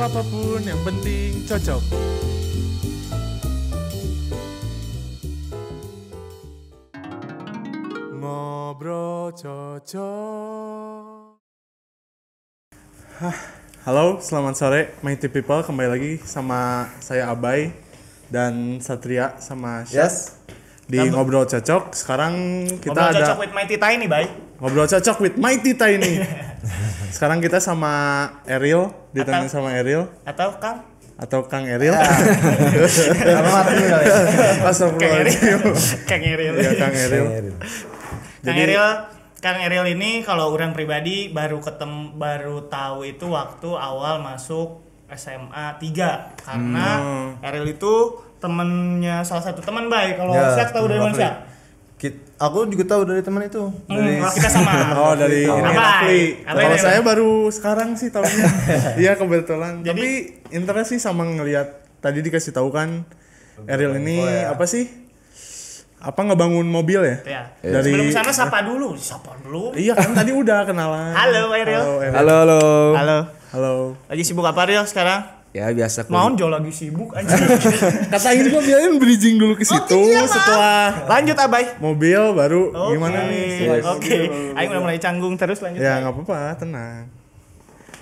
Ngobrol 0.00 0.16
apa 0.16 0.24
pun 0.32 0.60
yang 0.64 0.80
penting 0.80 1.44
cocok. 1.44 1.82
Ngobrol 8.08 9.36
cocok. 9.36 11.04
Hah, 13.20 13.36
Halo, 13.84 14.16
selamat 14.24 14.54
sore, 14.56 14.80
mighty 15.04 15.28
people. 15.28 15.60
Kembali 15.60 15.88
lagi 15.92 16.12
sama 16.24 16.88
saya 17.04 17.28
Abai 17.28 17.76
dan 18.32 18.80
Satria 18.80 19.36
sama 19.36 19.84
Syah 19.84 20.08
Yes. 20.08 20.40
di 20.88 20.96
ngobrol 21.12 21.44
cocok. 21.44 21.92
Sekarang 21.92 22.32
kita 22.80 22.96
Ngobrol 22.96 23.12
ada 23.12 23.20
cocok 23.20 23.38
with 23.44 23.52
Mighty 23.52 23.76
Tiny, 23.76 24.08
bay. 24.08 24.24
ngobrol 24.56 24.88
cocok 24.88 25.16
with 25.20 25.36
mighty 25.36 25.76
tiny. 25.76 26.20
Sekarang 27.14 27.38
kita 27.38 27.58
sama 27.58 27.92
Eril, 28.44 28.92
ditemani 29.10 29.46
Atau- 29.46 29.54
sama 29.54 29.70
Eril 29.72 30.06
Atau 30.22 30.56
Kang? 30.56 30.78
atau 31.16 31.44
Kang 31.44 31.64
Eril. 31.64 31.92
Apa 33.36 33.50
mati 33.52 33.72
dulu 33.74 33.86
kali. 33.86 34.04
Kang 34.08 34.24
Eril. 34.24 34.64
Astagfirullahaladzim. 34.64 35.60
Kang 36.02 36.22
Eril. 36.22 36.54
Iya, 36.54 36.70
Kang 36.74 36.94
Eril. 36.94 37.24
Kang 38.40 38.46
Jadi- 38.46 38.62
Eril, 38.66 38.84
Kang 39.38 39.58
Eril 39.58 39.84
ini 39.90 40.20
kalau 40.20 40.48
orang 40.48 40.72
pribadi 40.72 41.28
baru 41.28 41.60
ketem 41.60 42.16
baru 42.16 42.64
tahu 42.66 43.04
itu 43.06 43.28
waktu 43.28 43.68
awal 43.68 44.20
masuk 44.20 44.80
SMA 45.10 45.76
3 45.76 46.36
karena 46.38 46.88
Hmm. 46.98 47.28
Eril 47.42 47.68
itu 47.68 47.92
temennya 48.38 49.20
salah 49.20 49.44
satu 49.44 49.60
teman 49.60 49.88
baik 49.88 50.16
kalau 50.16 50.32
Ya, 50.32 50.54
Syak 50.54 50.72
tahu 50.72 50.88
dari 50.88 51.00
mana. 51.02 51.12
Syak? 51.14 51.34
Aku 52.40 52.64
juga 52.64 52.88
tahu 52.88 53.04
dari 53.04 53.20
teman 53.20 53.44
itu. 53.44 53.68
Hmm, 53.84 54.00
kalau 54.16 54.32
kita 54.32 54.48
sama. 54.48 54.72
Oh 54.98 55.12
dari 55.12 55.44
ini 55.44 55.52
Abai. 55.52 55.76
Rafli. 55.76 56.20
Kalau 56.40 56.56
dari 56.58 56.78
saya 56.78 57.00
baru 57.00 57.30
sekarang 57.46 57.88
sih 57.94 58.08
tahunya. 58.08 58.48
Iya 59.02 59.12
kebetulan. 59.14 59.84
Jadi- 59.84 59.92
Tapi 59.92 60.08
interest 60.50 60.88
sih 60.90 60.98
sama 60.98 61.22
ngelihat 61.22 61.68
tadi 62.00 62.18
dikasih 62.18 62.50
tahu 62.50 62.72
kan 62.72 63.04
Eril 63.62 63.92
ini 63.94 64.16
Oh, 64.16 64.24
ya. 64.24 64.50
apa 64.50 64.64
sih? 64.64 64.88
Apa 66.00 66.24
ngebangun 66.24 66.64
mobil 66.64 66.96
ya? 67.02 67.16
Ya. 67.22 67.42
Dari- 67.60 67.92
Sebelum 67.92 68.08
sana 68.08 68.32
sapa 68.32 68.64
dulu, 68.64 68.96
sapa 68.96 69.36
dulu. 69.38 69.76
Iya 69.76 69.92
kan 69.92 70.16
tadi 70.16 70.32
udah 70.32 70.64
kenalan. 70.64 71.12
Halo, 71.12 71.52
Eril. 71.52 71.76
Halo, 71.76 71.94
Eril. 72.00 72.14
Halo 72.16 72.34
halo. 72.40 72.60
Halo. 72.96 73.18
Halo. 73.52 73.72
Lagi 74.08 74.24
sibuk 74.24 74.48
apa 74.48 74.64
Ril 74.64 74.80
sekarang? 74.82 75.39
Ya 75.50 75.66
biasa 75.74 76.06
kuliah. 76.06 76.14
Mau 76.14 76.38
Jo 76.38 76.46
lagi 76.46 76.70
sibuk 76.70 77.10
aja. 77.10 77.34
Kata 78.14 78.28
ini 78.38 78.54
gua 78.54 78.62
biarin 78.62 79.02
bridging 79.02 79.34
dulu 79.34 79.58
ke 79.58 79.66
situ 79.66 79.98
iya, 79.98 80.22
Pak. 80.22 80.30
setelah 80.30 80.82
Lanjut 81.10 81.36
Abai. 81.42 81.64
mobil 81.82 82.22
baru 82.38 82.70
Oke. 82.70 82.94
gimana 82.94 83.18
nih? 83.26 83.82
Oke. 83.82 84.16
Ayo 84.54 84.66
udah 84.70 84.82
mulai 84.86 84.98
canggung 85.02 85.34
terus 85.34 85.58
lanjut. 85.58 85.82
Ya 85.82 85.98
nggak 85.98 86.14
apa-apa, 86.14 86.54
tenang. 86.54 87.10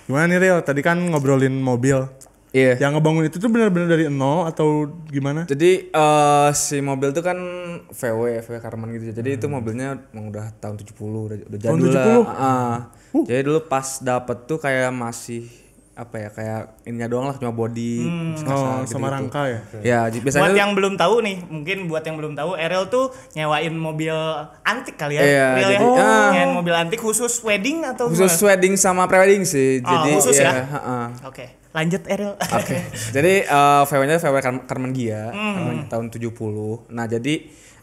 Gimana 0.04 0.24
nih 0.28 0.38
Ril? 0.44 0.58
Tadi 0.60 0.80
kan 0.84 1.00
ngobrolin 1.00 1.56
mobil. 1.56 2.04
Iya. 2.52 2.80
Yang 2.80 3.00
ngebangun 3.00 3.24
itu 3.28 3.36
tuh 3.36 3.48
benar-benar 3.52 3.88
dari 3.92 4.04
nol 4.08 4.48
atau 4.48 4.88
gimana? 5.08 5.44
Jadi 5.44 5.88
eh, 5.88 6.48
si 6.52 6.80
mobil 6.80 7.12
tuh 7.12 7.24
kan 7.24 7.36
VW, 7.92 8.44
VW 8.44 8.56
Karman 8.60 8.92
gitu. 8.92 9.12
Jadi 9.12 9.41
itu 9.41 9.46
mobilnya 9.48 9.96
emang 10.12 10.32
udah 10.32 10.52
tahun 10.56 10.80
70, 10.80 10.96
udah, 11.00 11.36
udah 11.48 11.58
Tahun 11.60 11.78
jadul 11.80 11.92
70? 11.92 11.96
lah. 11.96 12.24
Ah. 12.36 12.78
Jadi 13.24 13.41
dulu 13.41 13.60
pas 13.64 14.00
dapet 14.00 14.36
tuh 14.44 14.60
kayak 14.60 14.92
masih 14.92 15.48
apa 15.98 16.14
ya 16.16 16.28
kayak 16.30 16.60
ininya 16.84 17.08
doang 17.08 17.27
lah 17.27 17.34
cuma 17.34 17.50
body 17.50 18.06
kasar 18.38 18.54
Oh, 18.54 18.78
gitu, 18.80 18.94
sama 18.94 19.06
gitu. 19.06 19.14
rangka 19.18 19.42
ya. 19.44 19.60
Ya, 19.82 20.00
biasanya 20.08 20.42
Buat 20.44 20.54
yang 20.56 20.70
belum 20.72 20.94
tahu 20.94 21.14
nih, 21.20 21.36
mungkin 21.44 21.78
buat 21.84 22.00
yang 22.00 22.14
belum 22.14 22.32
tahu, 22.32 22.54
Erel 22.54 22.86
tuh 22.86 23.10
nyewain 23.34 23.74
mobil 23.74 24.14
antik 24.62 24.94
kali 24.94 25.14
ya. 25.14 25.20
Iya, 25.20 25.47
Real 25.53 25.59
ya? 25.60 25.70
jadi- 25.75 25.98
ah. 25.98 26.28
Nyewain 26.31 26.53
mobil 26.54 26.70
antik 26.72 26.98
khusus 26.98 27.34
wedding 27.41 27.82
atau 27.82 28.06
khusus 28.06 28.31
gimana? 28.31 28.47
wedding 28.48 28.75
sama 28.75 29.03
prewedding 29.04 29.42
sih. 29.42 29.81
Oh, 29.81 29.91
Jadi 29.91 30.10
khusus 30.14 30.38
ya? 30.38 30.54
heeh. 30.54 31.06
Oke, 31.25 31.44
lanjut 31.69 32.03
Erel. 32.04 32.38
Oke. 32.38 32.78
jadi 33.10 33.32
eh, 33.42 33.82
VW-nya 33.84 34.16
VW 34.16 34.36
Kar- 34.38 34.65
Karman 34.65 34.92
Gia 34.92 35.28
Hmm. 35.28 35.53
Karman 35.53 35.76
tahun 35.88 36.06
70. 36.09 36.86
Nah, 36.88 37.04
jadi 37.04 37.34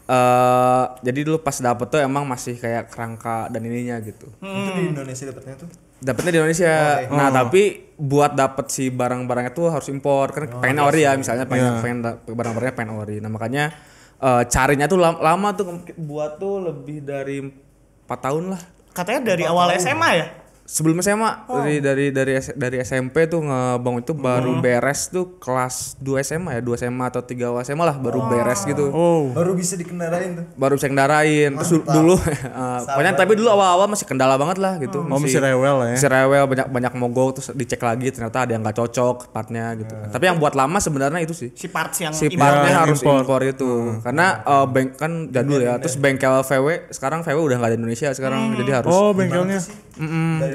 eh 0.06 0.84
jadi 1.02 1.20
dulu 1.20 1.38
pas 1.38 1.58
dapet 1.58 1.86
tuh 1.86 1.98
emang 1.98 2.22
masih 2.22 2.54
kayak 2.54 2.88
kerangka 2.88 3.50
dan 3.50 3.60
ininya 3.60 3.98
gitu. 4.00 4.30
Itu 4.38 4.70
di 4.72 4.82
Indonesia 4.88 5.26
dapatnya 5.26 5.58
tuh. 5.58 5.68
Dapetnya 5.98 6.30
di 6.30 6.38
Indonesia. 6.38 6.74
Nah, 7.10 7.28
tapi 7.32 7.62
buat 7.96 8.32
dapet 8.32 8.66
si 8.68 8.88
barang-barangnya 8.88 9.50
tuh 9.50 9.70
harus 9.70 9.88
impor. 9.88 10.28
Kan 10.28 10.60
pengen 10.60 10.78
ori 10.82 11.00
ya 11.02 11.16
misalnya 11.16 11.44
pengen 11.46 11.64
pengen 11.80 11.98
da- 12.00 12.18
barang-barangnya 12.20 12.74
pengen 12.74 12.92
ori. 12.94 13.16
Nah, 13.18 13.28
makanya 13.28 13.72
eh, 14.16 14.42
carinya 14.46 14.84
tuh 14.84 14.96
lam- 14.96 15.18
lama 15.18 15.48
tuh 15.52 15.64
buat 15.96 16.36
tuh 16.36 16.60
lebih 16.62 17.00
dari 17.00 17.40
empat 17.40 18.18
tahun 18.22 18.52
lah. 18.52 18.60
Katanya 18.92 19.20
dari 19.26 19.44
awal 19.44 19.72
SMA 19.74 20.10
ya? 20.14 20.26
Sebelum 20.66 20.98
SMA 20.98 21.30
dari 21.48 21.78
dari 21.78 22.06
dari 22.10 22.32
S- 22.34 22.50
dari 22.52 22.76
SMP 22.80 23.24
tuh 23.24 23.38
ngebangun 23.40 24.02
itu 24.02 24.12
baru 24.12 24.58
beres 24.58 25.06
tuh 25.08 25.38
kelas 25.38 25.94
2 25.96 26.18
SMA 26.20 26.50
ya, 26.52 26.60
2 26.60 26.74
SMA 26.76 27.06
atau 27.06 27.22
3 27.22 27.38
SMA 27.62 27.84
lah 27.84 27.94
baru 27.94 28.26
beres 28.26 28.60
gitu. 28.64 28.90
Oh, 28.90 29.30
Baru 29.30 29.54
bisa 29.54 29.74
dikendarain 29.74 30.34
tuh. 30.34 30.44
Baru 30.52 30.74
bisa 30.74 30.86
kendarain. 30.86 31.54
Terus 31.54 31.70
du- 31.72 31.86
dulu 31.86 32.18
eh, 32.20 32.78
pokoknya 32.82 33.14
tapi 33.14 33.32
dulu 33.32 33.46
awal-awal 33.48 33.86
masih 33.86 34.04
kendala 34.04 34.34
banget 34.34 34.58
lah 34.58 34.74
gitu. 34.76 35.00
oh 35.00 35.16
masih 35.16 35.38
rewel 35.38 35.74
lah 35.76 35.86
ya. 35.86 35.96
Masih 35.96 36.10
rewel 36.10 36.44
banyak 36.44 36.66
banyak 36.68 36.92
mogok 36.96 37.30
terus 37.32 37.48
dicek 37.52 37.80
lagi 37.80 38.10
ternyata 38.10 38.38
ada 38.40 38.50
yang 38.50 38.60
nggak 38.60 38.76
cocok 38.76 39.30
partnya 39.30 39.70
gitu. 39.76 39.94
Tapi 40.10 40.24
yang 40.24 40.36
buat 40.36 40.52
lama 40.52 40.76
sebenarnya 40.76 41.20
itu 41.20 41.32
sih. 41.32 41.54
Si 41.54 41.70
parts 41.70 41.98
yang 42.00 42.10
Si 42.10 42.26
partnya 42.32 42.70
yang 42.72 42.82
harus 42.84 43.00
impor. 43.00 43.22
impor, 43.22 43.40
itu. 43.40 43.70
Karena 44.02 44.26
eh, 44.42 44.66
bank 44.66 44.88
kan 44.96 45.12
jadul 45.30 45.62
ya. 45.62 45.78
Terus 45.78 45.94
bengkel 45.96 46.42
VW 46.42 46.66
sekarang 46.90 47.22
VW 47.22 47.38
udah 47.38 47.56
nggak 47.56 47.70
ada 47.70 47.76
di 47.76 47.80
Indonesia 47.80 48.08
sekarang 48.10 48.40
jadi 48.56 48.82
harus 48.82 48.90
Oh, 48.90 49.14
bengkelnya. 49.14 49.62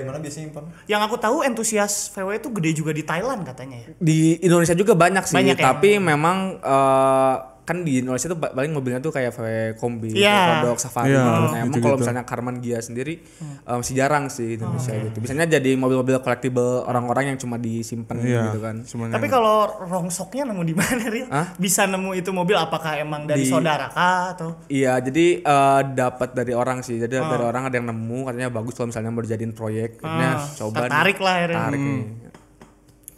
Dari 0.01 0.09
mana 0.09 0.17
biasanya 0.17 0.45
impor? 0.50 0.63
Yang 0.89 1.01
aku 1.06 1.16
tahu 1.22 1.38
entusias 1.45 2.09
VW 2.09 2.41
itu 2.41 2.50
gede 2.50 2.72
juga 2.73 2.91
di 2.91 3.06
Thailand 3.06 3.45
katanya 3.45 3.78
ya. 3.85 3.94
di 4.01 4.41
Indonesia 4.41 4.73
juga 4.73 4.97
banyak 4.97 5.29
sih 5.29 5.38
Banyak 5.38 5.57
ya? 5.62 5.66
tapi 5.78 6.01
memang 6.01 6.57
eh, 6.57 7.35
kan 7.71 7.79
di 7.81 7.93
Indonesia 7.97 8.27
tuh 8.27 8.35
paling 8.35 8.67
mobilnya 8.69 8.99
tuh 8.99 9.09
kayak 9.09 9.31
VW 9.31 9.47
kombi, 9.75 10.11
Iya. 10.11 10.59
Kodok, 10.59 10.77
Safari 10.77 11.09
Iya, 11.09 11.17
gitu. 11.17 11.23
Nah, 11.23 11.39
emang 11.39 11.55
gitu-gitu. 11.65 11.79
kalau 11.81 11.97
misalnya 11.97 12.23
Karman 12.23 12.55
Gia 12.59 12.79
sendiri 12.79 13.23
eh, 13.39 13.73
masih 13.73 13.95
jarang 13.95 14.27
sih 14.27 14.49
di 14.49 14.59
Indonesia 14.59 14.91
gitu. 14.93 15.17
Biasanya 15.17 15.45
jadi 15.49 15.71
mobil-mobil 15.73 16.19
collectible 16.19 16.83
orang-orang 16.83 17.31
yang 17.31 17.37
cuma 17.37 17.55
disimpan 17.55 18.19
Iya. 18.19 18.41
gitu 18.45 18.59
kan. 18.59 18.75
Cuman 18.83 19.07
Tapi 19.09 19.23
yang- 19.23 19.33
kalau 19.33 19.57
rongsoknya 19.81 20.43
nemu 20.45 20.61
di 20.61 20.75
mana, 20.75 21.03
Ril? 21.07 21.27
Hah? 21.27 21.47
Bisa 21.55 21.85
nemu 21.85 22.11
itu 22.13 22.29
mobil 22.29 22.53
apakah 22.53 22.91
emang 22.97 23.23
dari 23.23 23.41
Di- 23.41 23.49
saudara 23.49 23.87
kah 23.87 24.35
atau 24.35 24.59
Iya, 24.67 24.99
jadi 24.99 25.25
eh, 25.39 25.81
dapat 25.93 26.29
dari 26.33 26.51
orang 26.51 26.81
sih. 26.81 26.97
Jadi 26.97 27.15
Ah. 27.15 27.25
dari 27.25 27.45
orang 27.45 27.63
ada 27.63 27.73
yang 27.73 27.87
nemu 27.87 28.27
katanya 28.27 28.49
bagus 28.49 28.73
kalau 28.73 28.89
misalnya 28.89 29.09
mau 29.09 29.21
dijadiin 29.21 29.53
proyek. 29.53 29.97
Akhirnya 29.97 30.31
Ah, 30.33 30.45
coba 30.51 30.75
tertarik 30.83 31.17
lah 31.17 31.33
akhirnya. 31.37 31.61
Tarik 31.63 31.79
nih. 31.79 32.03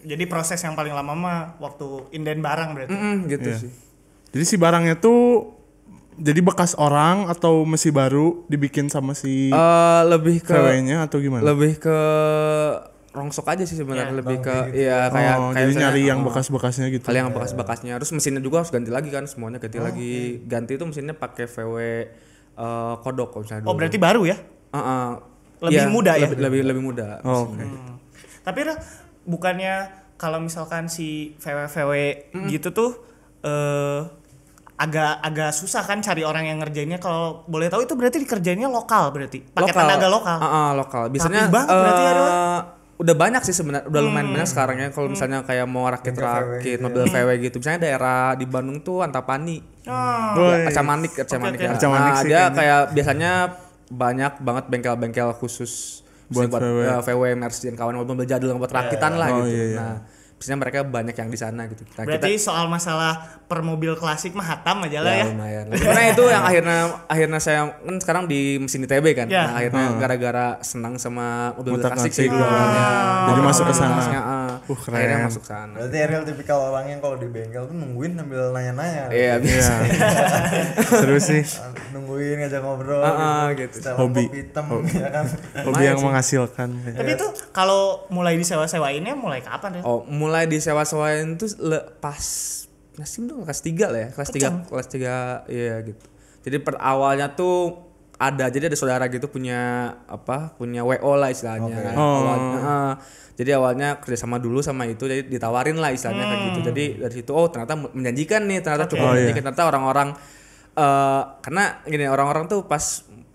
Jadi 0.06 0.24
proses 0.25 0.59
yang 0.59 0.74
paling 0.74 0.92
lama 0.92 1.13
mah 1.13 1.38
waktu 1.58 1.88
inden 2.12 2.38
barang 2.38 2.69
berarti. 2.72 2.92
Mm-mm, 2.92 3.16
gitu 3.25 3.47
Iya. 3.47 3.58
sih. 3.58 3.72
Jadi 4.34 4.44
si 4.44 4.56
barangnya 4.56 4.98
tuh 4.98 5.54
jadi 6.16 6.42
bekas 6.42 6.74
orang 6.76 7.26
atau 7.26 7.64
masih 7.64 7.90
baru 7.90 8.46
dibikin 8.46 8.86
sama 8.86 9.14
si 9.14 9.50
Eh, 9.50 10.02
lebih 10.06 10.42
ke 10.42 10.52
VW-nya 10.52 11.06
atau 11.06 11.18
gimana? 11.18 11.42
lebih 11.44 11.78
ke 11.78 11.98
rongsok 13.12 13.46
aja 13.48 13.62
sih 13.62 13.74
sebenarnya 13.74 14.10
Ya, 14.10 14.16
lebih 14.16 14.38
ke 14.40 14.56
iya 14.74 15.00
kayak 15.08 15.36
oh, 15.36 15.42
kayak 15.48 15.58
jadi 15.60 15.70
misalnya, 15.70 15.86
nyari 15.88 16.02
yang 16.04 16.20
oh, 16.20 16.26
bekas-bekasnya 16.28 16.86
gitu. 16.90 17.06
kali 17.06 17.18
yang 17.20 17.30
bekas-bekasnya 17.30 17.94
terus 17.96 18.10
mesinnya 18.12 18.42
juga 18.42 18.56
harus 18.60 18.70
ganti 18.70 18.90
lagi 18.90 19.10
kan 19.10 19.26
semuanya 19.26 19.58
ganti 19.58 19.78
lagi 19.78 20.14
ganti 20.44 20.72
itu 20.74 20.84
mesinnya 20.84 21.14
pakai 21.14 21.46
VW 21.46 21.76
eh, 21.78 22.94
kodok 23.00 23.28
kalau 23.32 23.42
misalnya 23.44 23.64
Oh, 23.64 23.70
dulu. 23.70 23.78
berarti 23.80 23.98
baru 23.98 24.22
ya? 24.24 24.38
Ah, 24.70 24.78
ah. 24.80 25.10
Lebih 25.62 25.78
Iya, 25.80 25.86
muda 25.88 26.12
ya? 26.14 26.26
lebih 26.28 26.38
lebih, 26.42 26.62
lebih 26.68 26.84
muda 26.84 27.08
Oh, 27.22 27.46
oke. 27.48 27.58
Hmm. 27.58 27.96
Tapi 28.42 28.60
bukannya 29.24 29.74
kalau 30.16 30.42
misalkan 30.42 30.90
si 30.90 31.38
VW-VW 31.38 31.92
gitu 32.50 32.69
tuh 32.69 32.92
eh 33.42 34.02
agak 34.83 35.13
agak 35.21 35.51
susah 35.51 35.81
kan 35.81 35.97
cari 35.97 36.21
orang 36.21 36.44
yang 36.45 36.57
ngerjainnya 36.57 36.97
kalau 36.97 37.44
boleh 37.45 37.68
tahu 37.68 37.81
itu 37.81 37.94
berarti 37.94 38.18
dikerjainnya 38.19 38.68
lokal 38.68 39.09
berarti 39.09 39.39
pakai 39.47 39.71
tenaga 39.71 40.07
lokal. 40.07 40.38
Ah, 40.38 40.45
ah, 40.45 40.69
lokal 40.74 41.07
biasanya 41.07 41.47
banget 41.47 41.69
berarti 41.69 42.01
ya, 42.01 42.12
eh. 42.12 42.15
Hmm. 42.15 42.62
udah 42.95 43.15
banyak 43.15 43.41
sih 43.41 43.53
sebenarnya 43.53 43.85
udah 43.85 44.01
lumayan 44.01 44.27
banyak 44.30 44.45
sekarang 44.45 44.75
ya 44.77 44.88
kalau 44.89 45.07
misalnya 45.07 45.41
kayak 45.41 45.65
mau 45.65 45.88
rakit-rakit 45.88 46.77
gitu 46.77 46.83
mobil 46.83 47.03
VW 47.06 47.30
gitu 47.41 47.56
misalnya 47.57 47.81
daerah 47.81 48.21
di 48.33 48.45
Bandung 48.45 48.80
tuh 48.80 49.01
Antapani 49.01 49.57
Ah, 49.83 50.31
Boy. 50.33 50.63
Arca 50.65 50.80
Manik, 50.81 51.12
Arca 51.18 51.35
Manik 51.38 51.57
oke. 51.57 51.65
ya. 51.65 51.71
Arca 51.74 51.88
Manik 51.89 52.03
Nah, 52.06 52.15
sih 52.15 52.25
dia 52.25 52.38
kayaknya. 52.38 52.56
kayak 52.56 52.81
biasanya 52.89 53.31
banyak 53.89 54.33
banget 54.39 54.65
bengkel-bengkel 54.68 55.30
khusus 55.35 56.00
Buat 56.25 56.47
buat 56.50 56.62
VW. 56.62 56.77
ya, 56.81 56.95
VW, 57.00 57.24
Mercy 57.35 57.63
dan 57.68 57.75
kawan 57.75 57.94
mobil 58.00 58.24
jadul 58.24 58.47
yang 58.47 58.57
buat 58.57 58.71
rakitan 58.71 59.13
lah 59.13 59.27
Oh, 59.30 59.44
gitu. 59.44 59.51
iya, 59.51 59.63
iya. 59.65 59.77
Nah, 59.77 59.95
biasanya 60.44 60.60
mereka 60.60 60.84
banyak 60.84 61.16
yang 61.16 61.31
di 61.31 61.40
sana 61.40 61.72
gitu. 61.72 61.88
Nah, 61.95 62.04
berarti 62.04 62.36
soal 62.36 62.68
masalah 62.68 63.40
per 63.48 63.63
mobil 63.63 63.95
klasik 63.95 64.36
mah 64.36 64.44
hatam 64.44 64.84
aja 64.84 65.00
kita 65.00 65.07
lah 65.07 65.13
ya, 65.16 65.24
ya. 65.24 65.25
lumayan. 65.31 65.66
Karena 65.72 66.04
itu 66.12 66.24
yang 66.28 66.44
akhirnya 66.44 66.78
akhirnya 67.07 67.40
saya 67.40 67.60
kan 67.80 67.95
sekarang 68.04 68.24
di 68.28 68.60
mesin 68.60 68.84
ITB 68.84 69.06
kan. 69.16 69.31
Ya. 69.31 69.48
Nah, 69.48 69.63
akhirnya 69.63 69.86
gara-gara 69.95 70.48
senang 70.60 71.00
sama 71.00 71.56
mobil 71.56 71.80
Motor 71.80 71.95
klasik 71.95 72.12
sih 72.12 72.28
dulu 72.28 72.44
awalnya. 72.44 72.84
Jadi 73.31 73.40
masuk 73.40 73.63
ke 73.72 73.75
sana. 73.80 73.95
Ah. 73.95 74.60
Uh, 74.68 74.75
keren. 74.84 74.95
akhirnya 75.00 75.19
masuk 75.28 75.44
sana 75.44 75.75
Berarti 75.80 75.98
Ariel 76.04 76.24
tipikal 76.28 76.60
orang 76.72 76.86
yang 76.92 77.00
kalau 77.00 77.16
di 77.16 77.28
bengkel 77.31 77.63
tuh 77.63 77.75
nungguin 77.75 78.19
sambil 78.19 78.51
nanya-nanya. 78.51 79.06
iya 79.16 79.34
biasa 79.40 79.74
Iya. 79.84 80.07
Seru 81.04 81.18
sih. 81.19 81.44
nungguin 81.95 82.44
ngajak 82.44 82.60
ngobrol 82.60 83.00
Ah, 83.00 83.12
ah, 83.12 83.45
gitu. 83.56 83.80
Setelan 83.80 84.00
Hobi. 84.00 84.24
hitam 84.34 84.66
ya 84.92 85.10
kan 85.13 85.25
Hobi 85.63 85.84
yang 85.84 86.00
menghasilkan. 86.00 86.68
Tapi 86.95 87.12
itu 87.16 87.28
kalau 87.54 88.04
mulai 88.10 88.36
disewa-sewainnya 88.36 89.13
mulai 89.16 89.40
kapan 89.40 89.80
ya? 89.80 89.81
oh 89.86 90.01
mulai 90.04 90.32
disewa-sewain 90.44 91.35
tuh 91.35 91.53
le- 91.59 91.85
pas 91.97 92.18
nasi 92.94 93.18
tuh 93.24 93.38
kelas 93.39 93.62
3 93.62 93.89
lah 93.89 94.00
ya 94.00 94.09
kelas 94.09 94.30
3 94.31 94.69
kelas 94.69 94.88
3 94.88 95.50
iya 95.50 95.75
gitu. 95.81 96.06
Jadi 96.44 96.57
per 96.59 96.75
awalnya 96.75 97.31
tuh 97.31 97.80
ada 98.15 98.45
jadi 98.47 98.68
ada 98.68 98.75
saudara 98.75 99.06
gitu 99.07 99.25
punya 99.25 99.59
apa 100.06 100.53
punya 100.53 100.81
wo 100.81 100.94
lah 101.13 101.27
istilahnya 101.27 101.74
kan. 101.83 101.95
awalnya 101.97 102.59
ah. 102.62 102.94
jadi 103.33 103.57
awalnya 103.57 103.97
kerjasama 103.97 104.38
dulu 104.38 104.62
sama 104.62 104.85
itu 104.85 105.03
jadi 105.03 105.25
ditawarin 105.25 105.75
lah 105.75 105.89
istilahnya 105.89 106.24
kayak 106.24 106.41
gitu. 106.47 106.59
Jadi 106.63 106.83
dari 107.00 107.13
situ 107.15 107.31
oh 107.31 107.50
ternyata 107.50 107.74
menjanjikan 107.75 108.45
nih 108.45 108.59
ternyata 108.59 108.85
cukup 108.85 109.03
Oh, 109.03 109.12
iya. 109.12 109.27
menjanjikan. 109.27 109.44
Ternyata 109.47 109.63
orang-orang 109.68 110.09
eh 110.74 111.21
karena 111.41 111.63
gini 111.83 112.06
orang-orang 112.06 112.45
tuh 112.45 112.65
pas 112.65 112.81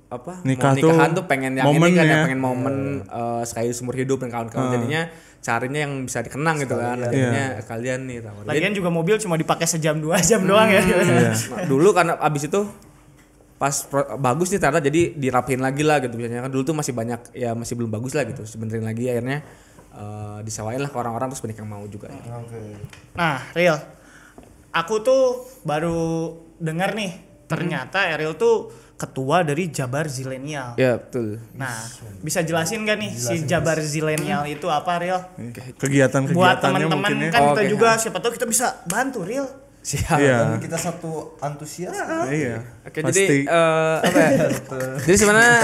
apa 0.09 0.41
Nikah 0.41 0.73
mau 0.73 0.77
nikahan 0.77 1.11
tuh 1.13 1.21
tuh 1.21 1.25
pengen 1.29 1.53
yang 1.53 1.69
momen 1.69 1.93
ini 1.93 2.01
kan 2.01 2.05
ya 2.09 2.17
pengen 2.25 2.41
momen 2.41 2.77
eh, 3.05 3.43
sekali 3.45 3.69
seumur 3.71 3.93
hidup 3.93 4.25
dan 4.25 4.33
kawan-kawan. 4.33 4.73
Jadinya 4.73 5.03
carinya 5.39 5.81
yang 5.85 5.93
bisa 6.09 6.25
dikenang 6.25 6.57
gitu 6.59 6.75
kan. 6.75 6.97
Akhirnya 6.99 7.47
kalian 7.63 8.01
nih 8.09 8.19
tawarin. 8.25 8.49
Lagian 8.49 8.73
juga 8.73 8.89
mobil 8.89 9.21
cuma 9.21 9.37
dipakai 9.37 9.69
sejam 9.69 10.01
dua 10.01 10.17
jam 10.21 10.41
doang 10.43 10.69
ya. 10.69 10.81
Nah, 10.89 11.37
dulu 11.69 11.93
karena 11.93 12.17
abis 12.19 12.49
itu 12.49 12.61
pas 13.59 13.75
pro- 13.85 14.17
bagus 14.17 14.49
nih 14.49 14.63
ternyata 14.63 14.81
jadi 14.81 15.13
dirapihin 15.13 15.61
lagi 15.61 15.85
lah 15.85 16.01
gitu. 16.01 16.17
Biasanya 16.17 16.49
kan 16.49 16.51
dulu 16.51 16.63
tuh 16.65 16.77
masih 16.79 16.97
banyak 16.97 17.21
ya 17.37 17.53
masih 17.53 17.77
belum 17.77 17.93
bagus 17.93 18.17
lah 18.17 18.25
gitu. 18.25 18.49
Sebenerin 18.49 18.89
lagi 18.89 19.13
akhirnya 19.13 19.45
eh, 19.93 20.39
disewain 20.41 20.81
lah 20.81 20.89
ke 20.89 20.97
orang-orang 20.97 21.29
terus 21.29 21.45
banyak 21.45 21.59
yang 21.61 21.69
mau 21.69 21.85
juga. 21.85 22.09
Ya. 22.09 22.33
oke. 22.33 22.61
Nah, 23.13 23.45
Real, 23.53 23.77
aku 24.73 25.05
tuh 25.05 25.23
baru 25.69 26.33
dengar 26.57 26.97
nih 26.97 27.13
ternyata 27.49 28.09
Ariel 28.09 28.37
tuh 28.37 28.69
ketua 28.99 29.47
dari 29.47 29.71
Jabar 29.71 30.11
Zilenial. 30.11 30.75
ya 30.75 30.99
betul 30.99 31.39
Nah, 31.55 31.71
bisa 32.19 32.43
jelasin 32.43 32.83
gak 32.83 32.99
nih 32.99 33.15
si 33.15 33.47
Jabar 33.47 33.79
Zilenial 33.79 34.43
itu 34.45 34.67
apa, 34.67 34.99
Real? 34.99 35.23
Buat 35.39 35.79
Kegiatan-kegiatannya 35.79 36.59
teman-teman 36.59 36.99
mungkin 36.99 37.19
ya. 37.23 37.31
kan 37.31 37.41
kita 37.55 37.63
Oke, 37.63 37.71
juga 37.71 37.89
siapa 37.95 38.19
tahu 38.19 38.35
kita 38.35 38.47
bisa 38.51 38.67
bantu, 38.85 39.23
Real. 39.23 39.47
Siap 39.89 40.19
Iya. 40.19 40.37
dan 40.45 40.61
kita 40.61 40.77
satu 40.77 41.11
antusias 41.39 41.97
Iya. 42.29 42.61
oke 42.83 42.99
Pasti. 43.01 43.25
jadi 43.25 43.37
eh, 43.43 43.97
apa 43.99 44.19
ya 44.19 44.31
jadi 45.07 45.17
sebenarnya 45.17 45.57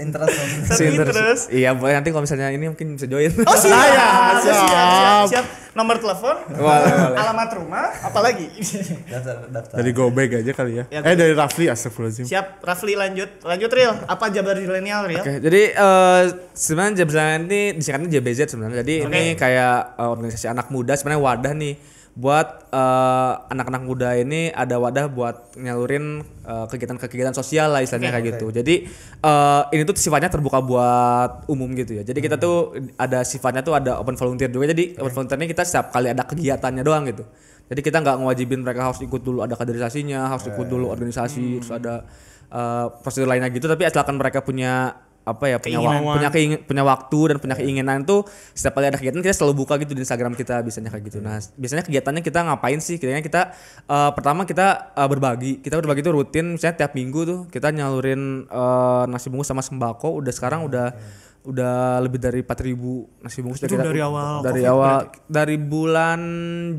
interest 0.00 0.32
Satu 0.64 0.72
si 0.72 0.84
interest- 0.86 1.12
interest. 1.12 1.44
iya 1.50 1.70
boleh 1.72 1.92
nanti 1.92 2.08
kalau 2.08 2.22
misalnya 2.22 2.48
ini 2.48 2.64
mungkin 2.66 2.96
bisa 2.96 3.04
join 3.04 3.28
Oh, 3.38 3.52
siap. 3.52 3.76
Saya, 3.76 4.08
siap, 4.40 4.40
siap, 4.40 4.64
siap. 4.64 5.26
siap. 5.28 5.46
Nomor 5.72 5.96
telepon, 5.96 6.36
Boleh, 6.52 7.16
alamat 7.16 7.48
rumah, 7.56 7.88
apalagi. 8.02 8.44
daftar 9.08 9.48
daftar 9.48 9.72
Dari 9.74 9.90
Gobeg 9.90 10.28
aja 10.34 10.52
kali 10.52 10.76
ya. 10.76 10.84
Ya, 10.90 11.00
eh 11.00 11.16
dari 11.16 11.32
Rafli 11.32 11.64
astagfirullahaladzim. 11.66 12.28
siap, 12.28 12.60
Rafli 12.60 12.92
lanjut. 12.92 13.40
Lanjut, 13.40 13.72
Real. 13.72 13.96
Apa 14.04 14.28
Jabar 14.28 14.52
Zilenial, 14.54 15.08
Real? 15.08 15.24
Oke, 15.24 15.40
jadi 15.40 15.62
eh, 15.72 16.22
sebenarnya 16.52 17.00
Jabzan 17.00 17.48
ini 17.48 17.72
disingkatnya 17.72 18.08
JBZ 18.10 18.40
sebenarnya. 18.50 18.84
Jadi 18.84 18.94
Oke. 19.00 19.08
ini 19.08 19.22
kayak 19.32 19.96
eh, 19.96 20.08
organisasi 20.10 20.46
anak 20.46 20.68
muda 20.68 20.92
sebenarnya 20.92 21.24
wadah 21.24 21.52
nih 21.54 21.74
buat 22.12 22.68
eh, 22.68 23.32
anak-anak 23.48 23.82
muda 23.88 24.12
ini 24.20 24.52
ada 24.52 24.76
wadah 24.76 25.08
buat 25.08 25.56
nyalurin 25.56 26.20
eh, 26.44 26.66
kegiatan-kegiatan 26.68 27.32
sosial 27.32 27.72
lah 27.72 27.80
istilahnya 27.80 28.12
kayak 28.12 28.26
gitu. 28.36 28.52
Jadi 28.52 28.84
eh, 29.24 29.62
ini 29.72 29.82
tuh 29.88 29.96
sifatnya 29.96 30.28
terbuka 30.28 30.60
buat 30.60 31.48
umum 31.48 31.72
gitu 31.72 31.96
ya. 31.96 32.02
Jadi 32.04 32.20
kita 32.20 32.36
tuh 32.36 32.76
ada 33.00 33.24
sifatnya 33.24 33.64
tuh 33.64 33.72
ada 33.72 33.96
open 33.96 34.12
volunteer 34.20 34.52
juga. 34.52 34.68
Jadi 34.76 35.00
open 35.00 35.12
volunteer 35.12 35.40
ini 35.40 35.48
kita 35.48 35.64
setiap 35.64 35.88
kali 35.88 36.12
ada 36.12 36.24
kegiatannya 36.28 36.84
doang 36.84 37.08
gitu. 37.08 37.24
Jadi 37.72 37.80
kita 37.80 38.04
nggak 38.04 38.16
ngewajibin 38.20 38.60
mereka 38.60 38.92
harus 38.92 39.00
ikut 39.00 39.24
dulu 39.24 39.40
ada 39.40 39.56
kaderisasinya, 39.56 40.28
harus 40.28 40.44
ikut 40.52 40.68
dulu 40.68 40.92
organisasi, 40.92 41.64
terus 41.64 41.72
ada 41.72 42.04
eh, 42.52 42.86
prosedur 43.00 43.24
lainnya 43.24 43.48
gitu. 43.48 43.64
Tapi 43.64 43.88
asalkan 43.88 44.20
mereka 44.20 44.44
punya 44.44 45.00
apa 45.22 45.44
ya 45.46 45.56
punya 45.56 45.78
Keinginan. 45.78 46.02
punya 46.12 46.28
keingin- 46.28 46.62
punya 46.62 46.82
waktu 46.82 47.18
dan 47.24 47.36
punya 47.38 47.54
keinginan 47.54 47.98
tuh 48.02 48.26
setiap 48.50 48.74
kali 48.74 48.86
ada 48.86 48.96
kegiatan 48.96 49.18
kita 49.18 49.34
selalu 49.36 49.54
buka 49.56 49.78
gitu 49.78 49.92
di 49.92 50.02
Instagram 50.02 50.34
kita 50.34 50.60
biasanya 50.60 50.90
kayak 50.90 51.04
gitu. 51.06 51.18
Nah, 51.18 51.38
biasanya 51.54 51.82
kegiatannya 51.82 52.20
kita 52.20 52.38
ngapain 52.42 52.78
sih? 52.78 52.96
Kayaknya 52.96 53.22
kita 53.22 53.40
eh, 53.84 54.10
pertama 54.12 54.42
kita 54.42 54.66
eh, 54.92 55.06
berbagi. 55.06 55.52
Kita 55.58 55.78
berbagi 55.78 56.00
tuh 56.00 56.12
rutin 56.12 56.54
misalnya 56.54 56.74
tiap 56.76 56.92
minggu 56.92 57.20
tuh 57.22 57.40
kita 57.46 57.70
nyalurin 57.70 58.22
eh, 58.44 59.04
nasi 59.06 59.26
bungkus 59.26 59.46
sama 59.46 59.60
sembako. 59.60 60.18
Udah 60.18 60.30
sekarang 60.30 60.66
udah 60.66 60.90
udah 61.42 61.74
lebih 61.98 62.18
dari 62.18 62.40
4000 62.40 63.18
nasi 63.18 63.42
bungkus 63.42 63.58
kita- 63.60 63.78
dari 63.80 63.98
awal 63.98 64.42
dari 64.42 64.62
Covid 64.62 64.70
awal 64.70 64.98
dari 65.26 65.56
bulan 65.58 66.20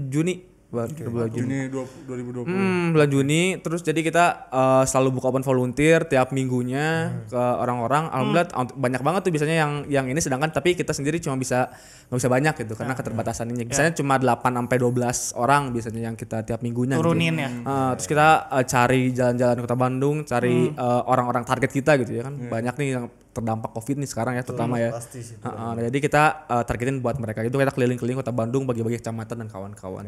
Juni 0.08 0.53
bulan 0.74 0.90
bulan 0.90 1.30
Juni 1.30 1.70
Juni 1.70 1.70
20 1.70 2.50
2020. 2.50 2.50
Hmm, 2.50 2.86
bulan 2.98 3.10
Juni 3.14 3.42
terus 3.62 3.86
jadi 3.86 4.02
kita 4.02 4.26
eh, 4.50 4.84
selalu 4.84 5.22
buka 5.22 5.30
open 5.30 5.46
volunteer 5.46 6.02
tiap 6.04 6.34
minggunya 6.34 7.14
ke 7.30 7.38
orang-orang. 7.38 8.10
Alhamdulillah 8.10 8.48
out- 8.52 8.74
banyak 8.74 9.02
banget 9.06 9.22
tuh 9.22 9.32
biasanya 9.32 9.56
yang 9.56 9.72
yang 9.86 10.06
ini 10.10 10.18
sedangkan 10.18 10.50
tapi 10.50 10.74
kita 10.74 10.90
sendiri 10.90 11.22
cuma 11.22 11.38
bisa 11.38 11.70
nggak 12.10 12.18
bisa 12.18 12.32
banyak 12.34 12.54
gitu 12.66 12.74
karena 12.74 12.98
keterbatasan 12.98 13.54
ini. 13.54 13.70
Biasanya 13.70 13.94
cuma 13.94 14.18
8 14.18 14.50
sampai 14.50 14.78
12 14.82 15.38
orang 15.38 15.62
biasanya 15.70 16.02
yang 16.10 16.16
kita 16.18 16.42
tiap 16.42 16.66
minggunya 16.66 16.98
gitu. 16.98 17.06
Turunin 17.06 17.36
ya. 17.38 17.50
Eh, 17.54 17.92
terus 17.96 18.10
kita 18.10 18.28
eh, 18.50 18.66
cari 18.66 19.02
jalan-jalan 19.14 19.58
kota 19.62 19.78
Bandung, 19.78 20.18
cari 20.26 20.74
eh, 20.74 21.02
orang-orang 21.06 21.46
target 21.46 21.70
kita 21.70 22.02
gitu 22.02 22.18
ya 22.18 22.26
kan. 22.26 22.34
Banyak 22.50 22.74
nih 22.82 22.90
yang 22.98 23.06
terdampak 23.34 23.74
Covid 23.74 23.98
nih 23.98 24.10
sekarang 24.10 24.38
ya 24.38 24.46
terutama 24.46 24.78
ya. 24.78 24.94
pasti 24.94 25.20
sih 25.26 25.36
Heeh, 25.42 25.72
nah, 25.74 25.82
jadi 25.90 25.98
kita 25.98 26.24
uh, 26.48 26.64
targetin 26.64 27.02
buat 27.02 27.18
mereka 27.18 27.42
itu 27.42 27.58
kita 27.58 27.74
keliling-keliling 27.74 28.18
kota 28.22 28.30
Bandung 28.30 28.70
bagi-bagi 28.70 29.02
kecamatan 29.02 29.44
dan 29.44 29.48
kawan-kawan. 29.50 30.06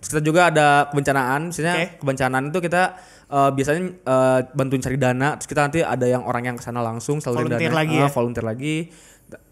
Terus 0.00 0.08
kita 0.08 0.22
juga 0.24 0.48
ada 0.48 0.88
kebencanaan, 0.88 1.52
misalnya 1.52 1.74
Oke. 1.76 2.00
kebencanaan 2.00 2.44
itu 2.48 2.58
kita 2.64 2.82
uh, 3.28 3.50
biasanya 3.52 3.82
uh, 4.08 4.38
bantuin 4.56 4.80
cari 4.80 4.96
dana, 4.96 5.36
terus 5.36 5.48
kita 5.52 5.60
nanti 5.68 5.78
ada 5.84 6.06
yang 6.08 6.24
orang 6.24 6.48
yang 6.48 6.56
ke 6.56 6.64
sana 6.64 6.80
langsung 6.80 7.20
salurin 7.20 7.52
Volunteer 7.52 7.70
dana, 7.70 7.80
lagi 7.84 7.96
uh, 8.00 8.02
ya? 8.02 8.08
volunteer 8.08 8.46
lagi. 8.48 8.76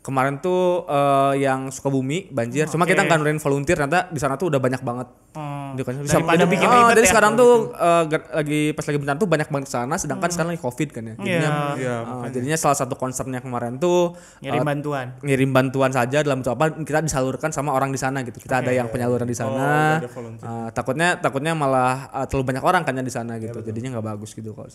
Kemarin 0.01 0.41
tuh 0.41 0.89
uh, 0.89 1.37
yang 1.37 1.69
Sukabumi 1.69 2.33
banjir, 2.33 2.65
cuma 2.73 2.89
kita 2.89 3.05
nggak 3.05 3.21
nurunin 3.21 3.37
volunteer, 3.37 3.77
ternyata 3.77 4.09
di 4.09 4.17
sana 4.17 4.41
tuh 4.41 4.49
udah 4.49 4.57
banyak 4.57 4.81
banget. 4.81 5.13
Hmm. 5.37 5.77
Kan. 5.77 6.03
Daripada 6.03 6.41
jadi- 6.41 6.51
bikin 6.51 6.67
ah, 6.67 6.75
ribet 6.83 6.95
jadi 6.99 7.07
ya, 7.07 7.13
sekarang 7.13 7.33
tuh 7.37 7.53
uh, 7.77 8.03
lagi 8.09 8.73
pas 8.73 8.85
lagi 8.89 8.99
bencana 8.99 9.19
tuh 9.21 9.29
banyak 9.29 9.49
banget 9.53 9.69
sana, 9.69 9.95
sedangkan 10.01 10.29
sekarang 10.33 10.51
lagi 10.57 10.63
covid 10.65 10.89
kan 10.89 11.03
ya. 11.05 11.15
Jadinya, 11.21 11.51
Iya, 11.77 11.97
uh, 12.03 12.27
jadinya 12.33 12.59
salah 12.59 12.75
satu 12.81 12.97
concernnya 12.97 13.45
kemarin 13.45 13.77
tuh 13.77 14.17
Ngirim 14.41 14.65
uh, 14.65 14.67
bantuan. 14.67 15.07
ngirim 15.21 15.51
bantuan 15.53 15.93
saja 15.93 16.25
dalam 16.25 16.41
bentuk 16.41 16.57
apa 16.57 16.75
kita 16.81 17.05
disalurkan 17.05 17.53
sama 17.53 17.77
orang 17.77 17.93
di 17.93 18.01
sana 18.01 18.25
gitu 18.25 18.41
kita 18.41 18.65
ada 18.65 18.73
yang 18.73 18.89
penyaluran 18.89 19.29
di 19.29 19.37
sana 19.37 20.01
volunteer. 20.11 20.49
Uh, 20.49 20.69
takutnya 20.73 21.21
takutnya 21.21 21.53
malah 21.53 22.09
uh, 22.11 22.25
terlalu 22.25 22.57
banyak 22.57 22.65
orang 22.65 22.83
kan 22.89 22.97
ya 22.97 23.05
di 23.05 23.13
sana 23.13 23.37
gitu 23.37 23.61
jadinya 23.63 24.01
nggak 24.01 24.07
bagus 24.17 24.33
gitu 24.33 24.57
kalau 24.57 24.67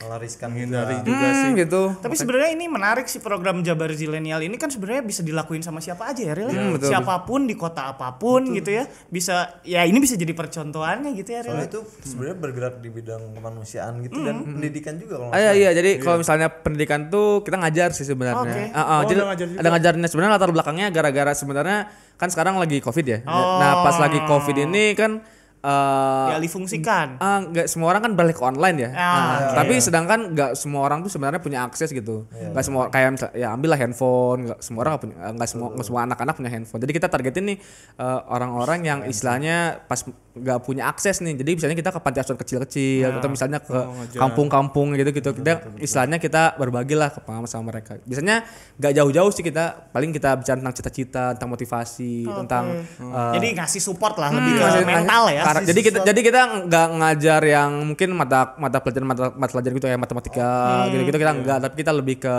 malah 0.00 0.16
riskan 0.16 0.48
Menghindari 0.48 0.96
juga. 1.04 1.12
juga 1.12 1.28
sih. 1.36 1.48
Hmm, 1.52 1.60
gitu 1.60 1.82
Tapi 2.00 2.14
sebenarnya 2.16 2.50
ini 2.56 2.66
menarik 2.72 3.04
sih 3.04 3.20
program 3.20 3.60
Jabar 3.60 3.92
Zilenial 3.92 4.40
ini 4.40 4.56
kan 4.56 4.69
sebenarnya 4.70 5.02
bisa 5.02 5.20
dilakuin 5.20 5.60
sama 5.60 5.78
siapa 5.78 6.06
aja 6.06 6.22
ya, 6.22 6.32
Ril? 6.32 6.48
betul, 6.72 6.88
Siapa 6.88 7.22
pun 7.22 7.44
di 7.44 7.52
kota 7.52 7.90
apa 7.90 8.14
pun 8.14 8.46
gitu 8.50 8.70
ya. 8.72 8.86
Bisa 9.06 9.60
ya 9.60 9.82
ini 9.82 9.98
bisa 9.98 10.14
jadi 10.14 10.30
percontohannya 10.30 11.10
gitu 11.12 11.30
ya, 11.30 11.40
Ril. 11.40 11.52
soalnya 11.52 11.68
itu 11.68 11.80
sebenarnya 12.00 12.36
bergerak 12.36 12.74
di 12.78 12.88
bidang 12.88 13.22
kemanusiaan 13.32 14.00
gitu 14.00 14.18
dan 14.20 14.36
pendidikan 14.44 14.94
juga 14.94 15.14
kalau 15.18 15.30
Ah, 15.30 15.40
iya, 15.40 15.52
iya 15.52 15.70
jadi 15.72 15.90
kalau 15.98 16.16
misalnya 16.16 16.48
pendidikan 16.48 17.06
tuh 17.06 17.42
kita 17.42 17.56
ngajar 17.56 17.90
sih 17.90 18.04
sebenarnya. 18.04 18.40
Oke. 18.40 18.62
Ah, 18.70 18.80
ah, 18.80 18.96
Oh, 18.96 19.02
jadi 19.04 19.18
ada 19.18 19.28
ngajar 19.28 19.46
juga. 19.46 19.58
ada 19.58 19.68
ngajarnya 19.70 20.06
sebenarnya 20.06 20.32
latar 20.32 20.50
belakangnya 20.50 20.86
gara-gara 20.88 21.32
sebenarnya 21.32 21.78
kan 22.14 22.28
sekarang 22.28 22.54
lagi 22.56 22.78
covid 22.78 23.04
ya. 23.04 23.18
Nah 23.24 23.82
pas 23.82 23.96
lagi 23.96 24.20
covid 24.22 24.56
ini 24.60 24.92
kan 24.92 25.20
eh 25.60 26.26
Dialih 26.30 26.48
fungsikan. 26.48 27.16
Ah, 27.16 27.40
nggak 27.42 27.68
semua 27.68 27.92
orang 27.92 28.02
kan 28.02 28.12
balik 28.14 28.40
online 28.40 28.76
ya. 28.80 28.90
Ah, 28.90 29.08
Nah, 29.20 29.38
tapi 29.54 29.76
sedangkan 29.76 30.32
nggak 30.32 30.50
semua 30.54 30.80
orang 30.82 31.00
tuh 31.00 31.10
sebenarnya 31.10 31.38
punya 31.38 31.62
akses 31.62 31.90
gitu. 31.90 32.24
Nggak 32.30 32.64
semua 32.64 32.88
kayak 32.88 33.08
misal, 33.12 33.28
ya 33.32 33.52
ambillah 33.52 33.76
handphone, 33.76 34.48
nggak 34.48 34.58
semua 34.58 34.80
orang 34.82 34.92
nggak 34.94 35.04
punya 35.04 35.16
nggak 35.36 35.48
semua 35.48 35.68
nggak 35.70 35.86
semua 35.86 36.00
anak-anak 36.04 36.34
punya 36.34 36.50
handphone. 36.50 36.80
Jadi 36.80 36.92
kita 36.92 37.06
targetin 37.06 37.44
nih 37.44 37.58
eh, 37.96 38.20
orang-orang 38.26 38.80
yang 38.82 38.98
istilahnya 39.04 39.56
pas 39.84 40.00
nggak 40.30 40.58
punya 40.62 40.88
akses 40.88 41.20
nih. 41.20 41.36
Jadi 41.36 41.50
misalnya 41.54 41.76
kita 41.76 41.90
ke 41.90 42.00
panti 42.00 42.18
asuhan 42.18 42.38
kecil-kecil 42.38 43.08
atau 43.18 43.28
misalnya 43.28 43.58
ke 43.60 43.76
kampung-kampung 44.16 44.94
gitu 44.94 45.10
gitu. 45.12 45.30
Kita 45.34 45.52
istilahnya 45.76 46.16
kita 46.16 46.56
berbagi 46.56 46.94
lah 46.94 47.10
ke 47.10 47.20
pengalaman 47.20 47.46
sama 47.46 47.68
mereka. 47.68 48.00
Biasanya 48.02 48.46
nggak 48.76 48.92
jauh-jauh 48.94 49.30
sih 49.30 49.42
kita 49.42 49.90
paling 49.90 50.10
kita 50.10 50.36
bicara 50.36 50.56
tentang 50.56 50.72
cita-cita, 50.72 51.24
tentang 51.34 51.50
motivasi, 51.50 52.24
tentang 52.24 52.64
eh, 52.96 53.32
Jadi 53.36 53.46
ngasih 53.54 53.82
support 53.82 54.16
lah 54.16 54.30
lebih 54.30 54.52
ke 54.56 54.66
mental 54.86 55.22
ya. 55.28 55.42
Jadi 55.58 55.80
kita 55.82 55.98
jadi 56.06 56.20
kita 56.22 56.40
nggak 56.66 56.88
ngajar 56.96 57.40
yang 57.42 57.70
mungkin 57.82 58.14
mata 58.14 58.54
mata 58.56 58.78
pelajaran 58.78 59.06
mata, 59.10 59.24
mata 59.34 59.50
pelajaran 59.50 59.74
gitu 59.74 59.88
ya 59.88 59.98
matematika 59.98 60.50
gitu 60.88 61.02
gitu 61.02 61.18
kita 61.18 61.32
nggak 61.34 61.58
tapi 61.60 61.74
kita 61.82 61.92
lebih 61.92 62.16
ke 62.22 62.36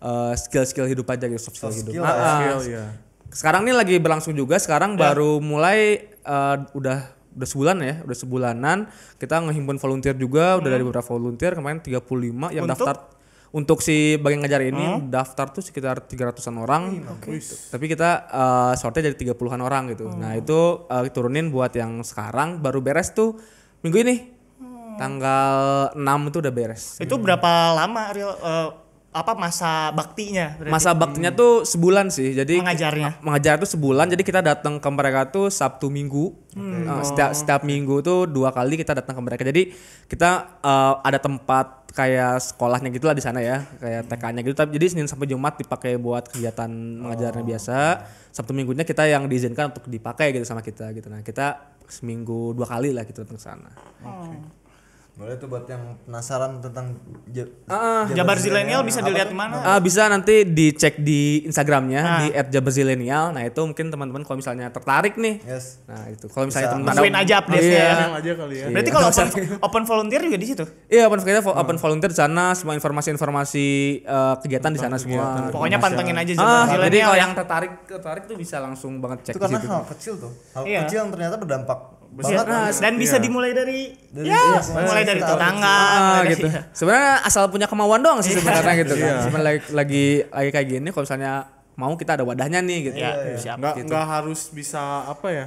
uh, 0.00 0.32
skill 0.36 0.64
skill 0.68 0.86
hidup 0.86 1.08
aja 1.08 1.24
gitu 1.24 1.40
soft 1.40 1.56
skill 1.56 1.72
Soft 1.72 1.80
hidup. 1.88 1.92
skill 1.96 2.04
Ah, 2.04 2.12
lah, 2.12 2.20
ah. 2.20 2.36
Skill, 2.36 2.60
ya. 2.68 2.84
Sekarang 3.32 3.64
nih 3.64 3.72
lagi 3.72 3.96
berlangsung 3.96 4.36
juga 4.36 4.60
sekarang 4.60 5.00
baru 5.00 5.40
mulai 5.40 6.04
uh, 6.22 6.60
udah 6.76 6.98
udah 7.32 7.48
sebulan 7.48 7.76
ya 7.80 7.94
udah 8.04 8.16
sebulanan 8.16 8.78
kita 9.16 9.40
ngehimpun 9.40 9.80
volunteer 9.80 10.12
juga 10.12 10.60
udah 10.60 10.68
dari 10.68 10.84
beberapa 10.84 11.08
volunteer 11.08 11.56
kemarin 11.56 11.80
35 11.80 11.96
yang 12.52 12.68
Untuk? 12.68 12.76
daftar 12.76 12.96
untuk 13.52 13.84
si 13.84 14.16
bagian 14.16 14.40
ngajar 14.40 14.64
ini 14.64 15.12
daftar 15.12 15.52
tuh 15.52 15.60
sekitar 15.60 16.08
300-an 16.08 16.56
orang. 16.56 17.04
Tapi 17.68 17.84
kita 17.84 18.10
uh, 18.32 18.72
sortnya 18.80 19.12
dari 19.12 19.16
30-an 19.16 19.60
orang 19.60 19.92
gitu. 19.92 20.08
Nah, 20.08 20.32
itu 20.32 20.88
uh, 20.88 21.04
turunin 21.12 21.52
buat 21.52 21.72
yang 21.76 22.00
sekarang 22.00 22.64
baru 22.64 22.80
beres 22.80 23.12
tuh 23.12 23.36
minggu 23.84 23.98
ini. 24.08 24.16
Tanggal 24.92 25.56
6 25.96 26.28
itu 26.28 26.38
udah 26.44 26.52
beres. 26.52 26.82
Itu 27.00 27.16
berapa 27.16 27.72
lama 27.72 28.12
real 28.12 28.32
eh, 28.36 28.68
apa 29.12 29.36
masa 29.36 29.92
baktinya? 29.92 30.56
berarti? 30.56 30.72
Masa 30.72 30.90
baktinya 30.96 31.30
tuh 31.36 31.68
sebulan 31.68 32.08
sih. 32.08 32.32
Jadi 32.32 32.64
Mengajarnya? 32.64 33.20
mengajar 33.20 33.60
tuh 33.60 33.68
sebulan. 33.68 34.08
Jadi 34.08 34.24
kita 34.24 34.40
datang 34.40 34.80
ke 34.80 34.88
mereka 34.88 35.28
tuh 35.28 35.52
Sabtu 35.52 35.92
Minggu. 35.92 36.32
Uh, 36.56 37.04
setiap 37.04 37.32
setiap 37.36 37.60
minggu 37.64 38.04
tuh 38.04 38.28
dua 38.28 38.52
kali 38.52 38.80
kita 38.80 38.96
datang 38.96 39.16
ke 39.16 39.22
mereka. 39.24 39.42
Jadi 39.44 39.72
kita 40.08 40.60
uh, 40.64 41.04
ada 41.04 41.20
tempat 41.20 41.88
kayak 41.92 42.40
sekolahnya 42.40 42.88
gitulah 42.88 43.12
di 43.12 43.20
sana 43.20 43.44
ya, 43.44 43.68
kayak 43.76 44.08
TK-nya 44.08 44.40
gitu. 44.48 44.56
Tapi 44.56 44.70
jadi 44.80 44.86
Senin 44.96 45.08
sampai 45.08 45.28
Jumat 45.28 45.60
dipakai 45.60 46.00
buat 46.00 46.32
kegiatan 46.32 46.68
mengajarnya 46.72 47.44
biasa. 47.44 47.78
Sabtu 48.32 48.56
Minggunya 48.56 48.88
kita 48.88 49.04
yang 49.04 49.28
diizinkan 49.28 49.76
untuk 49.76 49.92
dipakai 49.92 50.32
gitu 50.32 50.48
sama 50.48 50.64
kita 50.64 50.88
gitu. 50.96 51.12
Nah, 51.12 51.20
kita 51.20 51.76
seminggu 51.84 52.56
dua 52.56 52.64
kali 52.64 52.96
lah 52.96 53.04
kita 53.04 53.28
datang 53.28 53.36
ke 53.36 53.44
sana. 53.44 53.70
Boleh 55.22 55.38
tuh 55.38 55.46
buat 55.46 55.62
yang 55.64 55.78
penasaran 56.02 56.58
tentang 56.58 56.98
ja- 57.28 57.46
Ah, 57.64 58.10
Jabar 58.10 58.34
Zilenial 58.36 58.82
bisa 58.82 58.98
dilihat 59.00 59.30
di 59.30 59.38
mana? 59.38 59.62
Ah, 59.62 59.78
bisa 59.78 60.04
nanti 60.06 60.42
dicek 60.42 60.98
di 60.98 61.46
Instagramnya 61.46 62.02
di 62.20 62.26
@jabarzilenial. 62.50 63.30
Nah 63.30 63.42
itu 63.42 63.62
mungkin 63.62 63.86
teman-teman 63.88 64.20
kalau 64.20 64.36
misalnya 64.36 64.66
tertarik 64.68 65.14
nih. 65.14 65.38
Yes. 65.44 65.78
Nah 65.86 66.10
itu 66.10 66.26
kalau 66.26 66.44
misalnya 66.44 66.66
Bisa. 66.66 66.74
teman-teman 66.74 66.98
Masukin 66.98 67.14
aja 67.16 67.34
update-nya 67.38 67.70
Iya. 67.72 67.86
ya. 67.86 68.06
Aja 68.12 68.32
kali 68.34 68.54
ya. 68.56 68.66
Berarti 68.68 68.90
kalau 68.90 69.06
open, 69.08 69.28
open 69.62 69.82
volunteer 69.84 70.20
juga 70.20 70.36
di 70.36 70.46
situ. 70.48 70.64
Iya 70.88 71.02
open 71.06 71.18
kita 71.20 71.40
open 71.44 71.76
volunteer 71.78 72.10
di 72.10 72.18
sana 72.18 72.44
semua 72.52 72.74
informasi-informasi 72.74 73.66
eh, 74.02 74.34
kegiatan 74.42 74.70
di 74.70 74.80
sana 74.80 74.96
semua. 74.96 75.46
Pokoknya 75.48 75.78
pantengin 75.78 76.18
aja 76.18 76.32
Jabar 76.34 76.42
Ah, 76.44 76.64
Zilenial. 76.66 76.82
jadi 76.84 76.98
kalau 77.00 77.14
ya. 77.14 77.22
yang 77.22 77.32
tertarik 77.32 77.72
tertarik 77.86 78.22
tuh 78.26 78.34
bisa 78.34 78.58
langsung 78.58 78.98
banget 78.98 79.18
cek 79.24 79.32
Itu 79.32 79.38
di 79.38 79.42
karena 79.44 79.58
situ. 79.60 79.70
hal 79.70 79.84
kecil 79.88 80.12
tuh. 80.18 80.32
Hal 80.52 80.62
Iya. 80.64 80.80
kecil 80.82 80.98
yang 80.98 81.10
ternyata 81.10 81.36
berdampak 81.36 81.78
banget. 82.12 82.44
nah, 82.44 82.68
dan 82.68 82.94
bisa 82.94 83.16
dimulai 83.16 83.50
dari, 83.50 83.96
Dari- 84.06 84.28
ya 84.28 84.36
iya, 84.36 84.60
mulai 84.68 85.00
iya, 85.00 85.08
dari 85.08 85.20
tetangga 85.20 85.76
Ah, 85.88 86.20
gitu. 86.24 86.46
Sebenarnya 86.78 87.14
asal 87.22 87.48
punya 87.48 87.64
kemauan 87.64 88.00
doang 88.00 88.20
sih 88.20 88.32
sebenarnya 88.32 88.74
gitu 88.80 88.94
kan. 88.94 89.14
Sebenarnya 89.22 89.46
lagi, 89.48 89.60
lagi 89.72 90.04
lagi 90.28 90.50
kayak 90.50 90.66
gini 90.68 90.88
kalau 90.88 91.04
misalnya 91.04 91.32
mau 91.72 91.96
kita 91.96 92.20
ada 92.20 92.24
wadahnya 92.24 92.60
nih 92.60 92.78
gitu. 92.86 92.96
ya 92.96 93.12
siap 93.34 93.56
nggak 93.56 93.74
gitu. 93.80 93.88
nggak 93.88 94.04
harus 94.06 94.52
bisa 94.52 95.08
apa 95.08 95.28
ya 95.28 95.46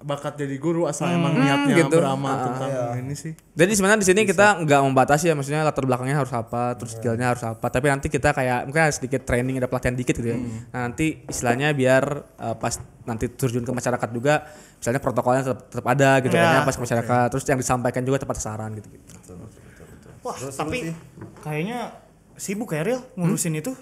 bakat 0.00 0.32
jadi 0.40 0.56
guru 0.56 0.88
asal 0.88 1.12
emang 1.12 1.36
niatnya 1.36 1.76
gitu. 1.76 2.00
beramal 2.00 2.32
Ah, 2.32 2.40
tentang 2.48 2.70
ini 3.04 3.12
sih 3.12 3.36
Jadi 3.52 3.72
sebenarnya 3.76 4.00
di 4.00 4.08
sini 4.08 4.20
kita 4.24 4.64
nggak 4.64 4.80
membatasi 4.80 5.28
ya, 5.28 5.36
maksudnya 5.36 5.60
latar 5.60 5.84
belakangnya 5.84 6.16
harus 6.16 6.32
apa, 6.32 6.72
terus 6.72 6.96
skillnya 6.96 7.36
harus 7.36 7.44
apa. 7.44 7.68
Tapi 7.68 7.92
nanti 7.92 8.08
kita 8.08 8.32
kayak 8.32 8.64
mungkin 8.64 8.88
ada 8.88 8.94
sedikit 8.96 9.28
training, 9.28 9.60
ada 9.60 9.68
pelatihan 9.68 9.92
dikit 9.92 10.16
gitu 10.16 10.32
ya. 10.32 10.40
Nah 10.72 10.88
nanti 10.88 11.20
istilahnya 11.28 11.76
biar 11.76 12.04
uh, 12.40 12.56
pas 12.56 12.80
nanti 13.04 13.28
terjun 13.28 13.60
ke 13.60 13.68
masyarakat 13.68 14.08
juga, 14.08 14.48
misalnya 14.80 15.00
protokolnya 15.04 15.42
tetap, 15.44 15.60
tetap 15.68 15.86
ada 15.92 16.10
gitu 16.24 16.32
Ya. 16.32 16.40
kan 16.40 16.48
ya, 16.56 16.60
pas 16.64 16.74
ke 16.74 16.82
masyarakat. 16.82 17.26
Terus 17.36 17.44
yang 17.44 17.60
disampaikan 17.60 18.02
juga 18.02 18.16
tepat 18.24 18.40
sasaran 18.40 18.72
gitu. 18.80 18.88
gitu. 18.88 19.36
Wah, 20.24 20.36
tapi 20.36 20.96
kayaknya 21.44 21.92
sibuk 22.40 22.72
ya 22.72 22.80
Real 22.80 23.00
ngurusin 23.16 23.60
itu. 23.60 23.76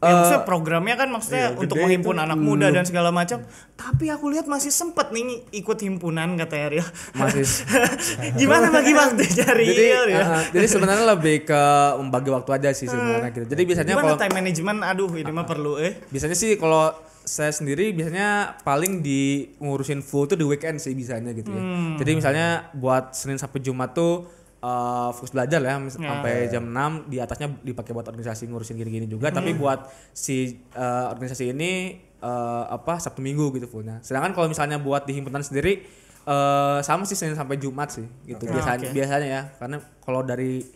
Ya, 0.00 0.16
maksudnya 0.16 0.48
programnya 0.48 0.96
kan 0.96 1.12
maksudnya 1.12 1.52
untuk 1.52 1.76
menghimpun 1.76 2.16
anak 2.16 2.40
muda 2.40 2.72
dan 2.72 2.88
segala 2.88 3.12
macam. 3.12 3.44
Tapi 3.76 4.08
aku 4.08 4.32
lihat 4.32 4.48
masih 4.48 4.72
sempet 4.72 5.12
nih 5.12 5.44
ikut 5.60 5.76
himpunan 5.76 6.40
kata 6.40 6.56
ya 6.56 6.68
Real. 6.72 6.88
Masih. 7.12 7.44
Gimana 8.40 8.72
bagi 8.72 8.96
waktu 8.96 9.22
cari 9.28 9.64
jadi 9.68 9.84
ya? 10.08 10.24
uh, 10.24 10.42
jadi 10.56 10.66
sebenarnya 10.66 11.04
lebih 11.04 11.44
ke 11.44 11.62
membagi 12.00 12.32
waktu 12.32 12.50
aja 12.56 12.68
sih 12.72 12.88
sebenarnya 12.88 13.28
gitu. 13.28 13.46
Jadi 13.52 13.62
biasanya 13.68 13.92
Gimana 13.92 14.04
kalau 14.08 14.16
time 14.16 14.34
management? 14.40 14.78
Aduh, 14.88 15.10
ini 15.20 15.30
mah 15.36 15.44
perlu 15.44 15.76
eh. 15.76 16.00
biasanya 16.08 16.34
sih 16.34 16.56
kalau 16.56 16.96
saya 17.30 17.54
sendiri 17.54 17.94
biasanya 17.94 18.58
paling 18.66 18.98
di 19.00 19.46
ngurusin 19.62 20.02
full 20.02 20.26
tuh 20.26 20.34
di 20.34 20.42
weekend 20.42 20.82
sih 20.82 20.90
bisanya 20.92 21.30
gitu 21.30 21.46
ya. 21.48 21.62
Jadi 21.94 22.10
misalnya 22.18 22.46
buat 22.74 23.14
Senin 23.14 23.38
sampai 23.38 23.62
Jumat 23.62 23.94
tuh 23.94 24.26
uh, 24.58 25.14
fokus 25.14 25.30
belajar 25.30 25.62
ya 25.62 25.78
mis- 25.78 25.94
sampai 25.94 26.50
jam 26.50 26.66
6 26.66 27.06
di 27.06 27.16
atasnya 27.16 27.48
dipakai 27.62 27.94
buat 27.94 28.02
organisasi 28.04 28.50
ngurusin 28.50 28.74
gini-gini 28.74 29.06
juga 29.06 29.30
tapi 29.30 29.54
buat 29.54 29.86
si 30.10 30.58
uh, 30.74 31.14
organisasi 31.14 31.54
ini 31.54 31.70
uh, 32.18 32.66
apa 32.66 32.98
Sabtu 32.98 33.22
Minggu 33.22 33.54
gitu 33.54 33.70
fullnya. 33.70 34.02
Sedangkan 34.02 34.34
kalau 34.34 34.50
misalnya 34.50 34.82
buat 34.82 35.06
di 35.06 35.14
himpunan 35.14 35.40
sendiri 35.40 35.86
uh, 36.26 36.82
sama 36.82 37.06
sih 37.06 37.14
Senin 37.14 37.38
sampai 37.38 37.56
Jumat 37.56 37.94
sih 37.94 38.10
gitu 38.26 38.42
biasanya 38.50 38.90
biasanya 38.90 39.28
ya 39.30 39.42
karena 39.54 39.76
kalau 40.02 40.26
dari 40.26 40.66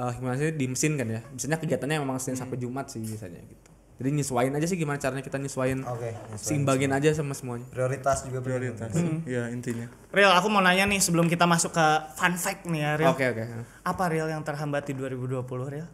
uh, 0.00 0.10
himpunan 0.16 0.34
sendiri 0.34 0.54
di 0.56 0.66
mesin 0.66 0.96
kan 0.96 1.06
ya. 1.06 1.20
Biasanya 1.28 1.60
kegiatannya 1.60 1.96
memang 2.00 2.16
Senin 2.16 2.40
sampai 2.40 2.56
Jumat 2.56 2.88
sih 2.88 3.04
biasanya 3.04 3.38
gitu. 3.44 3.69
Jadi 4.00 4.16
nyesuain 4.16 4.48
aja 4.48 4.64
sih 4.64 4.80
gimana 4.80 4.96
caranya 4.96 5.20
kita 5.20 5.36
nyesuain 5.36 5.84
Oke, 5.84 6.08
nyesuain. 6.08 6.40
seimbangin 6.40 6.88
aja 6.88 7.12
sama 7.12 7.36
semuanya. 7.36 7.68
Prioritas 7.68 8.24
juga 8.24 8.40
prioritas 8.40 8.88
ya 9.28 9.52
intinya 9.52 9.92
Real, 10.08 10.32
aku 10.32 10.48
mau 10.48 10.64
nanya 10.64 10.88
nih 10.88 11.04
sebelum 11.04 11.28
kita 11.28 11.44
masuk 11.44 11.76
ke 11.76 11.86
fun 12.16 12.32
fact 12.40 12.64
nih 12.64 12.80
ya 12.80 12.90
Real. 12.96 13.12
Oke 13.12 13.28
oke. 13.28 13.44
Apa 13.84 14.08
Real 14.08 14.32
yang 14.32 14.40
terhambat 14.40 14.88
di 14.88 14.96
2020 14.96 15.44
Real? 15.68 15.84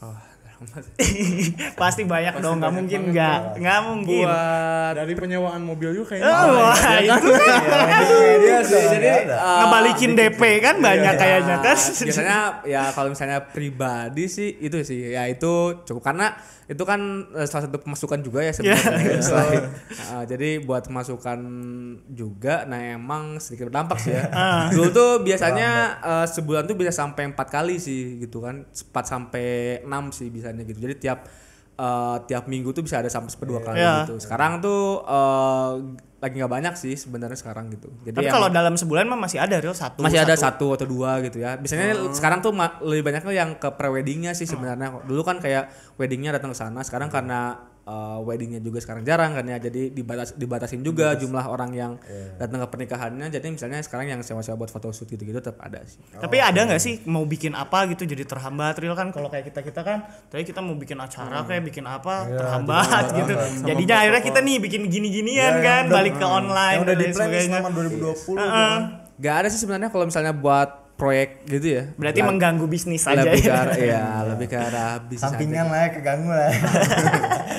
Oh, 0.00 0.16
Pasti 1.80 2.04
banyak 2.04 2.36
dong, 2.44 2.60
nggak 2.60 2.72
mungkin 2.72 3.00
nggak, 3.16 3.38
nggak 3.56 3.80
mungkin. 3.88 4.28
buat 4.28 4.92
dari 4.92 5.14
penyewaan 5.16 5.62
mobil 5.64 5.96
juga 5.96 6.20
Oh, 6.20 6.68
kayaknya 6.76 7.16
wah, 7.16 7.16
itu 7.16 7.30
kan? 7.32 7.56
Iya 8.44 8.58
sih. 8.64 8.82
Jadi 8.92 9.08
uh, 9.32 9.58
ngebalikin 9.64 10.12
DP 10.12 10.42
kan 10.60 10.76
banyak 10.84 11.14
kayaknya 11.16 11.56
kan. 11.64 11.76
biasanya 12.06 12.38
ya 12.68 12.82
kalau 12.92 13.08
misalnya 13.08 13.40
pribadi 13.40 14.28
sih 14.28 14.60
itu 14.60 14.84
sih. 14.84 15.16
Ya 15.16 15.24
itu 15.32 15.80
cukup. 15.88 16.02
Karena 16.04 16.36
itu 16.70 16.86
kan 16.86 17.26
eh, 17.34 17.50
salah 17.50 17.66
satu 17.66 17.82
pemasukan 17.82 18.22
juga 18.22 18.46
ya 18.46 18.54
sebenarnya. 18.54 19.18
selain 19.18 19.62
uh, 20.14 20.22
jadi 20.22 20.62
buat 20.62 20.86
pemasukan 20.86 21.42
juga 22.14 22.62
nah 22.70 22.78
emang 22.78 23.42
sedikit 23.42 23.74
berdampak 23.74 23.98
sih 23.98 24.14
ya. 24.14 24.30
Dulu 24.70 24.88
tuh 24.94 25.10
biasanya 25.26 25.98
eh, 25.98 26.26
sebulan 26.30 26.70
tuh 26.70 26.78
bisa 26.78 26.94
sampai 26.94 27.34
empat 27.34 27.50
kali 27.50 27.82
sih 27.82 28.22
gitu 28.22 28.46
kan. 28.46 28.70
Empat 28.70 29.04
sampai 29.10 29.82
enam 29.82 30.14
sih 30.14 30.30
gitu 30.60 30.80
jadi 30.80 30.94
tiap 30.96 31.18
eh, 31.74 32.16
tiap 32.24 32.44
minggu 32.44 32.70
tuh 32.70 32.82
bisa 32.82 32.98
ada 32.98 33.08
sampai 33.08 33.30
dua 33.42 33.60
kali 33.60 33.78
Iya. 33.78 34.04
gitu 34.04 34.18
sekarang 34.18 34.58
tuh 34.58 35.00
eh, 35.02 35.72
lagi 36.20 36.36
nggak 36.36 36.52
banyak 36.52 36.74
sih 36.76 36.92
sebenarnya 36.94 37.32
sekarang 37.32 37.72
gitu 37.72 37.88
jadi 38.04 38.12
Tapi 38.12 38.28
kalau 38.28 38.52
dalam 38.52 38.76
sebulan 38.76 39.08
mah 39.08 39.16
masih 39.16 39.40
ada 39.40 39.56
Real 39.56 39.72
satu. 39.72 40.04
masih 40.04 40.20
ada 40.20 40.36
satu. 40.36 40.68
satu 40.68 40.76
atau 40.76 40.86
dua 40.86 41.16
gitu 41.24 41.40
ya. 41.40 41.56
Biasanya 41.56 42.12
sekarang 42.12 42.44
tuh 42.44 42.52
lebih 42.84 43.08
banyaknya 43.08 43.32
yang 43.32 43.50
ke 43.56 43.72
pre-weddingnya 43.72 44.36
sih 44.36 44.44
sebenarnya. 44.44 45.00
Dulu 45.08 45.24
kan 45.24 45.40
kayak 45.40 45.72
weddingnya 45.96 46.36
datang 46.36 46.52
ke 46.52 46.60
sana. 46.60 46.84
Sekarang 46.84 47.08
karena 47.08 47.69
uh, 47.90 48.22
weddingnya 48.22 48.62
juga 48.62 48.78
sekarang 48.78 49.02
jarang 49.02 49.34
kan 49.34 49.42
ya. 49.42 49.58
Jadi 49.58 49.90
dibatas 49.90 50.38
dibatasin 50.38 50.86
juga 50.86 51.18
jumlah 51.18 51.42
orang 51.50 51.74
yang 51.74 51.92
datang 52.38 52.62
ke 52.62 52.68
pernikahannya. 52.70 53.26
Jadi 53.28 53.50
misalnya 53.50 53.82
sekarang 53.82 54.06
yang 54.06 54.20
sewa-sewa 54.22 54.54
buat 54.54 54.70
photoshoot 54.70 55.10
gitu-gitu 55.10 55.42
tetap 55.42 55.58
ada 55.58 55.82
sih. 55.82 55.98
Tapi 56.14 56.38
ada 56.38 56.70
nggak 56.70 56.78
sih 56.78 57.02
mau 57.10 57.26
bikin 57.26 57.58
apa 57.58 57.90
gitu 57.90 58.06
jadi 58.06 58.22
terhambat 58.22 58.78
Real 58.78 58.94
kan 58.94 59.10
kalau 59.10 59.26
kayak 59.26 59.50
kita 59.50 59.66
kita 59.66 59.80
kan 59.82 60.06
tadi 60.30 60.46
kita 60.46 60.62
mau 60.62 60.78
bikin 60.78 60.96
acara 61.02 61.42
kayak 61.42 61.66
bikin 61.66 61.82
apa 61.84 62.30
terhambat 62.30 63.04
gitu. 63.18 63.32
Jadinya 63.66 63.96
akhirnya 64.06 64.22
kita 64.22 64.38
nih 64.38 64.56
bikin 64.62 64.82
gini-ginian 64.86 65.58
kan 65.58 65.90
balik 65.90 66.14
ke 66.16 66.26
online 66.26 66.78
Yang 66.78 66.84
udah 66.86 66.94
dan 66.94 67.10
plan 67.10 67.26
sebagainya. 67.26 67.58
selama 67.58 67.70
2020 67.74 67.98
tuh 67.98 68.36
Heeh. 68.38 68.50
kan. 68.54 68.80
Gak 69.20 69.34
ada 69.36 69.48
sih 69.52 69.60
sebenarnya 69.60 69.90
kalau 69.92 70.04
misalnya 70.08 70.32
buat 70.32 70.68
proyek 71.00 71.48
gitu 71.48 71.66
ya. 71.80 71.82
Berarti 71.96 72.20
mengganggu 72.20 72.66
bisnis 72.68 73.08
aja 73.08 73.24
lebih 73.24 73.40
ke 73.40 73.48
ya. 73.48 73.56
arah 73.64 73.76
ya, 73.80 74.04
lebih 74.36 74.46
ke 74.52 74.56
arah 74.60 74.92
bisnis 75.00 75.24
aja. 75.24 75.32
Sampingan 75.32 75.66
lah 75.72 75.80
ya 75.80 75.88
keganggu 75.96 76.28
lah. 76.28 76.52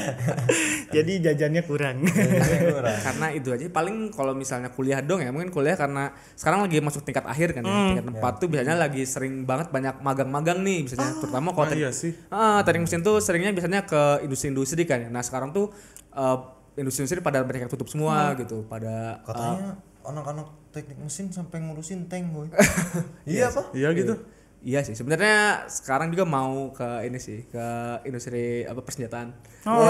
Jadi 0.95 1.13
jajannya 1.23 1.61
kurang. 1.65 2.03
Kurang. 2.05 2.99
karena 3.07 3.27
itu 3.33 3.49
aja 3.51 3.65
paling 3.71 4.11
kalau 4.13 4.37
misalnya 4.37 4.69
kuliah 4.69 4.99
dong 5.01 5.23
ya 5.23 5.33
mungkin 5.33 5.49
kuliah 5.49 5.75
karena 5.75 6.13
sekarang 6.35 6.67
lagi 6.67 6.77
masuk 6.83 7.01
tingkat 7.07 7.25
akhir 7.25 7.57
kan 7.57 7.63
ya 7.65 7.73
tingkat 7.95 8.07
empat 8.11 8.33
tuh 8.39 8.47
biasanya 8.51 8.77
lagi 8.77 9.03
sering 9.07 9.43
banget 9.47 9.71
banyak 9.71 9.99
magang-magang 10.03 10.59
nih 10.61 10.85
biasanya 10.85 11.17
terutama 11.17 11.55
kalau 11.55 11.69
Ah, 11.71 11.77
iya 11.77 11.89
sih 11.95 12.11
ah 12.27 12.59
teknik 12.67 12.89
mesin 12.89 12.99
tuh 12.99 13.23
seringnya 13.23 13.55
biasanya 13.55 13.87
ke 13.87 14.27
industri-industri 14.27 14.83
kan 14.83 15.07
ya 15.07 15.09
nah 15.09 15.23
sekarang 15.23 15.55
tuh 15.55 15.71
eh, 16.11 16.37
industri-industri 16.75 17.23
pada 17.23 17.47
yang 17.47 17.71
tutup 17.71 17.87
semua 17.87 18.35
gitu 18.35 18.67
pada 18.67 19.23
Katanya 19.23 19.79
anak-anak 20.01 20.47
teknik 20.73 20.97
mesin 20.97 21.29
sampai 21.29 21.61
ngurusin 21.61 22.09
tank 22.09 22.31
boy. 22.33 22.47
iya 23.29 23.51
apa? 23.51 23.69
iya 23.75 23.93
gitu 23.93 24.17
Iya 24.61 24.85
sih, 24.85 24.93
sebenarnya 24.93 25.65
sekarang 25.65 26.13
juga 26.13 26.21
mau 26.21 26.69
ke 26.69 26.85
ini 27.01 27.17
sih, 27.17 27.49
ke 27.49 27.65
industri 28.03 28.61
apa 28.61 28.77
persenjataan. 28.77 29.33
Oh, 29.63 29.89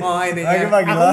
Oh 0.00 0.20
ini 0.22 0.42
Lagi 0.42 0.62
ya. 0.62 0.70
pagi 0.70 0.86
aku 0.86 1.06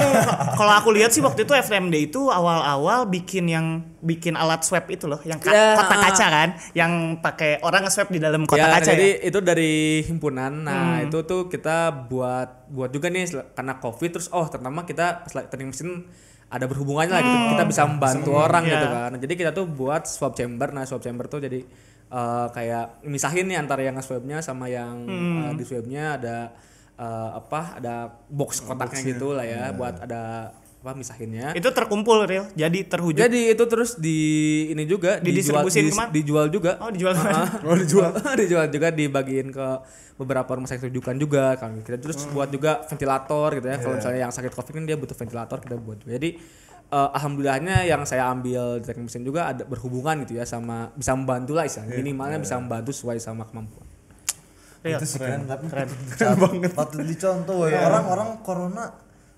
kalau 0.56 0.72
aku 0.72 0.88
lihat 0.92 1.10
sih 1.10 1.18
waktu 1.18 1.42
itu 1.42 1.50
FMD 1.52 1.94
itu 2.04 2.30
awal-awal 2.30 3.06
bikin 3.06 3.46
yang 3.46 3.66
bikin 3.98 4.34
alat 4.34 4.62
swab 4.62 4.86
itu 4.86 5.06
loh, 5.06 5.18
yang 5.22 5.38
ka- 5.38 5.50
Ya, 5.50 5.74
kotak 5.74 5.90
ah. 5.92 6.02
kaca 6.04 6.26
kan, 6.28 6.48
yang 6.72 6.92
pakai 7.18 7.58
orang 7.60 7.82
nge-swab 7.82 8.08
di 8.08 8.18
dalam 8.18 8.42
kotak 8.44 8.62
ya, 8.62 8.70
kaca 8.72 8.90
jadi 8.92 9.08
ya. 9.12 9.26
itu 9.26 9.38
dari 9.40 9.72
himpunan. 10.04 10.52
Nah, 10.62 11.02
itu 11.02 11.18
tuh 11.22 11.46
kita 11.46 11.76
buat 12.06 12.66
buat 12.68 12.90
juga 12.90 13.10
nih 13.10 13.26
karena 13.52 13.74
Covid 13.76 14.10
terus 14.12 14.30
oh 14.30 14.46
terutama 14.46 14.82
kita 14.82 15.22
pas 15.22 15.32
lagi 15.32 15.48
teknik 15.48 15.70
mesin 15.72 16.06
ada 16.46 16.64
berhubungannya 16.64 17.10
lah 17.10 17.22
gitu. 17.22 17.38
Kita 17.50 17.64
bisa 17.64 17.82
membantu 17.84 18.30
orang 18.36 18.62
Iya. 18.62 18.72
gitu 18.72 18.86
kan. 18.86 19.08
Nah, 19.08 19.18
jadi 19.18 19.34
kita 19.34 19.50
tuh 19.50 19.66
buat 19.66 20.04
swab 20.04 20.32
chamber. 20.32 20.68
Nah, 20.68 20.84
swab 20.84 21.00
chamber 21.00 21.26
tuh 21.26 21.40
jadi 21.40 21.64
eh, 22.12 22.46
kayak 22.52 23.00
misahin 23.02 23.48
nih 23.48 23.56
antara 23.56 23.80
yang 23.80 23.96
nge-swabnya 23.96 24.38
sama 24.38 24.68
yang 24.68 25.08
eh, 25.08 25.52
di 25.56 25.64
swabnya 25.64 26.20
ada 26.20 26.36
eh, 26.94 27.30
apa 27.32 27.80
ada 27.80 27.94
box 28.28 28.60
kotaknya 28.60 29.00
gitu 29.02 29.32
lah 29.32 29.48
ya 29.48 29.72
buat 29.72 29.96
ada 29.98 30.52
apa 30.82 30.98
misahinnya. 30.98 31.54
Itu 31.54 31.70
terkumpul 31.70 32.26
real. 32.26 32.50
Jadi 32.58 32.82
terwujud. 32.82 33.22
Jadi 33.22 33.54
itu 33.54 33.64
terus 33.70 33.94
di 34.02 34.18
ini 34.74 34.82
juga 34.82 35.22
dijual, 35.22 35.62
Didistribusin 35.62 35.82
dis- 35.86 35.94
ke 35.94 35.98
mana? 36.02 36.10
dijual 36.10 36.46
juga. 36.50 36.72
Oh, 36.82 36.90
dijual? 36.90 37.14
Oh, 37.70 37.78
dijual. 37.78 38.10
dijual 38.42 38.66
juga 38.66 38.90
dibagiin 38.90 39.54
ke 39.54 39.66
beberapa 40.18 40.50
rumah 40.54 40.68
sakit 40.68 40.92
rujukan 40.92 41.16
juga 41.18 41.56
kan 41.56 41.80
kita 41.82 41.98
terus 41.98 42.28
buat 42.30 42.46
juga 42.52 42.84
ventilator 42.84 43.58
gitu 43.58 43.66
ya 43.66 43.76
kalau 43.80 43.94
misalnya 43.98 44.20
yang 44.28 44.32
sakit 44.32 44.52
covid 44.52 44.72
kan 44.76 44.84
dia 44.84 44.94
butuh 44.94 45.16
ventilator 45.16 45.58
kita 45.58 45.74
buat 45.80 46.04
jadi 46.04 46.36
eh, 46.92 47.08
alhamdulillahnya 47.16 47.88
yang 47.88 48.04
saya 48.04 48.28
ambil 48.28 48.76
di 48.78 48.84
teknik 48.84 49.08
mesin 49.08 49.24
juga 49.24 49.48
ada 49.50 49.64
berhubungan 49.64 50.20
gitu 50.22 50.36
ya 50.36 50.44
sama 50.44 50.92
bisa 50.92 51.16
membantu 51.16 51.56
lah 51.56 51.64
istilahnya 51.64 51.96
minimalnya 51.96 52.38
bisa 52.38 52.60
membantu 52.60 52.92
sesuai 52.92 53.16
sama 53.16 53.48
kemampuan 53.48 53.88
Real. 54.82 54.98
itu 54.98 55.06
sih 55.08 55.18
keren 55.18 55.48
tapi 55.48 55.64
keren 55.70 55.88
banget 56.42 56.72
patut 56.74 57.00
dicontoh 57.02 57.64
ya 57.66 57.86
orang-orang 57.88 58.28
corona 58.44 58.84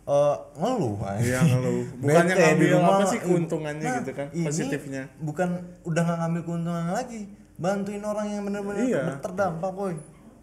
eh, 0.04 0.37
ngeluh. 0.61 1.00
Iya 1.16 1.40
ngeluh. 1.49 1.84
Bukannya 1.96 2.34
Bete 2.37 2.44
di 2.44 2.44
ngambil 2.44 2.68
rumah, 2.76 2.92
apa 2.92 3.04
sih 3.08 3.18
keuntungannya 3.25 3.88
nah, 3.88 3.96
gitu 4.04 4.12
kan, 4.12 4.26
ini 4.37 4.44
positifnya. 4.52 5.02
bukan 5.16 5.49
udah 5.88 6.02
nggak 6.04 6.18
ngambil 6.20 6.40
keuntungan 6.44 6.87
lagi 6.92 7.20
bantuin 7.56 8.02
orang 8.04 8.26
yang 8.28 8.42
benar-benar 8.44 8.84
Iya. 8.84 9.02
terdampak 9.23 9.70
boy 9.73 9.94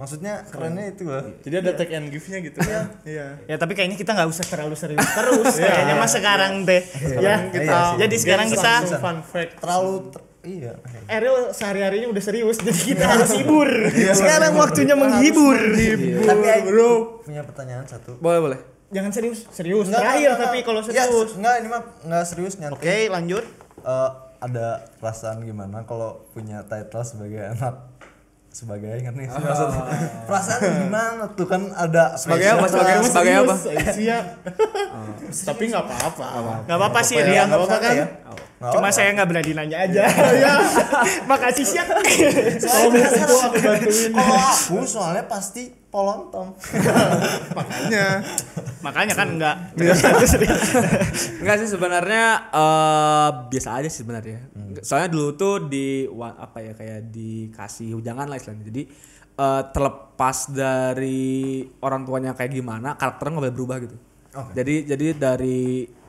maksudnya 0.01 0.41
kerennya 0.43 0.86
itu 0.89 1.05
lah 1.05 1.22
Jadi 1.39 1.55
ada 1.55 1.72
take 1.75 1.93
and 1.93 2.10
give-nya 2.10 2.41
gitu 2.41 2.58
kan. 2.58 2.89
Iya. 3.03 3.27
Ya 3.46 3.55
tapi 3.55 3.72
kayaknya 3.72 3.93
kita 3.93 4.12
nggak 4.12 4.27
usah 4.27 4.41
terlalu 4.43 4.74
serius 4.74 5.05
terus. 5.13 5.53
Kayaknya 5.55 5.96
mas 5.96 6.10
sekarang 6.10 6.53
deh. 6.63 6.81
ya. 7.15 7.36
kita- 7.48 7.93
Iya 7.93 8.01
jadi 8.01 8.15
sekarang 8.17 8.48
kita 8.50 8.72
fun 8.98 9.22
fact. 9.22 9.51
terlalu 9.58 9.93
ter- 10.10 10.25
iya 10.43 10.74
Ariel 11.08 11.51
sehari-harinya 11.51 12.10
udah 12.10 12.17
serius, 12.20 12.58
jadi 12.58 12.74
kita 12.88 13.05
harus 13.05 13.29
hibur. 13.31 13.70
Sekarang 14.12 14.58
waktunya 14.58 14.96
menghibur. 14.96 15.53
tapi 16.20 16.46
Aing 16.50 16.65
bro. 16.65 17.22
punya 17.22 17.41
pertanyaan 17.43 17.86
satu 17.86 18.17
boleh 18.17 18.41
boleh 18.41 18.60
Jangan 18.89 19.08
serius, 19.10 19.46
serius. 19.48 19.86
Nggak, 19.88 20.01
Terakhir 20.01 20.27
nggak, 20.27 20.39
tapi 20.41 20.58
kalau 20.62 20.81
Ya, 20.84 21.05
serius. 21.05 21.29
nggak 21.34 21.55
ini 21.55 21.67
mah 21.70 21.81
nggak 22.01 22.24
serius 22.25 22.53
nyantai 22.58 22.75
Oke, 22.75 22.98
lanjut. 23.08 23.43
Eh, 23.79 24.10
ada 24.39 24.67
perasaan 24.98 25.38
gimana 25.41 25.86
kalau 25.86 26.25
punya 26.29 26.65
title 26.65 27.00
sebagai 27.01 27.39
anak 27.48 27.91
sebagai 28.51 29.00
ingat 29.00 29.15
nih 29.15 29.31
maksud 29.31 29.72
perasaan 30.27 30.60
gimana 30.84 31.24
tuh 31.39 31.48
kan 31.48 31.72
ada 31.72 32.20
Sebagai 32.20 32.51
apa? 32.51 32.67
Sebagai 32.67 32.93
apa? 33.00 33.08
Sebagai 33.08 33.36
apa? 33.39 33.53
Iya. 33.96 34.17
Tapi 35.48 35.63
nggak 35.72 35.84
apa-apa. 35.88 36.27
Gak 36.67 36.77
apa-apa 36.77 37.00
sih, 37.00 37.15
ya, 37.15 37.24
Rian. 37.24 37.46
nggak 37.48 37.60
apa-apa 37.63 37.77
kan 37.79 37.96
Nggak 38.62 38.77
Cuma 38.77 38.94
saya 38.94 39.10
nggak 39.18 39.25
berani 39.25 39.51
nanya 39.58 39.77
aja. 39.89 40.03
Ya. 40.41 40.53
Makasih 41.25 41.65
siap. 41.65 41.89
Kalau 41.89 42.94
mau 42.94 43.01
kumpul 43.10 43.39
aku 43.41 43.58
bantuin. 43.58 44.12
kalau 44.13 44.38
aku 44.38 44.75
soalnya 44.86 45.25
pasti 45.25 45.74
polontong 45.89 46.53
Makanya. 47.58 48.22
Makanya 48.86 49.13
kan 49.18 49.27
enggak. 49.34 49.56
Enggak 51.41 51.56
sih 51.65 51.70
sebenarnya 51.74 52.25
eh 52.53 53.30
biasa 53.50 53.82
aja 53.82 53.89
sih 53.89 54.06
sebenarnya. 54.06 54.46
Soalnya 54.86 55.10
dulu 55.10 55.34
tuh 55.34 55.65
di 55.65 56.06
apa 56.22 56.62
ya 56.62 56.77
kayak 56.77 57.10
dikasih 57.10 57.98
ujangan 57.98 58.30
lah 58.30 58.38
istilahnya. 58.38 58.65
Jadi 58.70 58.82
eh, 59.41 59.62
terlepas 59.74 60.38
dari 60.53 61.65
orang 61.82 62.06
tuanya 62.06 62.38
kayak 62.38 62.53
gimana, 62.53 62.94
karakternya 62.94 63.41
nggak 63.41 63.46
boleh 63.50 63.58
berubah 63.58 63.77
gitu. 63.82 63.98
Oke. 64.38 64.53
Jadi 64.53 64.75
jadi 64.86 65.06
dari 65.18 65.62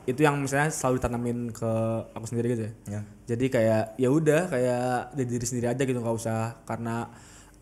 itu 0.03 0.19
yang 0.19 0.35
misalnya 0.37 0.67
selalu 0.67 0.95
ditanamin 0.97 1.37
ke 1.49 1.71
aku 2.11 2.25
sendiri 2.25 2.47
gitu 2.51 2.63
ya. 2.63 2.73
Ya. 2.89 3.01
Jadi 3.25 3.45
kayak 3.47 3.83
ya 3.95 4.09
udah 4.09 4.41
kayak 4.47 4.85
dari 5.13 5.27
diri 5.29 5.45
sendiri 5.45 5.67
aja 5.67 5.79
gitu 5.79 5.95
nggak 5.95 6.17
usah 6.17 6.59
karena 6.63 7.07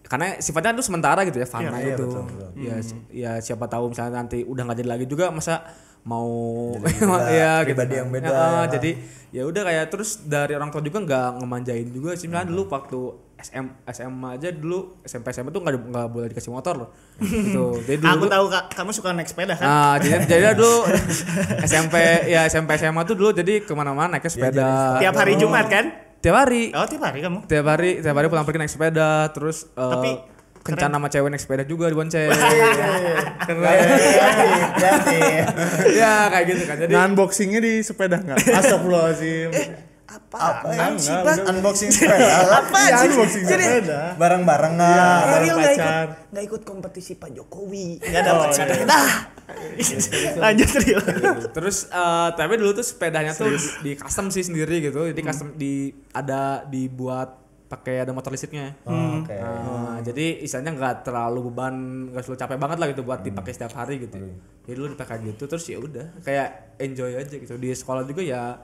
karena 0.02 0.36
sifatnya 0.38 0.74
itu 0.74 0.84
sementara 0.84 1.22
gitu 1.24 1.38
ya 1.38 1.46
fana 1.46 1.72
Iya, 1.74 1.94
itu 1.94 2.04
betul, 2.04 2.24
betul. 2.26 2.50
ya 2.58 2.76
si- 2.82 3.06
ya 3.12 3.32
siapa 3.38 3.66
tahu 3.66 3.90
misalnya 3.90 4.20
nanti 4.20 4.42
udah 4.42 4.62
nggak 4.62 4.78
jadi 4.78 4.90
lagi 4.90 5.06
juga 5.06 5.30
masa 5.30 5.64
mau 6.02 6.28
beda, 6.76 7.30
ya 7.40 7.52
gitu 7.62 7.78
pribadi 7.78 7.94
kan. 7.94 8.00
yang 8.02 8.10
beda, 8.10 8.28
Ya, 8.28 8.36
ya. 8.36 8.62
jadi 8.72 8.92
ya 9.32 9.44
udah 9.46 9.62
kayak 9.64 9.86
terus 9.88 10.10
dari 10.26 10.52
orang 10.52 10.68
tua 10.68 10.82
juga 10.82 11.00
nggak 11.00 11.28
ngemanjain 11.38 11.88
juga 11.88 12.18
sih 12.18 12.26
misalnya 12.26 12.50
dulu 12.50 12.62
waktu 12.68 13.00
SM 13.42 13.66
SMA 13.88 14.30
aja 14.32 14.50
dulu 14.50 15.02
SMP 15.02 15.30
SMA 15.30 15.50
tuh 15.50 15.60
nggak 15.60 15.74
nggak 15.84 16.08
boleh 16.08 16.28
dikasih 16.28 16.50
motor 16.50 16.78
loh 16.78 16.90
gitu 17.18 17.82
jadi 17.82 17.98
dulu 17.98 18.14
Aku 18.16 18.26
tahu 18.28 18.46
Kak, 18.48 18.64
kamu 18.72 18.92
suka 18.92 19.12
naik 19.12 19.26
sepeda 19.26 19.54
kan? 19.54 19.66
Nah, 19.66 19.96
jadi 19.98 20.26
jadi 20.32 20.54
dulu 20.54 20.86
SMP 21.62 21.96
ya 22.28 22.46
SMP 22.46 22.74
SMA 22.76 23.02
tuh 23.04 23.14
dulu 23.14 23.30
jadi 23.32 23.60
ke 23.60 23.74
mana-mana 23.74 24.14
naiknya 24.14 24.30
sepeda. 24.30 24.70
Tiap 24.98 25.16
hari 25.16 25.34
Jumat 25.36 25.66
kan? 25.66 25.86
Tiap 26.18 26.36
hari, 26.38 26.70
Oh, 26.72 26.86
tiap 26.86 27.02
hari 27.02 27.20
kamu. 27.20 27.50
tiap 27.50 27.66
hari, 27.66 27.98
tiap 27.98 28.14
hari 28.14 28.28
pulang 28.28 28.46
pergi 28.46 28.60
naik 28.60 28.70
sepeda, 28.70 29.26
terus 29.30 29.66
eh, 29.68 29.82
Tapi 29.82 30.10
kencan 30.62 30.94
sama 30.94 31.10
cewek 31.10 31.30
naik 31.30 31.42
sepeda 31.42 31.64
juga 31.64 31.90
dibonceng. 31.90 32.30
ya 35.92 36.30
kayak 36.30 36.46
gitu 36.48 36.64
kan. 36.66 36.76
Jadi 36.78 36.92
Nah, 36.92 37.04
unboxingnya 37.08 37.60
di 37.60 37.82
sepeda 37.82 38.18
nggak? 38.18 38.38
Astagfirullahaladzim. 38.60 39.50
Apa 40.12 40.38
Enggak, 40.68 40.90
sih 40.98 41.08
enggak, 41.08 41.24
Bang? 41.24 41.38
udah- 41.38 41.50
unboxing 41.52 41.90
sepeda 41.96 42.28
Apa 42.52 42.80
sih? 43.00 43.08
unboxing 43.08 43.44
sepeda. 43.46 44.02
barang-barang 44.16 44.72
nggak 44.74 44.92
barang 44.92 45.34
Ariel 45.34 45.56
nggak 45.56 45.74
ikut, 45.74 46.08
nggak 46.30 46.44
ikut 46.46 46.62
kompetisi 46.62 47.12
Pak 47.16 47.30
Jokowi, 47.32 47.88
nggak 47.98 48.22
dapat 48.22 48.48
sepeda. 48.52 48.86
Dah. 48.86 49.12
Lanjut 50.44 50.70
Riel. 50.78 51.02
terus 51.50 51.78
eh, 51.86 52.30
tapi 52.32 52.54
dulu 52.56 52.72
tuh 52.74 52.84
sepedanya 52.84 53.32
tuh 53.32 53.52
di 53.80 53.96
custom 53.96 54.28
sih 54.28 54.42
sendiri 54.42 54.80
gitu. 54.82 55.04
Jadi 55.06 55.22
custom 55.22 55.54
di 55.54 55.74
ada 56.12 56.64
dibuat 56.64 57.40
pakai 57.66 58.04
ada 58.04 58.12
motor 58.12 58.30
listriknya. 58.30 58.76
Oh, 58.84 59.20
oke 59.20 59.32
Nah, 59.32 60.00
jadi 60.02 60.40
istilahnya 60.40 60.72
nggak 60.74 60.96
terlalu 61.02 61.48
beban, 61.48 61.76
nggak 62.10 62.20
terlalu 62.22 62.40
capek 62.42 62.58
banget 62.58 62.78
lah 62.78 62.88
gitu 62.90 63.02
buat 63.02 63.20
dipakai 63.22 63.52
setiap 63.52 63.74
hari 63.74 63.96
gitu. 64.02 64.20
Jadi 64.62 64.74
dulu 64.74 64.88
dipakai 64.90 65.24
gitu 65.26 65.44
terus 65.46 65.64
ya 65.66 65.80
udah 65.80 66.20
kayak 66.22 66.48
enjoy 66.78 67.12
aja 67.14 67.32
gitu. 67.32 67.56
Di 67.56 67.72
sekolah 67.72 68.04
juga 68.04 68.20
ya 68.22 68.60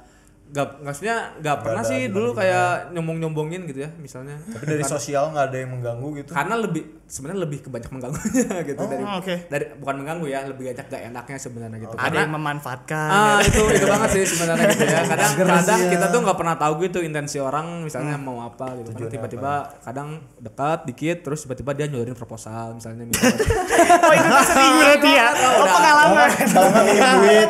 nggak 0.48 0.68
maksudnya 0.80 1.36
nggak 1.44 1.58
pernah 1.60 1.84
ada 1.84 1.92
sih 1.92 2.08
dulu 2.08 2.32
kayak 2.32 2.96
nyombong 2.96 3.20
nyombongin 3.20 3.68
gitu 3.68 3.84
ya 3.84 3.90
misalnya. 4.00 4.40
tapi 4.48 4.64
dari 4.64 4.84
sosial 4.88 5.36
nggak 5.36 5.46
ada 5.52 5.58
yang 5.60 5.72
mengganggu 5.76 6.08
gitu 6.24 6.32
Karena 6.32 6.56
lebih 6.56 6.84
sebenarnya 7.08 7.40
lebih 7.48 7.60
kebanyak 7.68 7.92
mengganggunya 7.92 8.48
gitu 8.70 8.84
dari 8.84 9.04
oke. 9.04 9.36
dari 9.48 9.66
bukan 9.80 9.96
mengganggu 10.04 10.26
ya 10.28 10.40
lebih 10.48 10.64
banyak 10.72 10.88
gak 10.88 11.04
enaknya 11.08 11.38
sebenarnya 11.40 11.78
gitu. 11.84 11.96
Ada 11.96 12.18
yang 12.24 12.34
memanfaatkan. 12.36 13.10
Ah 13.12 13.40
itu 13.40 13.64
itu 13.72 13.86
banget 13.88 14.10
sih 14.12 14.24
sebenarnya 14.28 14.66
gitu 14.72 14.86
ya. 14.88 15.00
Kadang 15.12 15.32
kadang 15.40 15.82
ya. 15.84 15.90
kita 15.92 16.06
tuh 16.12 16.20
nggak 16.24 16.38
pernah 16.38 16.56
tahu 16.60 16.74
gitu 16.84 17.00
intensi 17.04 17.38
orang 17.40 17.84
misalnya 17.84 18.16
mau 18.20 18.44
apa 18.44 18.76
gitu. 18.84 18.92
Kan 18.92 19.08
tiba-tiba 19.08 19.52
kadang 19.84 20.20
dekat 20.40 20.80
dikit 20.88 21.18
terus 21.24 21.44
tiba-tiba 21.48 21.72
dia 21.76 21.86
nyodorin 21.92 22.16
proposal 22.16 22.76
misalnya 22.76 23.08
misalnya. 23.08 23.36
Oh, 23.98 24.14
itu 24.14 24.28
tuh 24.30 24.46
sering 24.46 24.74
berarti 24.78 25.10
ya. 25.10 25.28
Oh, 25.32 25.66
pengalaman. 25.68 26.30
kalau 26.54 26.70
duit 27.24 27.50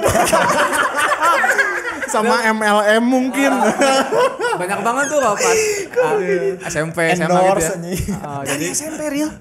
Sama 2.08 2.36
MLM 2.48 3.04
mungkin. 3.04 3.52
Banyak 4.62 4.80
banget 4.82 5.06
tuh 5.08 5.20
kalau 5.20 5.36
pas 5.36 5.60
ah, 5.98 6.17
SMP 6.65 6.98
SMA 7.13 7.28
gitu 7.30 7.62
ya. 7.62 7.72
Dari 7.76 7.96
jadi 8.48 8.65
SMP 8.72 9.02
Riel. 9.08 9.32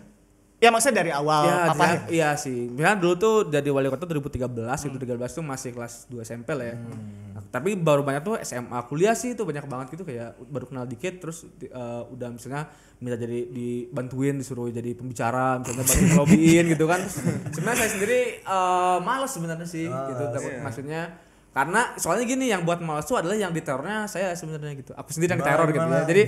Ya 0.57 0.73
maksudnya 0.73 1.05
dari 1.05 1.13
awal 1.13 1.45
Ya, 1.45 1.69
apa 1.69 1.77
ya? 1.77 1.93
dia- 1.93 2.09
iya 2.09 2.31
sih. 2.33 2.73
Misalnya 2.73 2.97
dulu 2.97 3.15
tuh 3.15 3.35
jadi 3.47 3.69
wali 3.69 3.93
kota 3.93 4.09
2013, 4.09 4.41
itu 4.83 4.97
2013 4.97 5.37
tuh 5.37 5.45
masih 5.45 5.71
kelas 5.71 6.09
2 6.09 6.25
SMP 6.25 6.57
lah 6.57 6.73
ya. 6.73 6.77
Nah, 7.37 7.45
tapi 7.47 7.77
baru 7.77 8.01
banyak 8.01 8.25
tuh 8.25 8.41
SMA 8.41 8.81
kuliah 8.89 9.13
sih 9.13 9.37
itu 9.37 9.45
banyak 9.45 9.69
banget 9.69 9.93
gitu 9.93 10.09
kayak 10.09 10.33
baru 10.43 10.65
kenal 10.65 10.89
dikit 10.89 11.21
terus 11.21 11.45
eh, 11.61 12.03
udah 12.09 12.33
misalnya 12.33 12.73
minta 12.97 13.21
jadi 13.21 13.53
dibantuin 13.53 14.41
disuruh 14.41 14.73
jadi 14.73 14.97
pembicara 14.97 15.61
misalnya 15.61 15.85
bantu 15.85 16.25
lobbyin 16.25 16.65
gitu 16.73 16.85
kan. 16.89 17.05
Sebenarnya 17.53 17.77
saya 17.77 17.91
sendiri 17.93 18.21
eh, 18.41 18.99
males 19.03 19.31
sebenarnya 19.31 19.69
sih 19.69 19.85
gitu 19.85 20.23
takut 20.33 20.53
maksudnya 20.65 21.21
karena 21.57 21.97
soalnya 21.97 22.29
gini 22.29 22.53
yang 22.53 22.69
buat 22.69 22.85
males 22.85 23.09
tuh 23.09 23.17
adalah 23.17 23.33
yang 23.33 23.49
diterornya 23.49 24.05
saya 24.05 24.37
sebenarnya 24.37 24.77
gitu. 24.77 24.93
Aku 24.93 25.09
sendiri 25.09 25.33
yang 25.33 25.41
diteror 25.41 25.73
gitu 25.73 25.81
ya. 25.81 26.05
Jadi 26.05 26.23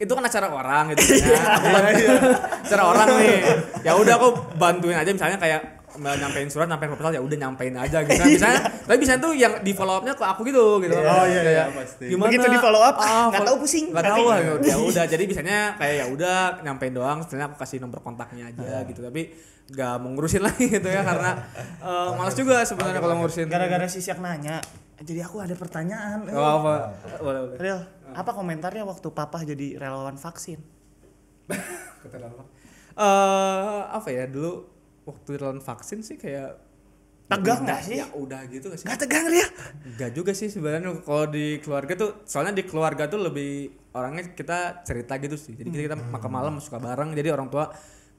itu 0.00 0.12
kan 0.16 0.24
acara 0.24 0.48
orang 0.48 0.84
gitu 0.96 1.20
ya. 1.20 1.36
Aku 1.60 1.66
bantu- 1.76 2.16
acara 2.64 2.82
orang 2.88 3.08
nih. 3.20 3.36
Ya 3.84 3.92
udah 3.92 4.14
aku 4.16 4.28
bantuin 4.56 4.96
aja 4.96 5.12
misalnya 5.12 5.36
kayak 5.36 5.79
nyampein 5.98 6.46
surat, 6.46 6.70
nyampein 6.70 6.90
proposal 6.94 7.18
ya 7.18 7.22
udah 7.22 7.36
nyampein 7.36 7.74
aja 7.74 7.98
gitu. 8.06 8.22
Nah, 8.22 8.28
misalnya, 8.38 8.60
tapi 8.86 8.98
bisa 9.02 9.18
tuh 9.18 9.32
yang 9.34 9.58
di 9.64 9.72
follow 9.74 9.98
upnya 9.98 10.14
ke 10.14 10.22
aku 10.22 10.46
gitu 10.46 10.78
gitu. 10.84 10.94
Oh, 10.94 11.24
iya, 11.26 11.40
iya, 11.40 11.42
Kayak, 11.42 11.66
pasti. 11.74 12.04
Gimana? 12.14 12.28
Begitu 12.30 12.46
di 12.46 12.58
follow 12.62 12.82
up, 12.82 12.96
ah, 13.02 13.26
nggak 13.34 13.42
tahu 13.50 13.56
pusing. 13.66 13.86
Nggak 13.90 14.06
tahu 14.06 14.24
lah. 14.30 14.38
Ya 14.62 14.76
udah 14.78 15.04
jadi 15.12 15.22
biasanya 15.26 15.58
kayak 15.80 15.94
ya 15.98 16.06
udah 16.12 16.36
nyampein 16.62 16.94
doang. 16.94 17.18
Sebenarnya 17.26 17.46
aku 17.50 17.56
kasih 17.58 17.78
nomor 17.82 17.98
kontaknya 18.04 18.44
aja 18.54 18.86
gitu. 18.86 19.00
Tapi 19.02 19.22
nggak 19.70 19.94
mau 20.02 20.08
ngurusin 20.14 20.42
lagi 20.50 20.66
gitu 20.66 20.88
ya 20.90 21.02
karena 21.06 21.30
eh, 21.82 22.10
malas 22.14 22.34
juga 22.38 22.62
sebenarnya 22.62 23.00
kalau 23.02 23.14
ngurusin. 23.18 23.46
Gara-gara 23.50 23.86
si 23.90 23.98
Siak 23.98 24.22
nanya. 24.22 24.62
Jadi 25.00 25.20
aku 25.24 25.40
ada 25.40 25.56
pertanyaan. 25.56 26.28
Oh, 26.28 26.60
apa? 26.60 26.92
Boleh. 27.24 27.56
Riel, 27.56 27.80
apa 28.12 28.30
komentarnya 28.36 28.84
waktu 28.84 29.08
papa 29.10 29.40
jadi 29.42 29.80
relawan 29.80 30.20
vaksin? 30.20 30.60
Eh 33.00 33.80
apa 33.90 34.08
ya 34.12 34.28
dulu 34.28 34.79
waktu 35.10 35.30
lawan 35.42 35.58
vaksin 35.58 36.06
sih 36.06 36.14
kayak 36.14 36.70
Tegang 37.30 37.62
nggak 37.62 37.80
sih? 37.86 37.96
Ya 38.02 38.06
udah 38.10 38.42
gitu 38.50 38.66
gak 38.74 38.78
sih? 38.82 38.86
Gak 38.90 39.06
tegang 39.06 39.30
dia. 39.30 39.46
Enggak 39.86 40.10
juga 40.18 40.32
sih 40.34 40.50
sebenarnya 40.50 40.98
kalau 41.06 41.30
di 41.30 41.62
keluarga 41.62 41.94
tuh 41.94 42.26
soalnya 42.26 42.58
di 42.58 42.66
keluarga 42.66 43.06
tuh 43.06 43.22
lebih 43.22 43.70
orangnya 43.94 44.34
kita 44.34 44.82
cerita 44.82 45.14
gitu 45.22 45.38
sih. 45.38 45.54
Jadi 45.54 45.70
kita, 45.70 45.94
kita 45.94 45.96
makan 46.10 46.30
malam 46.30 46.54
suka 46.58 46.82
bareng 46.82 47.14
jadi 47.14 47.30
orang 47.30 47.46
tua 47.46 47.70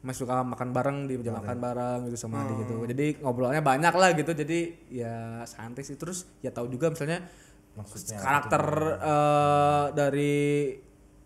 masih 0.02 0.24
suka 0.24 0.42
makan 0.48 0.70
bareng 0.72 0.98
di 1.12 1.20
meja 1.20 1.36
makan 1.36 1.60
bareng 1.60 2.00
gitu 2.08 2.18
sama 2.24 2.48
adik 2.48 2.64
gitu. 2.64 2.74
Jadi 2.88 3.06
ngobrolnya 3.20 3.60
banyak 3.60 3.92
lah 3.92 4.10
gitu. 4.16 4.32
Jadi 4.32 4.60
ya 4.88 5.44
santai 5.44 5.84
sih 5.84 6.00
terus 6.00 6.32
ya 6.40 6.56
tahu 6.56 6.72
juga 6.72 6.88
misalnya 6.88 7.28
Maksudnya 7.72 8.20
karakter 8.20 8.64
eh, 8.96 9.86
dari 9.96 10.34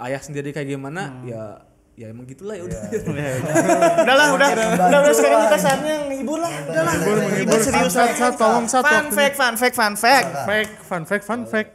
ayah 0.01 0.21
sendiri 0.21 0.53
kayak 0.53 0.73
gimana 0.73 1.25
ya 1.25 1.61
ya 1.95 2.11
emang 2.11 2.27
gitulah 2.27 2.59
ya 2.59 2.63
udah. 2.67 2.79
udah 4.03 4.15
lah, 4.15 4.27
udah, 4.35 4.47
udah, 4.51 4.67
udah, 4.91 5.13
sekarang 5.15 5.39
kita 5.47 5.57
saatnya 5.63 5.93
ngehibur 6.11 6.39
lah. 6.43 6.51
Udah 6.67 6.83
lah, 6.83 6.93
ngehibur 6.99 7.59
serius 7.63 7.91
Sat, 7.95 8.11
sat, 8.19 8.33
tolong 8.35 8.67
sat, 8.67 8.83
Fun 8.83 8.91
waktunya. 8.91 9.15
fact, 9.15 9.35
fun 9.39 9.55
fact, 9.55 9.75
fun 9.75 9.93
fact. 9.95 10.29
Fact, 10.43 10.71
fun 10.83 11.03
fact, 11.07 11.23
fun 11.23 11.41
fact. 11.47 11.71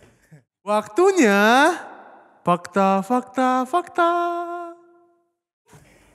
Waktunya 0.60 1.40
fakta, 2.44 3.00
fakta, 3.00 3.64
fakta. 3.64 4.12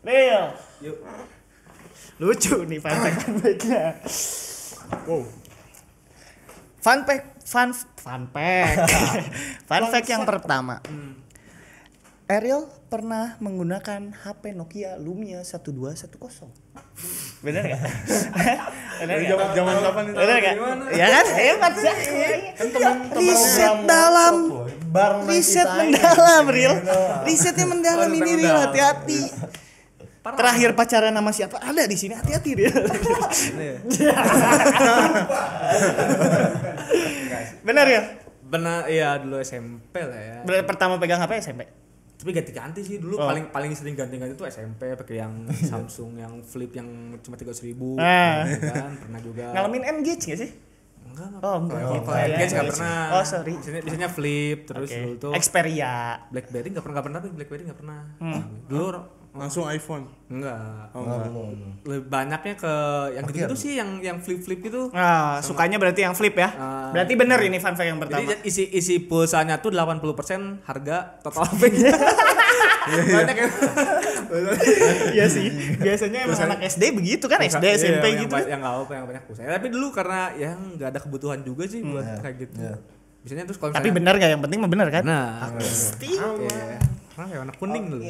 Real. 0.05 0.53
Lucu 2.21 2.55
nih 2.69 2.77
fun 2.77 2.93
fact, 2.93 3.17
fun 3.25 3.35
fact-nya. 3.41 3.83
Wow. 5.09 5.25
Fun 6.85 6.99
fact, 7.09 7.25
fun, 7.41 7.69
fun 7.97 8.21
fact. 8.29 8.77
fun 9.69 9.83
fact 9.89 10.07
yang 10.13 10.21
pertama. 10.29 10.77
Ariel 12.25 12.65
pernah 12.89 13.37
menggunakan 13.37 14.09
HP 14.25 14.57
Nokia 14.57 14.97
Lumia 14.97 15.45
1210. 15.45 16.17
Bener 17.45 17.61
gak? 17.69 17.81
Bener 19.05 19.15
gak? 19.21 19.29
Zaman 19.29 19.53
zaman 19.53 19.73
kapan 19.85 20.03
itu? 20.09 20.17
Bener 20.17 20.37
gak? 20.41 20.55
Ya 20.97 21.07
kan? 21.13 21.25
Hebat 21.37 21.73
sih. 21.77 21.93
Riset 23.13 23.77
dalam. 23.85 24.35
Bareng 24.89 25.29
Riset 25.29 25.69
mendalam, 25.69 26.43
Real. 26.49 26.81
Risetnya 27.29 27.69
mendalam 27.69 28.09
ini, 28.09 28.31
Real. 28.41 28.57
Hati-hati. 28.57 29.21
Terakhir 30.25 30.73
pacaran 30.73 31.13
sama 31.13 31.29
siapa? 31.29 31.61
Ada 31.61 31.85
di 31.85 31.93
sini. 31.93 32.17
Hati-hati, 32.17 32.49
Real. 32.57 32.73
Bener 37.61 37.85
ya? 37.85 38.01
Benar 38.45 38.89
iya 38.89 39.21
dulu 39.21 39.37
SMP 39.45 40.01
lah 40.01 40.41
ya. 40.41 40.65
Pertama 40.65 40.97
pegang 40.97 41.21
HP 41.21 41.53
SMP. 41.53 41.84
Tapi 42.25 42.33
ganti-ganti 42.33 42.81
sih 42.81 42.97
dulu 42.97 43.15
Oh. 43.15 43.29
paling 43.29 43.45
paling 43.47 43.69
sering 43.71 43.93
ganti-ganti 43.93 44.33
tuh 44.33 44.49
SMP 44.49 44.97
pakai 44.97 45.21
yang 45.21 45.45
Samsung 45.69 46.17
yang 46.17 46.41
flip 46.41 46.73
yang 46.73 46.89
cuma 47.21 47.37
300.000 47.37 47.53
ribu 47.63 47.93
Ah. 47.95 48.41
kan 48.49 48.97
pernah 48.97 49.21
juga. 49.21 49.53
Ngalamin 49.53 49.85
engage 49.85 50.25
gak 50.25 50.39
sih? 50.39 50.49
Enggak, 51.05 51.27
enggak. 51.29 51.41
Oh, 51.43 51.57
enggak. 51.59 51.79
Kalau 51.79 51.93
Oh, 51.93 52.01
kalau 52.01 52.17
iya, 52.17 52.25
Engage 52.27 52.41
iya, 52.41 52.49
nggak 52.51 52.65
iya. 52.65 52.73
pernah. 52.73 53.01
Oh, 53.13 53.23
sorry. 53.23 53.53
Biasanya, 53.53 53.79
biasanya 53.79 54.09
flip 54.09 54.59
terus 54.65 54.89
Oke. 54.89 54.97
dulu 54.97 55.13
tuh 55.15 55.31
Xperia. 55.37 55.95
BlackBerry 56.27 56.67
nggak 56.67 56.81
pernah 56.81 56.93
nggak 56.95 57.05
pernah 57.05 57.19
tapi 57.21 57.31
BlackBerry 57.31 57.63
nggak 57.63 57.79
pernah. 57.79 58.01
Hmm. 58.17 58.41
Dulu 58.65 58.85
Langsung 59.35 59.63
iPhone. 59.65 60.07
enggak. 60.25 60.89
Oh, 60.91 61.03
enggak. 61.03 61.29
Lebih 61.83 62.03
banyaknya 62.07 62.53
ke 62.55 62.73
yang 63.13 63.23
gitu-gitu 63.25 63.55
sih 63.55 63.71
yang 63.75 63.99
yang 63.99 64.17
flip-flip 64.17 64.59
gitu. 64.59 64.89
Nah, 64.89 65.37
sukanya 65.39 65.75
berarti 65.75 66.01
yang 66.01 66.11
flip 66.11 66.33
ya. 66.33 66.49
Ah. 66.51 66.89
berarti 66.89 67.13
bener 67.13 67.39
ini 67.39 67.57
fun 67.57 67.73
fact 67.73 67.85
yang 67.85 67.99
pertama. 67.99 68.23
Jadi 68.23 68.41
isi 68.43 68.63
isi 68.69 68.97
pulsanya 68.97 69.59
tuh 69.59 69.69
80% 69.69 70.01
harga 70.63 70.97
total 71.21 71.43
HP-nya. 71.51 71.93
Banyak 72.87 73.35
ya. 73.35 73.47
Iya 75.11 75.25
sih. 75.27 75.47
Biasanya 75.75 76.19
emang 76.25 76.39
anak 76.41 76.59
SD 76.65 76.83
begitu 76.91 77.25
kan, 77.25 77.37
SD, 77.39 77.61
Iya, 77.63 77.75
SMP 77.75 78.05
yang 78.07 78.19
gitu. 78.23 78.35
Yang 78.39 78.59
nggak 78.59 78.73
apa 78.79 78.93
yang 78.93 79.05
banyak 79.05 79.23
pulsa. 79.25 79.39
Tapi 79.43 79.67
dulu 79.69 79.87
karena 79.91 80.33
yang 80.33 80.57
nggak 80.75 80.89
ada 80.89 80.99
kebutuhan 80.99 81.39
juga 81.41 81.63
sih 81.65 81.81
buat 81.81 82.05
kayak 82.21 82.35
gitu. 82.39 82.57
Iya. 82.57 82.75
Biasanya 83.21 83.43
terus 83.45 83.57
kalau 83.57 83.73
Tapi 83.73 83.89
misalnya- 83.89 83.97
bener 83.97 84.13
gak 84.15 84.29
yang 84.29 84.43
penting 84.43 84.59
mah 84.59 84.69
bener 84.69 84.87
kan? 84.91 85.03
Nah, 85.03 85.49
Pasti. 85.51 86.13
iya. 86.13 86.77
Nah, 87.15 87.25
kayak 87.25 87.39
warna 87.41 87.53
kuning 87.57 87.85
dulu. 87.89 88.03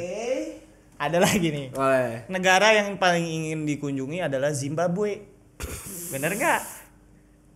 Ada 0.96 1.18
lagi 1.20 1.48
nih. 1.52 1.68
Boleh. 1.76 2.24
Negara 2.32 2.72
yang 2.72 2.96
paling 2.96 3.26
ingin 3.26 3.68
dikunjungi 3.68 4.24
adalah 4.24 4.56
Zimbabwe. 4.56 5.28
Bener 6.12 6.32
nggak? 6.32 6.62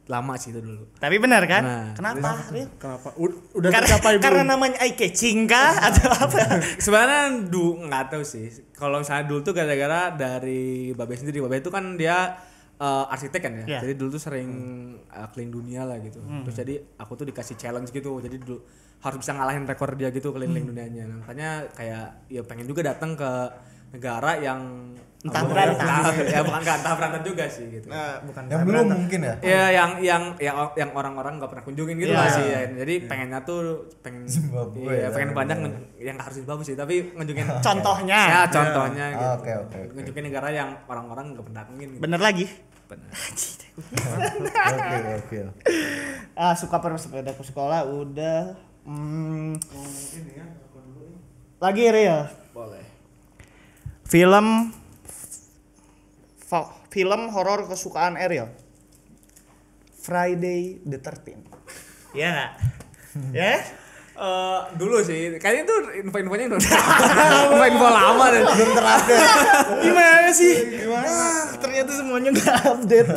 Lama 0.09 0.33
sih 0.41 0.49
itu 0.49 0.59
dulu. 0.59 0.89
Tapi 0.97 1.21
bener 1.21 1.45
kan? 1.45 1.63
Nah, 1.63 1.87
Kenapa? 1.93 2.49
Ril? 2.49 2.65
Kenapa? 2.81 3.13
Udah 3.13 3.69
Karena, 3.69 3.85
tercapai 3.85 4.17
karena 4.17 4.41
belum? 4.41 4.51
namanya 4.57 4.77
eye 4.81 4.97
catching 4.97 5.45
kah 5.45 5.77
atau 5.87 6.09
apa? 6.09 6.65
Sebenarnya 6.81 7.45
du 7.45 7.77
nggak 7.85 8.17
tahu 8.17 8.23
sih. 8.25 8.49
Kalau 8.73 8.99
misalnya 8.99 9.29
dulu 9.29 9.39
tuh 9.45 9.53
gara-gara 9.53 10.09
dari 10.11 10.91
Babe 10.97 11.13
sendiri. 11.13 11.45
Babe 11.45 11.61
itu 11.61 11.69
kan 11.69 11.93
dia 11.93 12.41
eh, 12.81 13.13
arsitek 13.13 13.37
kan 13.39 13.53
ya. 13.53 13.65
Iya. 13.77 13.79
Jadi 13.85 13.93
dulu 14.01 14.09
tuh 14.17 14.23
sering 14.25 14.49
eh, 15.13 15.27
keliling 15.29 15.51
dunia 15.53 15.85
lah 15.85 16.01
gitu. 16.01 16.19
Terus 16.25 16.55
jadi 16.57 16.73
aku 16.97 17.13
tuh 17.13 17.25
dikasih 17.29 17.55
challenge 17.55 17.93
gitu. 17.93 18.09
Jadi 18.17 18.35
dulu 18.41 18.57
harus 18.99 19.17
bisa 19.17 19.31
ngalahin 19.31 19.63
rekor 19.63 19.95
dia 19.95 20.09
gitu 20.09 20.29
keliling 20.29 20.65
dunianya. 20.65 21.03
Nah, 21.05 21.17
makanya 21.19 21.49
kayak 21.71 22.05
ya 22.27 22.41
pengen 22.43 22.65
juga 22.65 22.83
datang 22.85 23.15
ke 23.15 23.31
negara 23.89 24.37
yang 24.37 24.91
Entah 25.19 25.43
apa, 25.43 25.51
berantah. 25.51 26.15
ya 26.15 26.39
bukan 26.39 26.59
nggak 26.61 26.77
entah 26.79 26.93
berantah 26.95 27.21
juga 27.21 27.43
sih 27.45 27.67
gitu. 27.69 27.91
Nah, 27.91 28.23
bukan 28.23 28.47
Yang 28.47 28.63
belum 28.63 28.85
mungkin 28.87 29.19
ya. 29.19 29.33
Ya 29.41 29.63
yang 29.73 29.91
yang 29.99 30.23
yang 30.37 30.55
yang 30.73 30.89
orang-orang 30.93 31.35
nggak 31.35 31.49
pernah 31.49 31.65
kunjungin 31.65 31.95
gitu 31.97 32.11
Iya. 32.11 32.19
lah 32.19 32.29
sih. 32.31 32.45
ya. 32.45 32.59
Jadi 32.71 32.93
pengennya 33.03 33.39
tuh 33.41 33.59
pengen 33.99 34.23
Zimbabwe 34.23 34.79
iya, 34.85 34.95
ya. 35.01 35.07
pengen 35.11 35.35
banyak 35.35 35.57
nge- 35.59 35.75
yang 35.99 36.15
nggak 36.15 36.27
harus 36.27 36.37
Zimbabwe 36.39 36.63
sih, 36.63 36.75
tapi 36.75 36.95
ngunjungin 37.11 37.47
Contohnya. 37.67 38.19
ya 38.21 38.39
contohnya 38.47 39.05
Ah, 39.05 39.11
gitu. 39.11 39.25
Oke 39.37 39.51
oke 39.57 39.75
oke. 39.75 39.91
Ngunjungin 39.91 40.23
negara 40.25 40.47
yang 40.49 40.69
orang-orang 40.85 41.25
nggak 41.29 41.43
pernah 41.43 41.59
datengin 41.61 41.87
gitu. 41.89 42.01
Bener 42.01 42.19
lagi. 42.19 42.45
Bener. 42.87 43.11
Oke 44.69 44.99
oke. 45.15 45.39
Ah, 46.33 46.51
suka 46.53 46.77
bersepeda 46.77 47.31
ke 47.31 47.43
sekolah 47.43 47.83
udah. 47.85 48.68
Hmm. 48.87 49.59
Lagi 51.59 51.85
Real. 51.91 52.31
Boleh. 52.55 52.85
Film 54.09 54.73
film 56.89 57.21
horor 57.29 57.69
kesukaan 57.69 58.17
Ariel. 58.17 58.49
Friday 59.99 60.81
the 60.87 60.97
13th. 60.97 61.45
Iya 62.17 62.27
nggak? 62.33 62.51
Ya? 63.35 63.55
Eh, 64.19 64.59
dulu 64.75 64.99
sih, 64.99 65.31
kayaknya 65.39 65.63
tuh 65.63 65.79
info-infonya 65.95 66.51
udah 66.51 66.59
info-info 67.55 67.87
lama 67.87 68.25
deh. 68.27 68.41
Belum 68.43 68.71
terupdate. 68.75 69.27
Gimana 69.79 70.29
sih? 70.35 70.53
Gimana? 70.75 71.23
ternyata 71.55 71.91
semuanya 71.95 72.29
nggak 72.35 72.55
update. 72.67 73.09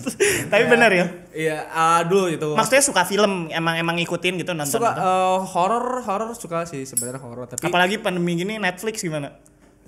Tapi 0.52 0.64
benar 0.68 0.92
ya. 0.92 1.06
Iya, 1.32 1.58
ah, 1.68 2.00
dulu 2.04 2.28
itu. 2.28 2.48
Maksudnya 2.52 2.84
suka 2.84 3.08
film, 3.08 3.48
emang 3.48 3.80
emang 3.80 3.96
ngikutin 3.96 4.36
gitu 4.36 4.52
nonton. 4.52 4.68
suka 4.76 4.92
eh, 4.92 5.38
horor, 5.48 6.04
horor 6.04 6.28
suka 6.36 6.68
sih 6.68 6.84
sebenarnya 6.84 7.24
horor, 7.24 7.48
tapi 7.48 7.64
Apalagi 7.64 7.96
pandemi 7.96 8.36
gini 8.36 8.60
Netflix 8.60 9.00
gimana? 9.00 9.32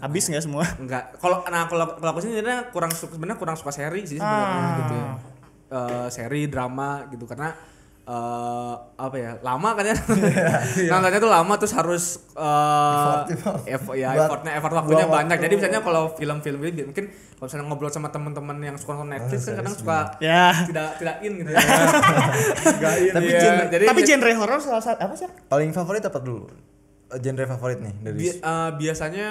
Habis 0.00 0.24
nggak 0.32 0.40
semua? 0.40 0.64
Enggak. 0.80 1.20
Kalau 1.20 1.44
nah 1.52 1.68
kalau 1.68 2.00
kalau 2.00 2.10
aku 2.16 2.24
sih 2.24 2.32
sebenarnya 2.32 2.72
kurang 2.72 2.96
suka 2.96 3.12
sebenarnya 3.12 3.36
kurang 3.36 3.56
suka 3.60 3.76
seri 3.76 4.08
sih 4.08 4.16
sebenarnya 4.16 4.56
Ah. 4.56 4.76
gitu 4.80 4.94
ya. 4.96 5.08
Eh, 5.72 6.06
seri 6.08 6.48
drama 6.48 7.04
gitu 7.12 7.28
karena 7.28 7.52
eh 8.02 8.74
apa 8.98 9.14
ya 9.14 9.38
lama 9.40 9.68
kan 9.72 9.84
ya? 9.84 9.94
Nontonnya 10.90 11.16
tuh 11.16 11.30
lama 11.30 11.54
terus 11.54 11.70
harus 11.72 12.04
eh 12.32 13.14
effort, 13.68 13.94
ya 13.94 14.10
Buat- 14.10 14.26
effortnya 14.26 14.52
effort 14.58 14.74
waktunya 14.74 15.04
buat 15.04 15.16
banyak. 15.16 15.30
Waktu. 15.32 15.44
jadi 15.44 15.54
misalnya 15.54 15.80
kalau 15.80 16.02
film-film 16.12 16.60
ini 16.64 16.82
mungkin 16.84 17.04
kalau 17.32 17.46
misalnya 17.46 17.64
ngobrol 17.64 17.88
sama 17.88 18.08
teman-teman 18.08 18.58
yang 18.60 18.74
suka 18.74 18.96
nonton 18.96 19.10
Netflix 19.12 19.40
kan 19.44 19.54
kadang 19.56 19.74
suka 19.76 19.98
Ya. 20.18 20.50
tidak 20.64 20.98
tidak 20.98 21.16
in 21.20 21.32
gitu 21.36 21.50
ya. 21.50 21.62
Tapi 23.14 23.26
Iya, 23.28 23.40
genre- 23.40 23.70
jadi 23.70 23.84
Tapi 23.86 24.00
genre 24.02 24.30
horor 24.34 24.58
salah 24.58 24.82
satu 24.82 24.98
apa 25.00 25.14
sih? 25.14 25.28
Paling 25.46 25.70
favorit 25.70 26.02
apa 26.02 26.18
dulu? 26.18 26.50
Eh, 27.06 27.18
Genre 27.18 27.44
favorit 27.46 27.78
nih 27.78 27.94
dari 28.00 28.16
bi- 28.18 28.34
eh, 28.36 28.70
biasanya 28.76 29.28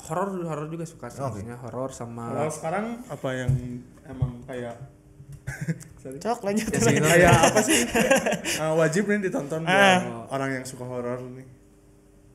horor 0.00 0.28
horor 0.40 0.66
juga 0.66 0.82
suka 0.82 1.06
sih 1.06 1.18
biasanya 1.20 1.54
horor 1.60 1.90
sama 1.90 2.30
Kalau 2.32 2.50
sekarang 2.50 2.84
apa 3.04 3.28
yang 3.32 3.50
emang 4.04 4.42
kayak 4.42 4.74
Cok 6.18 6.40
lanjut. 6.40 6.66
kayak 6.72 7.32
apa 7.44 7.60
sih? 7.60 7.84
Ah, 8.60 8.72
wajib 8.74 9.04
nih 9.04 9.18
ditonton 9.22 9.60
buat 9.60 9.70
Ah. 9.70 10.24
orang 10.30 10.50
yang 10.52 10.64
suka 10.64 10.82
horor 10.82 11.20
nih. 11.28 11.46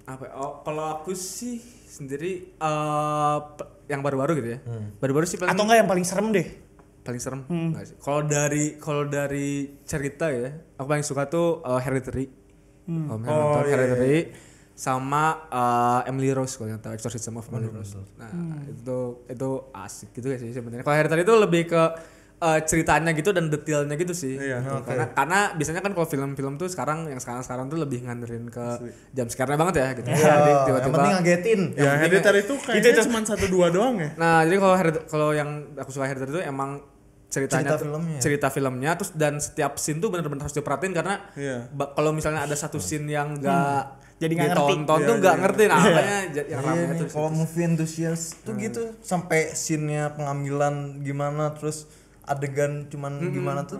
apa 0.03 0.23
ya? 0.23 0.31
oh, 0.35 0.59
kalau 0.61 0.93
aku 0.93 1.11
sih 1.11 1.57
sendiri 1.85 2.31
eh 2.53 3.37
pe- 3.49 3.69
yang 3.85 3.99
baru-baru 3.99 4.35
gitu 4.37 4.49
ya. 4.51 4.59
Baru-baru 4.97 5.25
sih 5.25 5.35
paling 5.35 5.49
Atau 5.49 5.63
enggak 5.63 5.77
yang 5.79 5.89
paling 5.89 6.03
serem 6.03 6.29
deh? 6.29 6.47
paling 7.01 7.19
serem? 7.19 7.41
Sih. 7.81 7.95
Kalau 7.97 8.23
dari 8.23 8.75
kalau 8.77 9.03
dari 9.03 9.47
cerita 9.83 10.27
ya 10.27 10.47
aku 10.73 10.87
paling 10.87 11.03
suka 11.03 11.27
tuh 11.27 11.59
eh, 11.61 11.79
Hereditary. 11.79 12.25
Kalau 12.83 13.17
misalnya 13.17 13.31
Oh, 13.33 13.47
nonton 13.49 13.61
iya, 13.61 13.71
Hereditary 13.73 14.19
sama 14.73 15.23
eh, 15.47 16.09
Emily 16.09 16.31
Rose 16.31 16.55
kalau 16.55 16.69
yang 16.69 16.79
tahu 16.79 16.93
Exorcism 16.93 17.35
of 17.35 17.47
Emily 17.47 17.67
Rose. 17.69 17.95
Nah 18.13 18.31
itu 18.65 18.99
itu 19.25 19.49
asik 19.73 20.11
gitu 20.13 20.27
ya 20.27 20.37
sih 20.37 20.51
sebenarnya. 20.51 20.83
Kalau 20.83 20.95
Hereditary 20.95 21.23
itu 21.23 21.35
lebih 21.37 21.63
ke 21.65 21.83
eh, 22.35 22.59
ceritanya 22.61 23.11
gitu 23.11 23.29
dan 23.29 23.47
detailnya 23.47 23.93
gitu 23.93 24.11
sih 24.11 24.35
Iya, 24.35 24.59
Gitu. 24.59 24.83
karena 24.83 25.05
karena 25.11 25.39
biasanya 25.53 25.79
kan 25.79 25.91
kalau 25.91 26.05
film-film 26.05 26.53
tuh 26.55 26.65
sekarang 26.65 27.05
yang 27.05 27.17
sekarang-sekarang 27.17 27.65
tuh 27.65 27.77
lebih 27.77 28.01
nganterin 28.01 28.45
ke 28.47 28.65
jam 29.09 29.27
sekarang 29.27 29.55
banget 29.55 29.75
ya 29.75 29.87
gitu 29.93 30.07
jadi 30.07 30.19
Oh, 30.19 30.43
yang 30.43 30.65
tiba-tiba 30.65 30.93
penting 30.93 31.13
ngagetin. 31.15 31.61
Ya, 31.73 31.91
Hereditary 31.97 32.39
itu 32.41 32.53
kayaknya 32.57 33.01
cuma 33.01 33.19
satu 33.21 33.45
dua 33.47 33.67
doang 33.67 33.95
ya. 33.97 34.09
Nah, 34.15 34.41
jadi 34.41 34.57
kalau 34.57 34.75
kalau 35.05 35.29
yang 35.31 35.49
aku 35.73 35.89
suka 35.89 36.05
Hereditary 36.05 36.33
itu 36.33 36.43
emang 36.43 36.83
ceritanya 37.27 37.65
Cerita 37.65 37.77
filmnya. 37.79 38.19
cerita 38.19 38.47
filmnya 38.49 38.91
terus 38.93 39.11
dan 39.13 39.33
setiap 39.37 39.73
scene 39.75 39.97
tuh 39.97 40.07
benar-benar 40.07 40.43
harus 40.43 40.53
diperhatiin 40.53 40.93
karena 40.93 41.17
Iya. 41.33 41.65
ba- 41.67 41.89
kalau 41.89 42.11
misalnya 42.11 42.41
ada 42.41 42.53
satu 42.53 42.77
scene 42.77 43.07
yang 43.07 43.33
enggak 43.35 43.97
Jadi 44.15 44.33
nggak 44.35 44.49
ngerti. 44.49 44.61
ditonton 44.69 44.99
tuh 45.01 45.15
nggak 45.17 45.37
ngerti 45.37 45.63
nah 45.65 45.79
makanya 45.81 46.19
j- 46.29 46.47
yang 46.47 46.61
Iya 46.61 46.69
ramai 46.69 46.85
nih, 46.85 46.99
tuh 46.99 47.07
kalau 47.09 47.29
movie 47.31 47.65
enthusiast 47.65 48.23
tuh 48.39 48.53
gitu 48.55 48.83
sampai 49.01 49.49
scene-nya 49.51 50.13
pengambilan 50.13 50.75
gimana 50.99 51.49
terus 51.51 51.89
adegan 52.23 52.87
cuman 52.87 53.19
gimana 53.29 53.63
tuh 53.63 53.79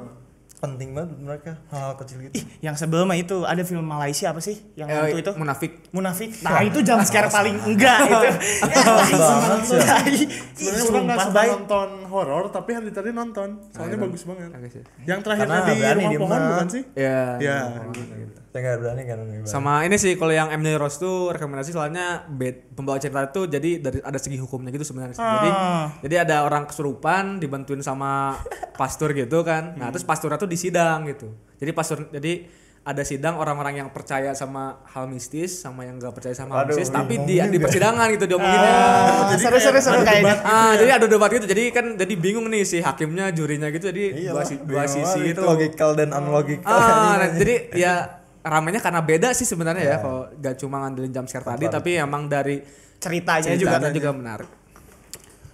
penting 0.55 0.95
banget 0.95 1.11
mereka 1.17 1.51
hal, 1.69 1.91
kecil 1.97 2.23
gitu. 2.23 2.39
Ih, 2.39 2.47
yang 2.61 2.71
sebel 2.73 3.03
mah 3.03 3.13
itu 3.13 3.43
ada 3.43 3.59
film 3.61 3.83
Malaysia 3.83 4.31
apa 4.31 4.39
sih? 4.39 4.63
Yang 4.73 4.87
Eh, 4.87 4.95
hantu 4.95 5.17
itu? 5.19 5.31
munafik 5.35 5.71
Munafik. 5.91 6.29
Nah, 6.47 6.63
itu 6.63 6.79
jam 6.79 7.03
scare 7.03 7.27
paling 7.27 7.59
enggak 7.67 7.99
itu. 8.07 8.29
banget 9.19 9.59
sih. 9.61 9.79
Sebenarnya 10.55 10.87
orang 10.87 11.03
nggak 11.03 11.19
suka 11.19 11.41
nonton 11.51 11.89
horor 12.07 12.43
tapi 12.47 12.69
hari 12.73 12.91
tadi 12.91 13.11
nonton. 13.11 13.59
Soalnya 13.75 13.97
bagus 13.99 14.23
banget. 14.23 14.49
Yang 15.03 15.19
terakhir 15.19 15.45
Karena 15.45 15.59
di 15.67 15.73
berani 15.75 16.03
rumah 16.15 16.19
pohon 16.31 16.41
bukan 16.47 16.67
sih? 16.71 16.83
ya 16.95 17.19
Ya. 17.43 17.59
Saya 18.53 18.61
nggak 18.63 18.77
berani 18.79 19.01
kan 19.03 19.17
sama 19.43 19.81
ini 19.81 19.97
sih 19.97 20.13
kalau 20.13 20.29
yang 20.29 20.47
Emily 20.47 20.77
Rose 20.77 20.95
tuh 20.95 21.33
rekomendasi 21.33 21.73
soalnya 21.73 22.21
bed, 22.23 22.69
pembawa 22.71 22.95
cerita 22.95 23.25
itu 23.25 23.49
jadi 23.49 23.81
dari 23.81 23.97
ada 23.99 24.15
segi 24.15 24.37
hukumnya 24.37 24.69
gitu 24.69 24.85
sebenarnya 24.85 25.17
sih. 25.17 25.25
jadi 25.25 25.49
Ah. 25.51 25.85
jadi 25.99 26.15
ada 26.21 26.35
orang 26.43 26.63
kesurupan 26.63 27.37
dibantuin 27.37 27.81
sama 27.81 28.37
pastor 28.79 29.09
gitu 29.11 29.41
kan. 29.41 29.73
Nah 29.73 29.89
terus 29.89 30.01
pasturnya 30.03 30.37
tuh 30.37 30.45
disidang 30.45 31.09
gitu. 31.09 31.33
Jadi 31.57 31.71
pastor 31.73 32.05
jadi 32.07 32.45
ada 32.83 32.99
sidang 33.01 33.39
orang-orang 33.39 33.79
yang 33.79 33.89
percaya 33.89 34.31
sama 34.33 34.83
hal 34.85 35.07
mistis 35.07 35.55
sama 35.57 35.81
yang 35.81 35.97
gak 35.97 36.13
percaya 36.13 36.35
sama 36.35 36.51
hal 36.53 36.67
Aduh, 36.67 36.75
mistis 36.75 36.91
tapi 36.91 37.15
di 37.17 37.39
di 37.39 37.57
persidangan 37.57 38.05
gitu 38.11 38.27
diomonginnya. 38.27 38.73
Ah, 39.23 39.33
seru-seru 39.33 39.79
seru 39.79 40.03
kayaknya. 40.03 40.35
ah 40.43 40.75
jadi 40.75 40.91
ada 40.93 41.07
debat 41.07 41.31
gitu. 41.31 41.47
Jadi 41.47 41.71
kan 41.71 41.95
jadi 41.95 42.13
bingung 42.13 42.45
nih 42.45 42.61
si 42.61 42.85
hakimnya 42.85 43.31
jurinya 43.31 43.71
gitu. 43.71 43.87
Jadi 43.87 44.27
dua, 44.27 44.45
si- 44.45 44.61
dua 44.61 44.85
sisi 44.85 45.25
itu 45.25 45.31
itu. 45.31 45.41
logical 45.41 45.95
dan 45.95 46.13
unlogical. 46.13 46.69
Ah, 46.69 47.17
nah, 47.17 47.29
jadi 47.39 47.55
ya 47.73 47.93
ramainya 48.43 48.77
karena 48.77 48.99
beda 48.99 49.31
sih 49.31 49.43
sebenarnya 49.43 49.83
ya 49.85 49.97
kalau 49.97 50.27
gak 50.35 50.55
cuma 50.57 50.83
ngandelin 50.83 51.09
jump 51.09 51.25
scare 51.25 51.47
tadi 51.47 51.65
tapi 51.67 51.95
emang 51.95 52.27
dari 52.27 52.59
Ceritanya 52.99 53.55
juga. 53.55 53.79
ceritanya 53.79 53.91
juga 53.91 54.11
menarik. 54.11 54.49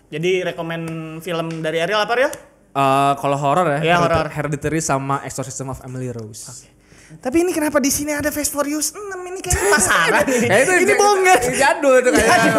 Jadi 0.09 0.31
rekomen 0.43 0.81
film 1.19 1.47
dari 1.59 1.77
Ariel 1.79 1.97
apa 1.99 2.13
ya? 2.15 2.29
Eh 2.69 3.13
kalau 3.15 3.37
horor 3.37 3.65
ya, 3.67 3.79
Iya, 3.79 3.95
Hereditary- 3.95 4.01
horor. 4.01 4.27
Hereditary 4.31 4.79
sama 4.79 5.21
Exorcism 5.21 5.69
of 5.69 5.81
Emily 5.81 6.09
Rose. 6.09 6.65
Tapi 7.11 7.41
ini 7.41 7.49
kenapa 7.49 7.77
di 7.77 7.89
sini 7.89 8.13
ada 8.13 8.29
Fast 8.29 8.53
Furious 8.53 8.93
6 8.93 9.01
ini 9.01 9.41
kayaknya 9.41 9.65
pasaran 9.73 10.25
ini. 10.25 10.45
Ya 10.45 10.57
itu 10.61 10.73
ini 10.79 10.93
bohong 10.93 11.21
kan? 11.25 11.39
Jadul 11.51 11.93
itu 11.97 12.09
kayaknya. 12.11 12.51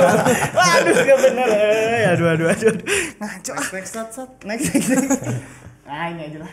Waduh, 0.51 0.95
gak 1.01 1.19
bener. 1.23 1.49
Eh, 1.49 2.11
aduh, 2.11 2.27
aduh, 2.29 2.47
aduh. 2.49 2.69
aduh. 2.69 2.85
Ngaco 3.19 3.53
ah. 3.55 3.66
Next 3.71 3.93
sat 3.95 4.09
sat. 4.11 4.31
Next, 4.43 4.66
next, 4.75 4.90
next. 4.90 5.23
Nah, 5.87 6.07
ini 6.11 6.23
aja 6.27 6.38
lah. 6.43 6.51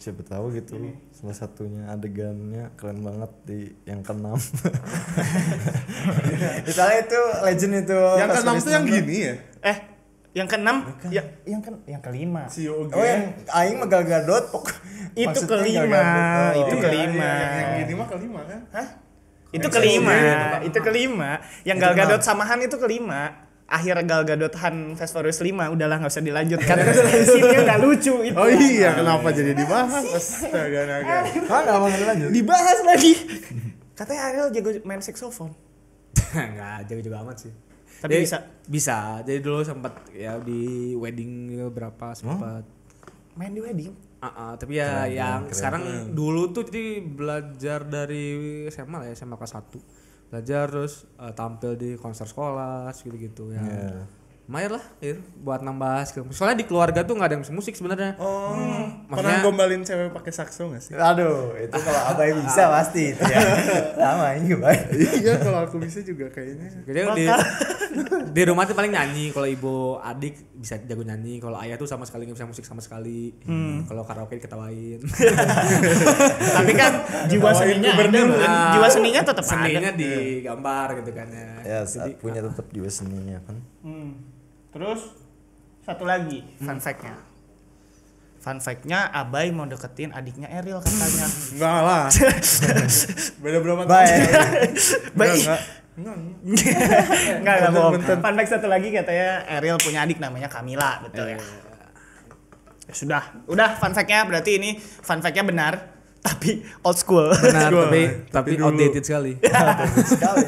Siapa 0.00 0.24
tahu 0.24 0.56
gitu. 0.56 0.80
Salah 1.12 1.36
satunya 1.36 1.84
adegannya 1.92 2.72
keren 2.80 3.04
banget 3.04 3.28
di 3.44 3.68
yang 3.84 4.00
keenam. 4.00 4.32
Misalnya 6.66 6.98
itu 7.04 7.20
legend 7.44 7.74
itu. 7.84 8.00
Yang 8.16 8.30
keenam 8.32 8.54
tuh 8.56 8.72
yang 8.72 8.84
gini 8.88 9.16
ya. 9.20 9.34
Eh, 9.60 9.76
yang 10.30 10.46
keenam, 10.46 10.76
ya, 11.10 11.22
yang 11.44 11.60
ke, 11.60 11.70
yang 11.90 12.00
kelima. 12.00 12.46
Si 12.48 12.64
Yogi. 12.64 12.94
Oh 12.94 13.04
yang 13.04 13.34
aing 13.50 13.76
mah 13.76 13.88
Gal 13.90 14.04
Gadot 14.06 14.44
pok. 14.48 14.72
Itu 15.12 15.26
Maksudnya 15.26 15.58
kelima, 15.58 16.00
Gadot. 16.00 16.54
itu 16.54 16.74
Iya. 16.74 16.82
kelima. 16.86 17.28
Yang, 17.28 17.50
yang 17.50 17.70
gini 17.76 17.92
mah 17.92 18.08
kelima 18.08 18.40
kan? 18.46 18.60
Hah? 18.72 18.88
Itu 19.50 19.66
kelima, 19.66 20.14
itu 20.62 20.78
kelima. 20.78 21.30
Yang 21.66 21.78
Gal? 21.82 21.92
Gadot 21.98 22.22
sama 22.22 22.46
Han 22.46 22.62
itu 22.62 22.78
kelima. 22.78 23.49
Akhir 23.70 24.02
Gal 24.02 24.26
Gadot 24.26 24.50
Han 24.66 24.98
Fast 24.98 25.14
Furious 25.14 25.38
5 25.38 25.54
udahlah 25.70 26.02
nggak 26.02 26.10
usah 26.10 26.26
dilanjutkan. 26.26 26.74
Scene-nya 27.30 27.58
udah 27.62 27.78
lucu 27.78 28.14
itu. 28.26 28.34
Oh 28.34 28.50
iya, 28.50 28.98
kenapa 28.98 29.30
jadi 29.30 29.54
dibahas? 29.54 30.02
Astaga 30.10 30.80
naga. 30.90 31.22
Nggak 31.46 31.76
mau 31.78 31.86
lanjut. 31.86 32.30
Dibahas 32.34 32.78
lagi. 32.82 33.14
Katanya 33.94 34.20
Ariel 34.26 34.50
jago 34.50 34.74
main 34.82 34.98
saxophone. 34.98 35.54
Enggak, 36.34 36.90
jago 36.90 37.00
juga 37.06 37.22
amat 37.22 37.46
sih. 37.46 37.52
Tapi 38.02 38.10
Jadi, 38.18 38.22
bisa. 38.26 38.38
Bisa. 38.66 38.96
Jadi 39.22 39.38
dulu 39.38 39.62
sempat 39.62 40.02
ya 40.18 40.42
di 40.42 40.90
wedding 40.98 41.62
berapa 41.70 42.10
sempat. 42.18 42.66
Main 43.38 43.54
di 43.54 43.62
wedding. 43.62 43.94
Ah, 44.18 44.28
ah, 44.34 44.52
tapi 44.58 44.82
ya 44.82 45.06
yang 45.06 45.46
sekarang 45.48 46.10
dulu 46.12 46.50
tuh 46.50 46.66
jadi 46.66 47.00
belajar 47.00 47.86
dari 47.86 48.66
SMA 48.68 48.96
lah 49.00 49.06
ya 49.08 49.14
SMA 49.16 49.38
kelas 49.38 49.56
1 49.56 50.09
belajar 50.30 50.70
terus 50.70 51.04
eh, 51.18 51.32
tampil 51.34 51.74
di 51.74 51.90
konser 51.98 52.26
sekolah 52.30 52.88
gitu-gitu 52.94 53.50
ya 53.50 53.60
Iya. 53.60 54.19
Lumayan 54.50 54.74
lah 54.74 54.84
gitu, 54.98 55.22
buat 55.38 55.62
nambah 55.62 56.02
skill 56.04 56.26
soalnya 56.28 56.58
di 56.58 56.66
keluarga 56.66 57.00
tuh 57.00 57.14
nggak 57.14 57.22
ada 57.24 57.34
yang 57.34 57.44
bisa 57.46 57.54
musik 57.54 57.70
sebenarnya 57.70 58.18
Oh, 58.18 58.50
pernah 59.06 59.30
Maksudnya- 59.30 59.42
gombalin 59.42 59.80
cewek 59.80 60.10
pakai 60.10 60.32
sakso 60.32 60.66
gak 60.66 60.82
sih? 60.82 60.90
Aduh, 60.92 61.54
itu 61.54 61.70
kalau 61.72 62.02
abai 62.04 62.34
bisa 62.34 62.66
pasti 62.68 63.10
itu 63.10 63.22
ya. 63.22 63.38
Sama 64.02 64.34
ini 64.34 64.50
baik. 64.52 64.90
iya, 64.90 65.34
kalau 65.36 65.62
aku 65.62 65.78
bisa 65.78 66.02
juga 66.02 66.26
kayaknya. 66.28 66.66
jadi 66.82 66.98
di, 67.12 67.24
di 68.36 68.42
rumah 68.44 68.64
tuh 68.64 68.74
paling 68.74 68.90
nyanyi 68.90 69.30
kalau 69.30 69.46
ibu 69.46 69.74
adik 70.00 70.34
bisa 70.52 70.78
jago 70.80 71.00
nyanyi 71.00 71.38
kalau 71.38 71.54
ayah 71.56 71.74
tuh 71.74 71.86
sama 71.86 72.02
sekali 72.02 72.26
nggak 72.26 72.34
bisa 72.36 72.48
musik 72.48 72.64
sama 72.64 72.78
sekali 72.78 73.30
kalau 73.84 74.02
karaoke 74.02 74.34
diketawain 74.34 74.98
Tapi 76.56 76.72
kan 76.72 76.92
jiwa 77.26 77.50
seninya 77.52 77.90
ada, 77.92 78.18
kan? 78.18 78.50
jiwa 78.72 78.88
seninya 78.88 79.22
tetap 79.22 79.44
seninya 79.44 79.88
ada. 79.88 79.96
di 79.96 80.10
gambar 80.40 80.86
gitu 80.98 81.10
kan 81.12 81.28
ya 81.28 81.48
Ya, 81.62 81.78
saat 81.84 82.18
punya 82.18 82.40
tetap 82.40 82.66
juga 82.68 82.88
seninya 82.88 83.38
kan. 83.40 83.56
Hmm. 83.80 84.12
Terus 84.70 85.00
satu 85.82 86.04
lagi 86.06 86.46
fun 86.62 86.78
fact-nya. 86.78 87.14
Fun 88.40 88.58
fact-nya 88.62 89.10
Abai 89.12 89.52
mau 89.52 89.66
deketin 89.68 90.14
adiknya 90.14 90.48
Eril 90.48 90.80
katanya. 90.80 91.26
Enggak 91.54 91.78
lah. 91.84 92.04
Beda 93.42 93.58
berapa 93.60 93.82
tahun? 93.84 93.90
Baik. 93.90 94.22
Baik. 95.18 95.44
Enggak, 96.00 96.16
enggak. 96.16 96.36
Enggak 97.42 97.70
bohong. 97.74 97.92
Bentar, 98.00 98.16
Fun 98.22 98.34
fact 98.38 98.50
satu 98.56 98.66
lagi 98.70 98.88
katanya 98.94 99.44
Eril 99.44 99.76
punya 99.76 100.06
adik 100.06 100.22
namanya 100.22 100.48
Kamila, 100.48 101.02
betul 101.04 101.36
ya. 101.36 101.38
Ya 102.88 102.94
sudah, 102.94 103.22
udah 103.50 103.76
fun 103.76 103.92
fact-nya 103.92 104.24
berarti 104.24 104.56
ini 104.56 104.78
fun 104.80 105.20
fact-nya 105.20 105.44
benar, 105.44 105.99
tapi 106.20 106.50
old 106.80 106.94
school. 106.94 107.32
benar 107.32 107.72
tapi 107.72 108.00
tapi 108.28 108.50
outdated 108.60 109.00
sekali 109.00 109.40
Sekali. 110.12 110.46